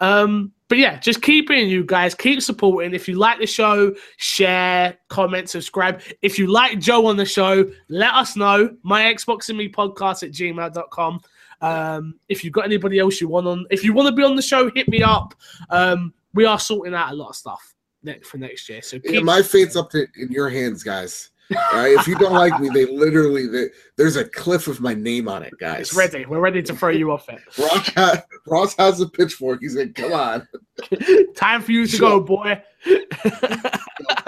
Um, 0.00 0.52
but 0.68 0.78
yeah, 0.78 0.98
just 0.98 1.20
keep 1.20 1.50
in, 1.50 1.68
you 1.68 1.84
guys. 1.84 2.14
Keep 2.14 2.42
supporting. 2.42 2.94
If 2.94 3.08
you 3.08 3.16
like 3.16 3.38
the 3.38 3.46
show, 3.46 3.94
share, 4.16 4.96
comment, 5.08 5.50
subscribe. 5.50 6.00
If 6.22 6.38
you 6.38 6.46
like 6.46 6.78
Joe 6.78 7.06
on 7.06 7.16
the 7.16 7.26
show, 7.26 7.70
let 7.88 8.14
us 8.14 8.36
know. 8.36 8.76
My 8.82 9.02
Xbox 9.12 9.48
and 9.48 9.58
me 9.58 9.68
podcast 9.68 10.22
at 10.22 10.30
gmail.com. 10.30 11.20
Um, 11.60 12.18
if 12.28 12.42
you've 12.42 12.52
got 12.52 12.64
anybody 12.64 12.98
else 12.98 13.20
you 13.20 13.28
want 13.28 13.46
on, 13.46 13.66
if 13.70 13.84
you 13.84 13.92
want 13.92 14.08
to 14.08 14.14
be 14.14 14.22
on 14.22 14.36
the 14.36 14.42
show, 14.42 14.70
hit 14.74 14.88
me 14.88 15.02
up. 15.02 15.34
Um, 15.68 16.14
we 16.34 16.44
are 16.44 16.58
sorting 16.58 16.94
out 16.94 17.12
a 17.12 17.14
lot 17.14 17.30
of 17.30 17.36
stuff 17.36 17.74
for 18.22 18.38
next 18.38 18.68
year. 18.68 18.82
So 18.82 18.98
Yeah, 19.04 19.10
keep 19.12 19.24
my 19.24 19.42
fate's 19.42 19.76
up 19.76 19.90
to 19.90 20.06
in 20.16 20.30
your 20.30 20.48
hands, 20.48 20.82
guys. 20.82 21.30
Right, 21.72 21.96
if 21.98 22.06
you 22.06 22.14
don't 22.14 22.32
like 22.32 22.60
me, 22.60 22.68
they 22.68 22.86
literally 22.86 23.48
they, 23.48 23.70
there's 23.96 24.14
a 24.14 24.24
cliff 24.24 24.68
with 24.68 24.80
my 24.80 24.94
name 24.94 25.26
on 25.26 25.42
it, 25.42 25.52
guys. 25.58 25.80
it's 25.80 25.94
ready. 25.96 26.24
We're 26.24 26.38
ready 26.38 26.62
to 26.62 26.76
throw 26.76 26.90
you 26.90 27.10
off 27.10 27.28
it. 27.28 27.40
Ross, 27.58 27.88
ha- 27.88 28.22
Ross 28.46 28.76
has 28.76 29.00
a 29.00 29.08
pitchfork. 29.08 29.58
He's 29.60 29.74
like, 29.74 29.96
"Come 29.96 30.12
on, 30.12 30.46
Time 31.34 31.60
for 31.60 31.72
you 31.72 31.88
to 31.88 31.98
go, 31.98 32.20
boy. 32.20 32.62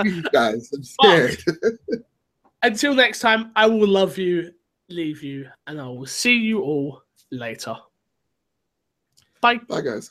you 0.04 0.22
guys, 0.32 0.68
I'm 0.74 0.82
scared." 0.82 1.38
Until 2.64 2.92
next 2.94 3.20
time, 3.20 3.52
I 3.54 3.66
will 3.66 3.86
love 3.88 4.18
you, 4.18 4.52
leave 4.88 5.22
you, 5.22 5.46
and 5.68 5.80
I 5.80 5.86
will 5.86 6.06
see 6.06 6.34
you 6.34 6.62
all 6.62 7.02
later. 7.32 7.76
Bye. 9.40 9.56
Bye, 9.68 9.80
guys. 9.80 10.10